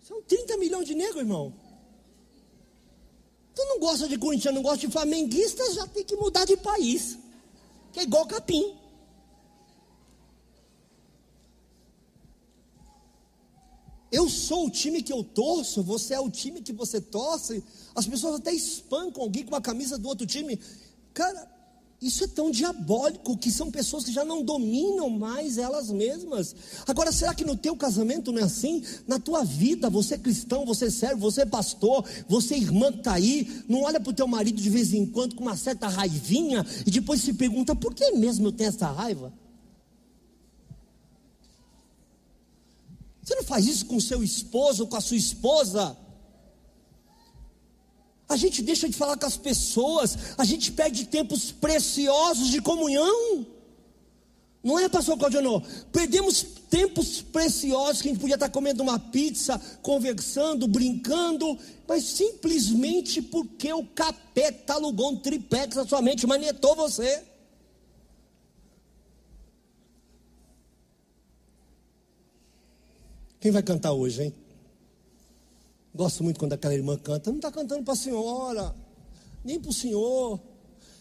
São 0.01 0.21
30 0.23 0.57
milhões 0.57 0.85
de 0.85 0.93
negros, 0.93 1.19
irmão. 1.21 1.53
Tu 3.55 3.63
não 3.63 3.79
gosta 3.79 4.09
de 4.09 4.17
corintiano, 4.17 4.55
não 4.55 4.63
gosta 4.63 4.85
de 4.85 4.91
flamenguista, 4.91 5.73
já 5.73 5.87
tem 5.87 6.03
que 6.03 6.17
mudar 6.17 6.43
de 6.43 6.57
país. 6.57 7.17
Que 7.93 8.01
é 8.01 8.03
igual 8.03 8.27
capim. 8.27 8.75
Eu 14.11 14.27
sou 14.27 14.67
o 14.67 14.69
time 14.69 15.01
que 15.01 15.13
eu 15.13 15.23
torço, 15.23 15.81
você 15.81 16.15
é 16.15 16.19
o 16.19 16.29
time 16.29 16.61
que 16.61 16.73
você 16.73 16.99
torce. 16.99 17.63
As 17.95 18.05
pessoas 18.05 18.35
até 18.35 18.53
espancam 18.53 19.23
alguém 19.23 19.45
com 19.45 19.55
a 19.55 19.61
camisa 19.61 19.97
do 19.97 20.07
outro 20.07 20.27
time. 20.27 20.59
Cara, 21.13 21.49
isso 22.01 22.23
é 22.23 22.27
tão 22.27 22.49
diabólico 22.49 23.37
que 23.37 23.51
são 23.51 23.69
pessoas 23.69 24.03
que 24.03 24.11
já 24.11 24.25
não 24.25 24.43
dominam 24.43 25.07
mais 25.07 25.59
elas 25.59 25.91
mesmas. 25.91 26.55
Agora, 26.87 27.11
será 27.11 27.33
que 27.33 27.45
no 27.45 27.55
teu 27.55 27.75
casamento 27.75 28.31
não 28.31 28.39
é 28.39 28.43
assim? 28.43 28.83
Na 29.07 29.19
tua 29.19 29.43
vida, 29.43 29.87
você 29.87 30.15
é 30.15 30.17
cristão, 30.17 30.65
você 30.65 30.85
é 30.85 30.89
servo, 30.89 31.21
você 31.21 31.43
é 31.43 31.45
pastor, 31.45 32.03
você 32.27 32.55
é 32.55 32.57
irmã 32.57 32.91
que 32.91 32.97
está 32.97 33.13
aí, 33.13 33.63
não 33.67 33.83
olha 33.83 33.99
para 33.99 34.09
o 34.09 34.15
teu 34.15 34.27
marido 34.27 34.59
de 34.59 34.69
vez 34.69 34.93
em 34.93 35.05
quando 35.05 35.35
com 35.35 35.43
uma 35.43 35.55
certa 35.55 35.87
raivinha 35.87 36.65
e 36.87 36.89
depois 36.89 37.21
se 37.21 37.33
pergunta, 37.33 37.75
por 37.75 37.93
que 37.93 38.11
mesmo 38.13 38.47
eu 38.47 38.51
tenho 38.51 38.69
essa 38.69 38.87
raiva? 38.87 39.31
Você 43.23 43.35
não 43.35 43.43
faz 43.43 43.67
isso 43.67 43.85
com 43.85 43.99
seu 43.99 44.23
esposo 44.23 44.87
com 44.87 44.95
a 44.95 45.01
sua 45.01 45.17
esposa. 45.17 45.97
A 48.27 48.37
gente 48.37 48.61
deixa 48.61 48.87
de 48.87 48.95
falar 48.95 49.17
com 49.17 49.25
as 49.25 49.37
pessoas, 49.37 50.17
a 50.37 50.45
gente 50.45 50.71
perde 50.71 51.05
tempos 51.05 51.51
preciosos 51.51 52.47
de 52.47 52.61
comunhão. 52.61 53.45
Não 54.63 54.77
é, 54.79 54.87
pastor 54.87 55.17
Claudio? 55.17 55.61
Perdemos 55.91 56.45
tempos 56.69 57.21
preciosos 57.21 58.01
que 58.01 58.07
a 58.07 58.11
gente 58.11 58.21
podia 58.21 58.35
estar 58.35 58.49
comendo 58.49 58.83
uma 58.83 58.99
pizza, 58.99 59.59
conversando, 59.81 60.67
brincando, 60.67 61.57
mas 61.87 62.03
simplesmente 62.03 63.21
porque 63.21 63.73
o 63.73 63.83
capeta 63.83 64.75
alugou 64.75 65.11
um 65.11 65.17
triplex 65.17 65.75
na 65.75 65.85
sua 65.85 66.01
mente, 66.01 66.27
manetou 66.27 66.75
você. 66.75 67.23
Quem 73.41 73.51
vai 73.51 73.63
cantar 73.63 73.91
hoje, 73.91 74.23
hein? 74.23 74.33
Gosto 75.95 76.23
muito 76.23 76.39
quando 76.39 76.53
aquela 76.53 76.75
irmã 76.75 76.95
canta. 76.95 77.31
Não 77.31 77.37
está 77.37 77.51
cantando 77.51 77.83
para 77.83 77.93
a 77.93 77.97
senhora, 77.97 78.75
nem 79.43 79.59
para 79.59 79.71
o 79.71 79.73
senhor. 79.73 80.39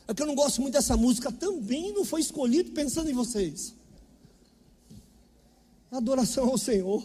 É 0.09 0.14
que 0.14 0.22
eu 0.22 0.26
não 0.26 0.34
gosto 0.34 0.62
muito 0.62 0.72
dessa 0.72 0.97
música. 0.97 1.30
Também 1.30 1.93
não 1.93 2.03
foi 2.03 2.22
escolhido 2.22 2.72
pensando 2.72 3.11
em 3.11 3.12
vocês. 3.12 3.74
Adoração 5.93 6.49
ao 6.49 6.57
Senhor. 6.57 7.05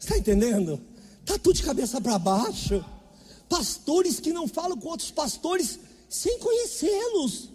Está 0.00 0.18
entendendo? 0.18 0.80
Está 1.20 1.38
tudo 1.38 1.54
de 1.54 1.62
cabeça 1.62 2.00
para 2.00 2.18
baixo. 2.18 2.84
Pastores 3.48 4.18
que 4.18 4.32
não 4.32 4.48
falam 4.48 4.76
com 4.76 4.88
outros 4.88 5.12
pastores 5.12 5.78
sem 6.08 6.40
conhecê-los. 6.40 7.50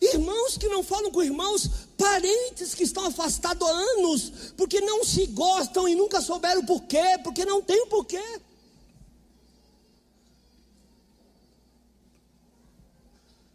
Irmãos 0.00 0.58
que 0.58 0.63
não 0.74 0.82
falam 0.82 1.10
com 1.10 1.22
irmãos, 1.22 1.70
parentes 1.96 2.74
que 2.74 2.82
estão 2.82 3.06
afastados 3.06 3.66
há 3.66 3.72
anos, 3.72 4.52
porque 4.56 4.80
não 4.80 5.04
se 5.04 5.26
gostam 5.26 5.88
e 5.88 5.94
nunca 5.94 6.20
souberam 6.20 6.64
porquê, 6.64 7.18
porque 7.22 7.44
não 7.44 7.62
tem 7.62 7.82
o 7.82 7.86
porquê. 7.86 8.22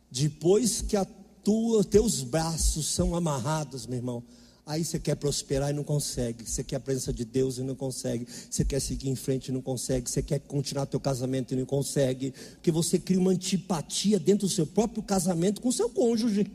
Depois 0.10 0.82
que 0.82 0.98
a 0.98 1.06
tua, 1.44 1.84
teus 1.84 2.24
braços 2.24 2.88
são 2.88 3.16
amarrados, 3.16 3.86
meu 3.86 3.98
irmão, 3.98 4.24
Aí 4.70 4.86
você 4.86 5.00
quer 5.00 5.16
prosperar 5.16 5.72
e 5.72 5.74
não 5.74 5.84
consegue. 5.84 6.48
Você 6.48 6.64
quer 6.64 6.76
a 6.76 6.80
presença 6.80 7.12
de 7.12 7.26
Deus 7.26 7.58
e 7.58 7.64
não 7.64 7.74
consegue. 7.74 8.28
Você 8.48 8.64
quer 8.64 8.80
seguir 8.80 9.10
em 9.10 9.16
frente 9.16 9.48
e 9.48 9.52
não 9.52 9.64
consegue. 9.64 10.08
Você 10.08 10.22
quer 10.22 10.38
continuar 10.42 10.86
teu 10.86 11.00
casamento 11.00 11.56
e 11.56 11.58
não 11.58 11.66
consegue. 11.66 12.36
Porque 12.52 12.72
você 12.72 13.00
cria 13.00 13.20
uma 13.20 13.32
antipatia 13.32 14.20
dentro 14.20 14.46
do 14.48 14.54
seu 14.54 14.68
próprio 14.68 15.02
casamento 15.02 15.60
com 15.60 15.72
seu 15.72 15.90
cônjuge. 15.90 16.46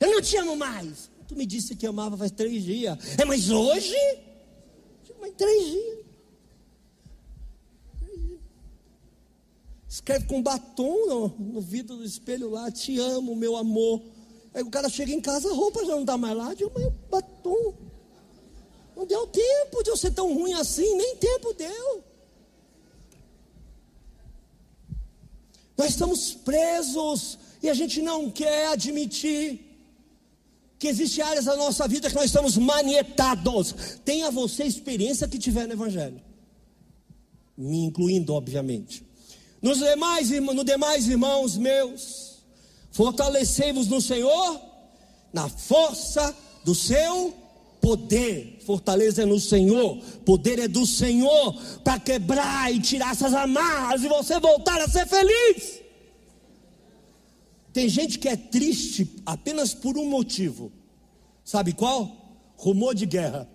Eu 0.00 0.10
não 0.12 0.22
te 0.22 0.36
amo 0.36 0.56
mais. 0.56 1.10
Tu 1.26 1.36
me 1.36 1.44
disse 1.44 1.76
que 1.76 1.86
amava 1.86 2.16
faz 2.16 2.30
três 2.30 2.62
dias. 2.64 2.96
É, 3.18 3.24
mas 3.24 3.50
hoje? 3.50 3.96
Mas 5.20 5.32
três 5.36 5.66
dias. 5.66 5.98
Escreve 9.88 10.26
com 10.26 10.42
batom 10.42 11.06
no, 11.06 11.28
no 11.38 11.60
vidro 11.60 11.96
do 11.96 12.04
espelho 12.04 12.48
lá. 12.48 12.70
Te 12.70 12.98
amo, 12.98 13.34
meu 13.34 13.56
amor. 13.56 14.02
Aí 14.54 14.62
o 14.62 14.70
cara 14.70 14.88
chega 14.88 15.12
em 15.12 15.20
casa, 15.20 15.50
a 15.50 15.54
roupa 15.54 15.84
já 15.84 15.92
não 15.92 16.00
está 16.00 16.16
mais 16.16 16.36
lá, 16.36 16.54
digo, 16.54 16.72
mas 16.74 16.92
batom. 17.10 17.74
Não 18.96 19.06
deu 19.06 19.26
tempo 19.26 19.82
de 19.82 19.90
eu 19.90 19.96
ser 19.96 20.12
tão 20.12 20.32
ruim 20.34 20.52
assim, 20.54 20.96
nem 20.96 21.16
tempo 21.16 21.52
deu. 21.54 22.02
Nós 25.76 25.90
estamos 25.90 26.34
presos 26.34 27.38
e 27.62 27.68
a 27.68 27.74
gente 27.74 28.02
não 28.02 28.30
quer 28.30 28.66
admitir 28.68 29.67
que 30.78 30.88
existem 30.88 31.24
áreas 31.24 31.44
da 31.44 31.56
nossa 31.56 31.88
vida 31.88 32.08
que 32.08 32.14
nós 32.14 32.26
estamos 32.26 32.56
manietados. 32.56 33.74
Tenha 34.04 34.30
você 34.30 34.64
experiência 34.64 35.28
que 35.28 35.38
tiver 35.38 35.66
no 35.66 35.74
Evangelho, 35.74 36.20
me 37.56 37.84
incluindo, 37.84 38.32
obviamente. 38.32 39.04
Nos 39.60 39.78
demais, 39.78 40.30
no 40.30 40.64
demais 40.64 41.08
irmãos 41.08 41.56
meus, 41.56 42.28
Fortalecei-vos 42.98 43.86
no 43.86 44.00
Senhor, 44.00 44.60
na 45.32 45.48
força 45.48 46.34
do 46.64 46.74
seu 46.74 47.32
poder. 47.80 48.58
Fortaleza 48.66 49.22
é 49.22 49.24
no 49.24 49.38
Senhor, 49.38 49.98
poder 50.24 50.58
é 50.58 50.66
do 50.66 50.84
Senhor 50.84 51.54
para 51.84 52.00
quebrar 52.00 52.74
e 52.74 52.80
tirar 52.80 53.12
essas 53.12 53.32
amarras 53.32 54.02
e 54.02 54.08
você 54.08 54.40
voltar 54.40 54.80
a 54.80 54.88
ser 54.88 55.06
feliz. 55.06 55.80
Tem 57.78 57.88
gente 57.88 58.18
que 58.18 58.28
é 58.28 58.36
triste 58.36 59.08
apenas 59.24 59.72
por 59.72 59.96
um 59.96 60.10
motivo. 60.10 60.72
Sabe 61.44 61.72
qual? 61.72 62.10
Rumor 62.56 62.92
de 62.92 63.06
guerra. 63.06 63.48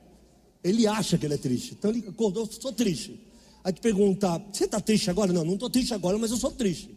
Ele 0.63 0.88
acha 0.88 1.17
que 1.17 1.26
ele 1.26 1.34
é 1.34 1.38
triste. 1.38 1.74
Então 1.78 1.91
ele 1.91 2.07
acordou, 2.07 2.49
sou 2.49 2.71
triste. 2.71 3.19
Aí 3.65 3.74
te 3.74 3.82
pergunta, 3.82 4.41
você 4.49 4.63
está 4.63 4.80
triste 4.80 5.09
agora? 5.09 5.34
Não, 5.34 5.43
não 5.43 5.55
estou 5.55 5.69
triste 5.69 5.93
agora, 5.93 6.17
mas 6.17 6.32
eu 6.32 6.38
sou 6.38 6.51
triste. 6.51 6.95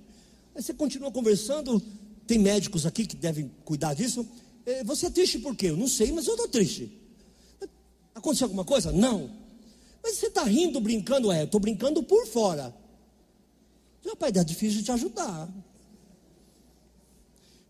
Aí 0.54 0.62
você 0.62 0.72
continua 0.72 1.10
conversando, 1.10 1.82
tem 2.28 2.38
médicos 2.38 2.86
aqui 2.86 3.04
que 3.04 3.16
devem 3.16 3.50
cuidar 3.64 3.94
disso. 3.94 4.24
É, 4.64 4.84
você 4.84 5.06
é 5.06 5.10
triste 5.10 5.40
por 5.40 5.56
quê? 5.56 5.70
Eu 5.70 5.76
não 5.76 5.88
sei, 5.88 6.12
mas 6.12 6.28
eu 6.28 6.34
estou 6.34 6.46
triste. 6.46 6.96
Aconteceu 8.14 8.44
alguma 8.44 8.64
coisa? 8.64 8.92
Não. 8.92 9.28
Mas 10.00 10.14
você 10.14 10.28
está 10.28 10.44
rindo, 10.44 10.80
brincando? 10.80 11.32
É, 11.32 11.40
eu 11.40 11.46
estou 11.46 11.58
brincando 11.58 12.04
por 12.04 12.24
fora. 12.28 12.72
Rapaz, 14.06 14.32
é 14.36 14.44
difícil 14.44 14.78
de 14.78 14.84
te 14.84 14.92
ajudar. 14.92 15.52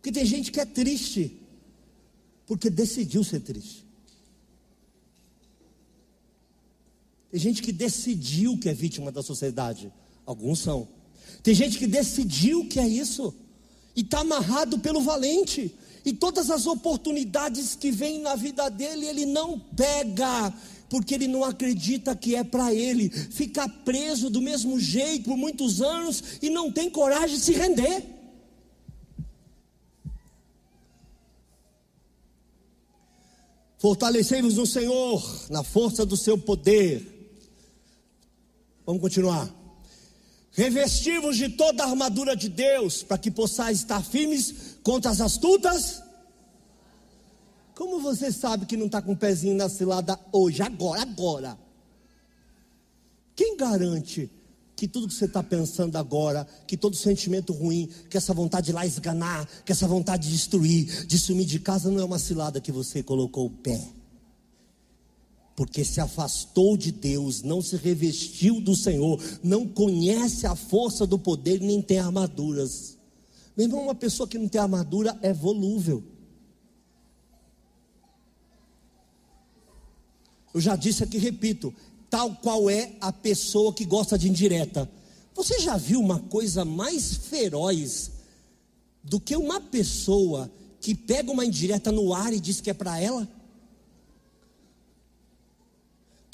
Porque 0.06 0.20
tem 0.20 0.24
gente 0.24 0.52
que 0.52 0.60
é 0.60 0.64
triste, 0.64 1.36
porque 2.46 2.70
decidiu 2.70 3.24
ser 3.24 3.40
triste. 3.40 3.84
Tem 7.28 7.40
gente 7.40 7.60
que 7.60 7.72
decidiu 7.72 8.56
que 8.56 8.68
é 8.68 8.72
vítima 8.72 9.10
da 9.10 9.20
sociedade. 9.20 9.92
Alguns 10.24 10.60
são. 10.60 10.86
Tem 11.42 11.52
gente 11.52 11.76
que 11.76 11.88
decidiu 11.88 12.68
que 12.68 12.78
é 12.78 12.86
isso 12.86 13.34
e 13.96 14.02
está 14.02 14.20
amarrado 14.20 14.78
pelo 14.78 15.00
valente. 15.00 15.74
E 16.04 16.12
todas 16.12 16.52
as 16.52 16.68
oportunidades 16.68 17.74
que 17.74 17.90
vêm 17.90 18.20
na 18.20 18.36
vida 18.36 18.68
dele, 18.68 19.06
ele 19.06 19.26
não 19.26 19.58
pega, 19.58 20.54
porque 20.88 21.16
ele 21.16 21.26
não 21.26 21.42
acredita 21.42 22.14
que 22.14 22.36
é 22.36 22.44
para 22.44 22.72
ele. 22.72 23.10
Fica 23.10 23.68
preso 23.68 24.30
do 24.30 24.40
mesmo 24.40 24.78
jeito 24.78 25.24
por 25.24 25.36
muitos 25.36 25.82
anos 25.82 26.22
e 26.40 26.48
não 26.48 26.70
tem 26.70 26.88
coragem 26.88 27.36
de 27.36 27.42
se 27.42 27.50
render. 27.50 28.15
Fortalecei-vos 33.78 34.56
no 34.56 34.66
Senhor, 34.66 35.22
na 35.50 35.62
força 35.62 36.06
do 36.06 36.16
seu 36.16 36.38
poder. 36.38 37.30
Vamos 38.86 39.02
continuar. 39.02 39.52
Revestivos 40.52 41.36
de 41.36 41.50
toda 41.50 41.84
a 41.84 41.88
armadura 41.90 42.34
de 42.34 42.48
Deus, 42.48 43.02
para 43.02 43.18
que 43.18 43.30
possais 43.30 43.78
estar 43.78 44.02
firmes 44.02 44.78
contra 44.82 45.10
as 45.10 45.20
astutas. 45.20 46.02
Como 47.74 48.00
você 48.00 48.32
sabe 48.32 48.64
que 48.64 48.76
não 48.76 48.86
está 48.86 49.02
com 49.02 49.12
o 49.12 49.16
pezinho 49.16 49.54
na 49.54 49.68
cilada 49.68 50.18
hoje, 50.32 50.62
agora, 50.62 51.02
agora? 51.02 51.58
Quem 53.34 53.54
garante 53.54 54.30
que 54.76 54.86
tudo 54.86 55.08
que 55.08 55.14
você 55.14 55.24
está 55.24 55.42
pensando 55.42 55.96
agora, 55.96 56.46
que 56.66 56.76
todo 56.76 56.94
sentimento 56.94 57.52
ruim, 57.52 57.88
que 58.10 58.16
essa 58.16 58.34
vontade 58.34 58.66
de 58.66 58.72
lá 58.72 58.86
esganar, 58.86 59.48
que 59.64 59.72
essa 59.72 59.88
vontade 59.88 60.28
de 60.28 60.34
destruir, 60.34 61.06
de 61.06 61.18
sumir 61.18 61.46
de 61.46 61.58
casa, 61.58 61.90
não 61.90 61.98
é 61.98 62.04
uma 62.04 62.18
cilada 62.18 62.60
que 62.60 62.70
você 62.70 63.02
colocou 63.02 63.46
o 63.46 63.50
pé? 63.50 63.96
porque 65.56 65.82
se 65.82 66.02
afastou 66.02 66.76
de 66.76 66.92
Deus, 66.92 67.42
não 67.42 67.62
se 67.62 67.76
revestiu 67.76 68.60
do 68.60 68.76
Senhor, 68.76 69.18
não 69.42 69.66
conhece 69.66 70.46
a 70.46 70.54
força 70.54 71.06
do 71.06 71.18
poder, 71.18 71.60
nem 71.62 71.80
tem 71.80 71.98
armaduras. 71.98 72.98
Meu 73.56 73.66
irmão, 73.66 73.84
uma 73.84 73.94
pessoa 73.94 74.28
que 74.28 74.38
não 74.38 74.48
tem 74.48 74.60
armadura 74.60 75.18
é 75.22 75.32
volúvel. 75.32 76.04
Eu 80.52 80.60
já 80.60 80.76
disse 80.76 81.02
aqui, 81.02 81.16
repito, 81.16 81.72
tal 82.10 82.34
qual 82.36 82.68
é 82.70 82.92
a 83.00 83.12
pessoa 83.12 83.72
que 83.72 83.84
gosta 83.84 84.16
de 84.18 84.28
indireta. 84.28 84.90
Você 85.34 85.58
já 85.60 85.76
viu 85.76 86.00
uma 86.00 86.20
coisa 86.20 86.64
mais 86.64 87.16
feroz 87.16 88.10
do 89.02 89.20
que 89.20 89.36
uma 89.36 89.60
pessoa 89.60 90.50
que 90.80 90.94
pega 90.94 91.30
uma 91.30 91.44
indireta 91.44 91.92
no 91.92 92.14
ar 92.14 92.32
e 92.32 92.40
diz 92.40 92.60
que 92.60 92.70
é 92.70 92.74
para 92.74 93.00
ela? 93.00 93.28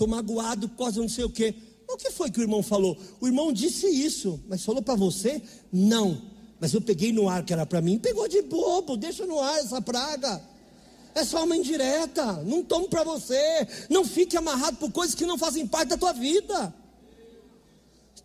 estou 0.02 0.08
magoado 0.08 0.68
por 0.68 0.78
causa 0.78 1.00
não 1.00 1.08
sei 1.08 1.24
o 1.24 1.30
quê. 1.30 1.54
O 1.88 1.96
que 1.96 2.10
foi 2.10 2.30
que 2.30 2.40
o 2.40 2.42
irmão 2.42 2.62
falou? 2.62 2.96
O 3.20 3.26
irmão 3.26 3.52
disse 3.52 3.86
isso, 3.86 4.40
mas 4.48 4.64
falou 4.64 4.82
para 4.82 4.96
você? 4.96 5.40
Não. 5.72 6.20
Mas 6.58 6.72
eu 6.72 6.80
peguei 6.80 7.12
no 7.12 7.28
ar 7.28 7.44
que 7.44 7.52
era 7.52 7.66
para 7.66 7.80
mim, 7.80 7.98
pegou 7.98 8.26
de 8.26 8.42
bobo, 8.42 8.96
deixa 8.96 9.26
no 9.26 9.38
ar 9.38 9.58
essa 9.58 9.80
praga. 9.80 10.42
É 11.14 11.24
só 11.24 11.44
uma 11.44 11.56
indireta, 11.56 12.24
não 12.44 12.62
tomo 12.62 12.88
para 12.88 13.04
você. 13.04 13.66
Não 13.90 14.04
fique 14.04 14.36
amarrado 14.36 14.76
por 14.78 14.90
coisas 14.90 15.14
que 15.14 15.26
não 15.26 15.36
fazem 15.36 15.66
parte 15.66 15.88
da 15.88 15.98
tua 15.98 16.12
vida. 16.12 16.72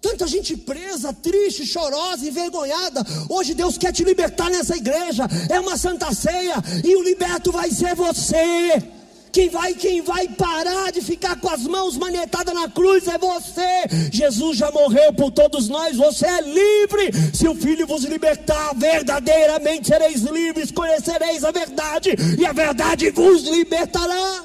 Tanta 0.02 0.28
gente 0.28 0.56
presa, 0.56 1.12
triste, 1.12 1.66
chorosa, 1.66 2.26
envergonhada. 2.26 3.06
Hoje 3.30 3.54
Deus 3.54 3.78
quer 3.78 3.92
te 3.92 4.04
libertar 4.04 4.50
nessa 4.50 4.76
igreja. 4.76 5.28
É 5.50 5.60
uma 5.60 5.76
santa 5.78 6.14
ceia 6.14 6.56
e 6.84 6.96
o 6.96 7.04
liberto 7.04 7.52
vai 7.52 7.72
ser 7.72 7.96
você. 7.96 8.97
Quem 9.38 9.50
vai, 9.50 9.76
quem 9.76 10.02
vai 10.02 10.28
parar 10.30 10.92
de 10.92 11.00
ficar 11.00 11.40
com 11.40 11.48
as 11.48 11.62
mãos 11.62 11.96
manetadas 11.96 12.56
na 12.56 12.68
cruz 12.68 13.08
é 13.08 13.20
você. 13.20 14.10
Jesus 14.12 14.58
já 14.58 14.72
morreu 14.72 15.14
por 15.14 15.30
todos 15.30 15.70
nós, 15.70 15.96
você 15.96 16.26
é 16.26 16.42
livre. 16.42 17.12
Se 17.36 17.48
o 17.48 17.54
Filho 17.54 17.86
vos 17.86 18.04
libertar, 18.04 18.74
verdadeiramente 18.74 19.90
sereis 19.90 20.24
livres, 20.24 20.72
conhecereis 20.72 21.44
a 21.44 21.52
verdade, 21.52 22.16
e 22.36 22.48
a 22.48 22.52
verdade 22.52 23.12
vos 23.12 23.44
libertará. 23.44 24.44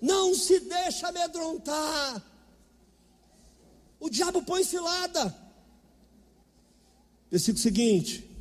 Não 0.00 0.34
se 0.34 0.60
deixa 0.60 1.08
amedrontar. 1.08 2.22
O 4.00 4.08
diabo 4.08 4.40
põe 4.40 4.64
cilada. 4.64 5.36
Versículo 7.30 7.62
seguinte. 7.62 8.33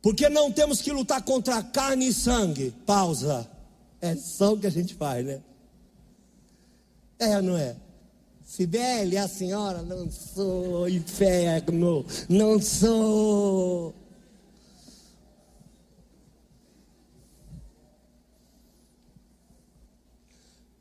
Porque 0.00 0.28
não 0.28 0.52
temos 0.52 0.80
que 0.80 0.92
lutar 0.92 1.22
contra 1.22 1.62
carne 1.62 2.08
e 2.08 2.12
sangue. 2.12 2.74
Pausa. 2.86 3.48
É 4.00 4.14
só 4.14 4.52
o 4.54 4.58
que 4.58 4.66
a 4.66 4.70
gente 4.70 4.94
faz, 4.94 5.26
né? 5.26 5.40
É, 7.18 7.40
não 7.42 7.56
é? 7.56 7.74
Sibeli, 8.44 9.18
a 9.18 9.28
senhora, 9.28 9.82
não 9.82 10.10
sou 10.10 10.88
inferno, 10.88 12.06
não 12.28 12.62
sou. 12.62 13.94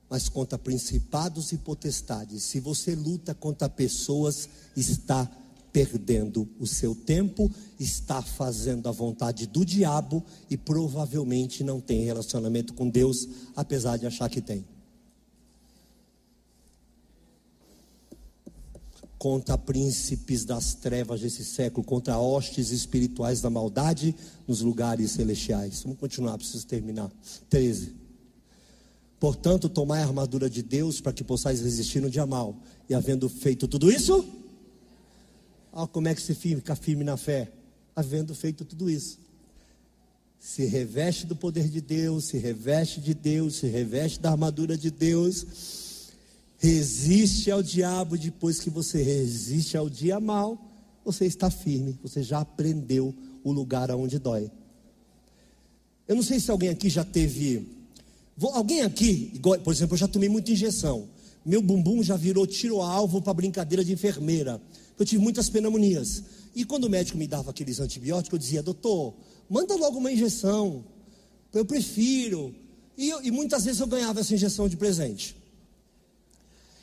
Mas 0.09 0.29
contra 0.29 0.57
principados 0.57 1.51
e 1.51 1.57
potestades, 1.57 2.43
se 2.43 2.59
você 2.59 2.95
luta 2.95 3.35
contra 3.35 3.67
pessoas, 3.67 4.47
está 4.75 5.29
perdendo 5.71 6.47
o 6.59 6.65
seu 6.65 6.95
tempo, 6.95 7.51
está 7.79 8.21
fazendo 8.21 8.87
a 8.87 8.91
vontade 8.91 9.45
do 9.45 9.65
diabo 9.65 10.23
e 10.49 10.57
provavelmente 10.57 11.63
não 11.63 11.79
tem 11.79 12.03
relacionamento 12.03 12.73
com 12.73 12.89
Deus, 12.89 13.27
apesar 13.55 13.97
de 13.97 14.05
achar 14.05 14.29
que 14.29 14.41
tem. 14.41 14.65
Contra 19.17 19.57
príncipes 19.57 20.45
das 20.45 20.75
trevas 20.75 21.21
desse 21.21 21.43
século, 21.43 21.83
contra 21.83 22.19
hostes 22.19 22.71
espirituais 22.71 23.41
da 23.41 23.49
maldade 23.49 24.15
nos 24.47 24.61
lugares 24.61 25.11
celestiais. 25.11 25.81
Vamos 25.83 25.99
continuar, 25.99 26.37
preciso 26.37 26.65
terminar. 26.67 27.11
13. 27.49 27.95
Portanto, 29.19 29.67
tomai 29.67 30.01
a 30.01 30.05
armadura 30.05 30.49
de 30.49 30.61
Deus 30.61 31.01
para 31.01 31.11
que 31.11 31.23
possais 31.23 31.61
resistir 31.61 31.99
no 31.99 32.09
dia 32.09 32.25
mal. 32.25 32.55
E 32.87 32.93
havendo 32.93 33.27
feito 33.27 33.67
tudo 33.67 33.91
isso, 33.91 34.23
olha 35.77 35.87
como 35.87 36.07
é 36.07 36.15
que 36.15 36.21
se 36.21 36.33
fica 36.33 36.75
firme 36.75 37.03
na 37.03 37.15
fé. 37.15 37.51
Havendo 37.95 38.33
feito 38.33 38.65
tudo 38.65 38.89
isso. 38.89 39.19
Se 40.39 40.65
reveste 40.65 41.25
do 41.25 41.35
poder 41.35 41.69
de 41.69 41.81
Deus, 41.81 42.25
se 42.25 42.37
reveste 42.37 42.99
de 42.99 43.13
Deus, 43.13 43.57
se 43.57 43.67
reveste 43.67 44.19
da 44.19 44.31
armadura 44.31 44.75
de 44.77 44.89
Deus. 44.89 45.45
Resiste 46.57 47.51
ao 47.51 47.61
diabo, 47.61 48.17
depois 48.17 48.59
que 48.59 48.69
você 48.69 49.03
resiste 49.03 49.77
ao 49.77 49.87
dia 49.87 50.19
mal, 50.19 50.59
você 51.05 51.25
está 51.25 51.51
firme, 51.51 51.97
você 52.01 52.23
já 52.23 52.39
aprendeu 52.39 53.13
o 53.43 53.51
lugar 53.51 53.91
aonde 53.91 54.17
dói. 54.17 54.49
Eu 56.07 56.15
não 56.15 56.23
sei 56.23 56.39
se 56.39 56.49
alguém 56.49 56.69
aqui 56.69 56.89
já 56.89 57.03
teve 57.03 57.77
alguém 58.53 58.81
aqui, 58.81 59.39
por 59.63 59.73
exemplo, 59.73 59.95
eu 59.95 59.99
já 59.99 60.07
tomei 60.07 60.29
muita 60.29 60.51
injeção. 60.51 61.07
Meu 61.45 61.61
bumbum 61.61 62.03
já 62.03 62.15
virou 62.15 62.45
tiro-alvo 62.45 63.21
para 63.21 63.33
brincadeira 63.33 63.83
de 63.83 63.93
enfermeira. 63.93 64.61
Eu 64.97 65.05
tive 65.05 65.21
muitas 65.21 65.49
pneumonias. 65.49 66.23
E 66.55 66.65
quando 66.65 66.85
o 66.85 66.89
médico 66.89 67.17
me 67.17 67.27
dava 67.27 67.51
aqueles 67.51 67.79
antibióticos, 67.79 68.33
eu 68.33 68.39
dizia, 68.39 68.63
doutor, 68.63 69.13
manda 69.49 69.75
logo 69.75 69.99
uma 69.99 70.11
injeção. 70.11 70.83
Eu 71.53 71.65
prefiro. 71.65 72.55
E, 72.97 73.09
eu, 73.09 73.23
e 73.23 73.29
muitas 73.29 73.65
vezes 73.65 73.79
eu 73.79 73.87
ganhava 73.87 74.19
essa 74.19 74.33
injeção 74.33 74.67
de 74.67 74.75
presente. 74.75 75.35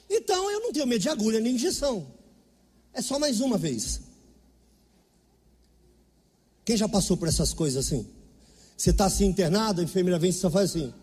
Então 0.09 0.51
eu 0.51 0.61
não 0.61 0.73
tenho 0.73 0.87
medo 0.87 1.01
de 1.01 1.09
agulha 1.09 1.41
nem 1.41 1.55
injeção. 1.55 2.07
É 2.93 3.03
só 3.03 3.19
mais 3.19 3.41
uma 3.41 3.59
vez. 3.59 4.01
Quem 6.65 6.77
já 6.77 6.89
passou 6.89 7.17
por 7.17 7.27
essas 7.29 7.53
coisas 7.53 7.85
assim? 7.85 8.07
Você 8.77 8.91
está 8.91 9.07
assim 9.07 9.27
internado, 9.27 9.81
a 9.81 9.85
enfermeira 9.85 10.19
vem 10.19 10.31
e 10.31 10.33
só 10.33 10.51
faz 10.51 10.71
assim. 10.71 10.95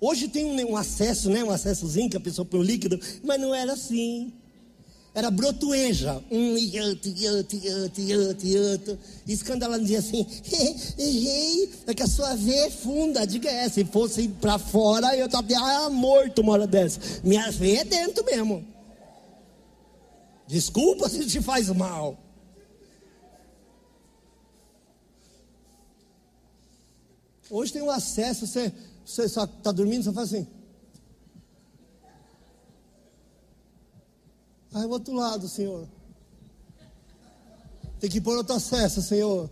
Hoje 0.00 0.28
tem 0.28 0.44
um, 0.44 0.72
um, 0.72 0.76
acesso, 0.76 1.30
né? 1.30 1.44
Um 1.44 1.50
acessozinho 1.50 2.10
que 2.10 2.16
a 2.16 2.20
pessoa 2.20 2.44
põe 2.44 2.60
o 2.60 2.62
líquido, 2.62 2.98
mas 3.22 3.40
não 3.40 3.54
era 3.54 3.72
assim. 3.72 4.32
Era 5.20 5.30
brotueja. 5.30 6.24
Um 6.30 6.56
e 6.56 6.80
outro, 6.80 7.12
e 7.14 7.28
outro, 7.28 7.58
e 8.42 8.56
outro, 8.56 8.98
e 9.26 9.36
quando 9.36 9.64
ela 9.64 9.78
dizia 9.78 9.98
assim, 9.98 10.26
errei, 10.96 11.70
é 11.86 11.92
que 11.92 12.02
a 12.02 12.06
sua 12.06 12.34
veia 12.34 12.68
é 12.68 12.70
funda. 12.70 13.26
Diga 13.26 13.50
é, 13.50 13.68
se 13.68 13.84
fosse 13.84 14.26
para 14.28 14.58
fora, 14.58 15.14
eu 15.14 15.26
estava 15.26 15.46
ah, 15.58 15.90
morto 15.90 16.40
uma 16.40 16.52
hora 16.52 16.66
dessa. 16.66 16.98
Minha 17.22 17.50
veia 17.50 17.82
é 17.82 17.84
dentro 17.84 18.24
mesmo. 18.24 18.66
Desculpa 20.46 21.06
se 21.10 21.26
te 21.26 21.42
faz 21.42 21.68
mal. 21.68 22.18
Hoje 27.50 27.74
tem 27.74 27.82
um 27.82 27.90
acesso, 27.90 28.46
você 28.46 28.72
você 29.04 29.24
está 29.24 29.70
dormindo, 29.70 30.02
você 30.02 30.12
faz 30.14 30.32
assim. 30.32 30.46
Aí 34.72 34.84
o 34.84 34.90
outro 34.90 35.14
lado, 35.14 35.48
Senhor. 35.48 35.88
Tem 37.98 38.08
que 38.08 38.20
pôr 38.20 38.36
outra 38.36 38.58
cesta, 38.58 39.00
Senhor. 39.00 39.50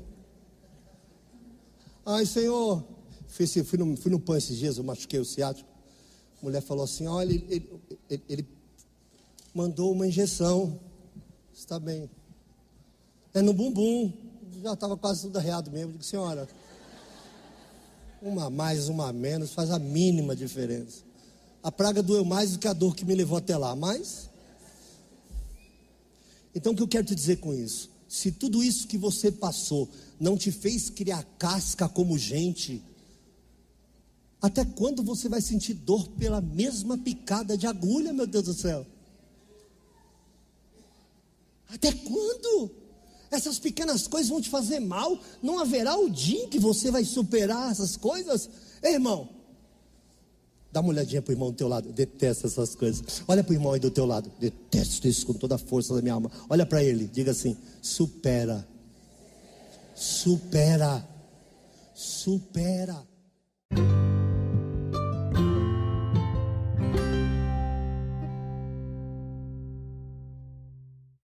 Ai, 2.07 2.25
Senhor. 2.25 2.85
Fui, 3.27 3.47
fui, 3.47 3.79
no, 3.79 3.97
fui 3.97 4.11
no 4.11 4.19
pão 4.19 4.37
esses 4.37 4.57
dias, 4.57 4.79
eu 4.79 4.85
machuquei 4.85 5.21
o 5.21 5.25
ciático. 5.25 5.69
A 6.41 6.45
mulher 6.45 6.63
falou 6.63 6.85
assim: 6.85 7.07
olha, 7.07 7.33
ele, 7.33 7.47
ele, 7.51 7.81
ele, 8.09 8.23
ele 8.29 8.49
mandou 9.55 9.93
uma 9.93 10.07
injeção. 10.07 10.79
Está 11.53 11.79
bem. 11.79 12.09
É 13.35 13.43
no 13.43 13.53
bumbum. 13.53 14.13
Já 14.63 14.73
estava 14.73 14.97
quase 14.97 15.23
tudo 15.23 15.37
arreado 15.37 15.71
mesmo. 15.71 15.89
Eu 15.89 15.93
digo, 15.93 16.05
senhora, 16.05 16.49
uma 18.23 18.49
mais, 18.49 18.89
uma 18.89 19.13
menos, 19.13 19.53
faz 19.53 19.71
a 19.71 19.79
mínima 19.79 20.35
diferença. 20.35 21.03
A 21.63 21.71
praga 21.71 22.03
doeu 22.03 22.25
mais 22.25 22.53
do 22.53 22.59
que 22.59 22.69
a 22.69 22.73
dor 22.73 22.95
que 22.95 23.05
me 23.05 23.15
levou 23.15 23.37
até 23.39 23.57
lá, 23.57 23.75
mas. 23.77 24.28
Então 26.55 26.73
o 26.73 26.77
que 26.77 26.83
eu 26.83 26.89
quero 26.89 27.07
te 27.07 27.15
dizer 27.15 27.37
com 27.37 27.55
isso? 27.55 27.91
Se 28.09 28.33
tudo 28.33 28.63
isso 28.63 28.87
que 28.89 28.97
você 28.97 29.31
passou 29.31 29.89
não 30.19 30.37
te 30.37 30.51
fez 30.51 30.89
criar 30.89 31.23
casca 31.39 31.89
como 31.89 32.19
gente, 32.19 32.83
até 34.41 34.65
quando 34.65 35.03
você 35.03 35.29
vai 35.29 35.41
sentir 35.41 35.75
dor 35.75 36.09
pela 36.11 36.41
mesma 36.41 36.97
picada 36.97 37.57
de 37.57 37.67
agulha, 37.67 38.13
meu 38.13 38.27
Deus 38.27 38.45
do 38.45 38.55
céu? 38.55 38.87
Até 41.69 41.93
quando? 41.93 42.71
essas 43.31 43.59
pequenas 43.59 44.07
coisas 44.07 44.31
vão 44.31 44.41
te 44.41 44.49
fazer 44.49 44.81
mal, 44.81 45.19
não 45.43 45.59
haverá 45.59 45.97
o 45.97 46.09
dia 46.09 46.45
em 46.45 46.49
que 46.49 46.59
você 46.59 46.91
vai 46.91 47.05
superar 47.05 47.71
essas 47.71 47.97
coisas. 47.97 48.49
Ei, 48.83 48.95
irmão, 48.95 49.29
dá 50.73 50.81
uma 50.81 50.91
olhadinha 50.91 51.23
para 51.23 51.31
o 51.31 51.35
irmão 51.35 51.51
do 51.51 51.57
teu 51.57 51.69
lado, 51.69 51.93
detesta 51.93 52.47
essas 52.47 52.75
coisas. 52.75 53.23
Olha 53.27 53.43
para 53.43 53.53
o 53.53 53.55
irmão 53.55 53.73
aí 53.73 53.81
do 53.81 53.91
teu 53.91 54.07
lado, 54.07 54.31
detesto 54.39 55.09
isso 55.09 55.27
com 55.27 55.33
toda 55.33 55.55
a 55.55 55.59
força 55.59 55.95
da 55.95 56.03
minha 56.03 56.15
alma. 56.15 56.31
Olha 56.49 56.67
para 56.67 56.83
ele, 56.83 57.07
diga 57.07 57.31
assim: 57.31 57.57
supera, 57.83 58.67
supera, 59.95 61.07
supera. 61.95 63.07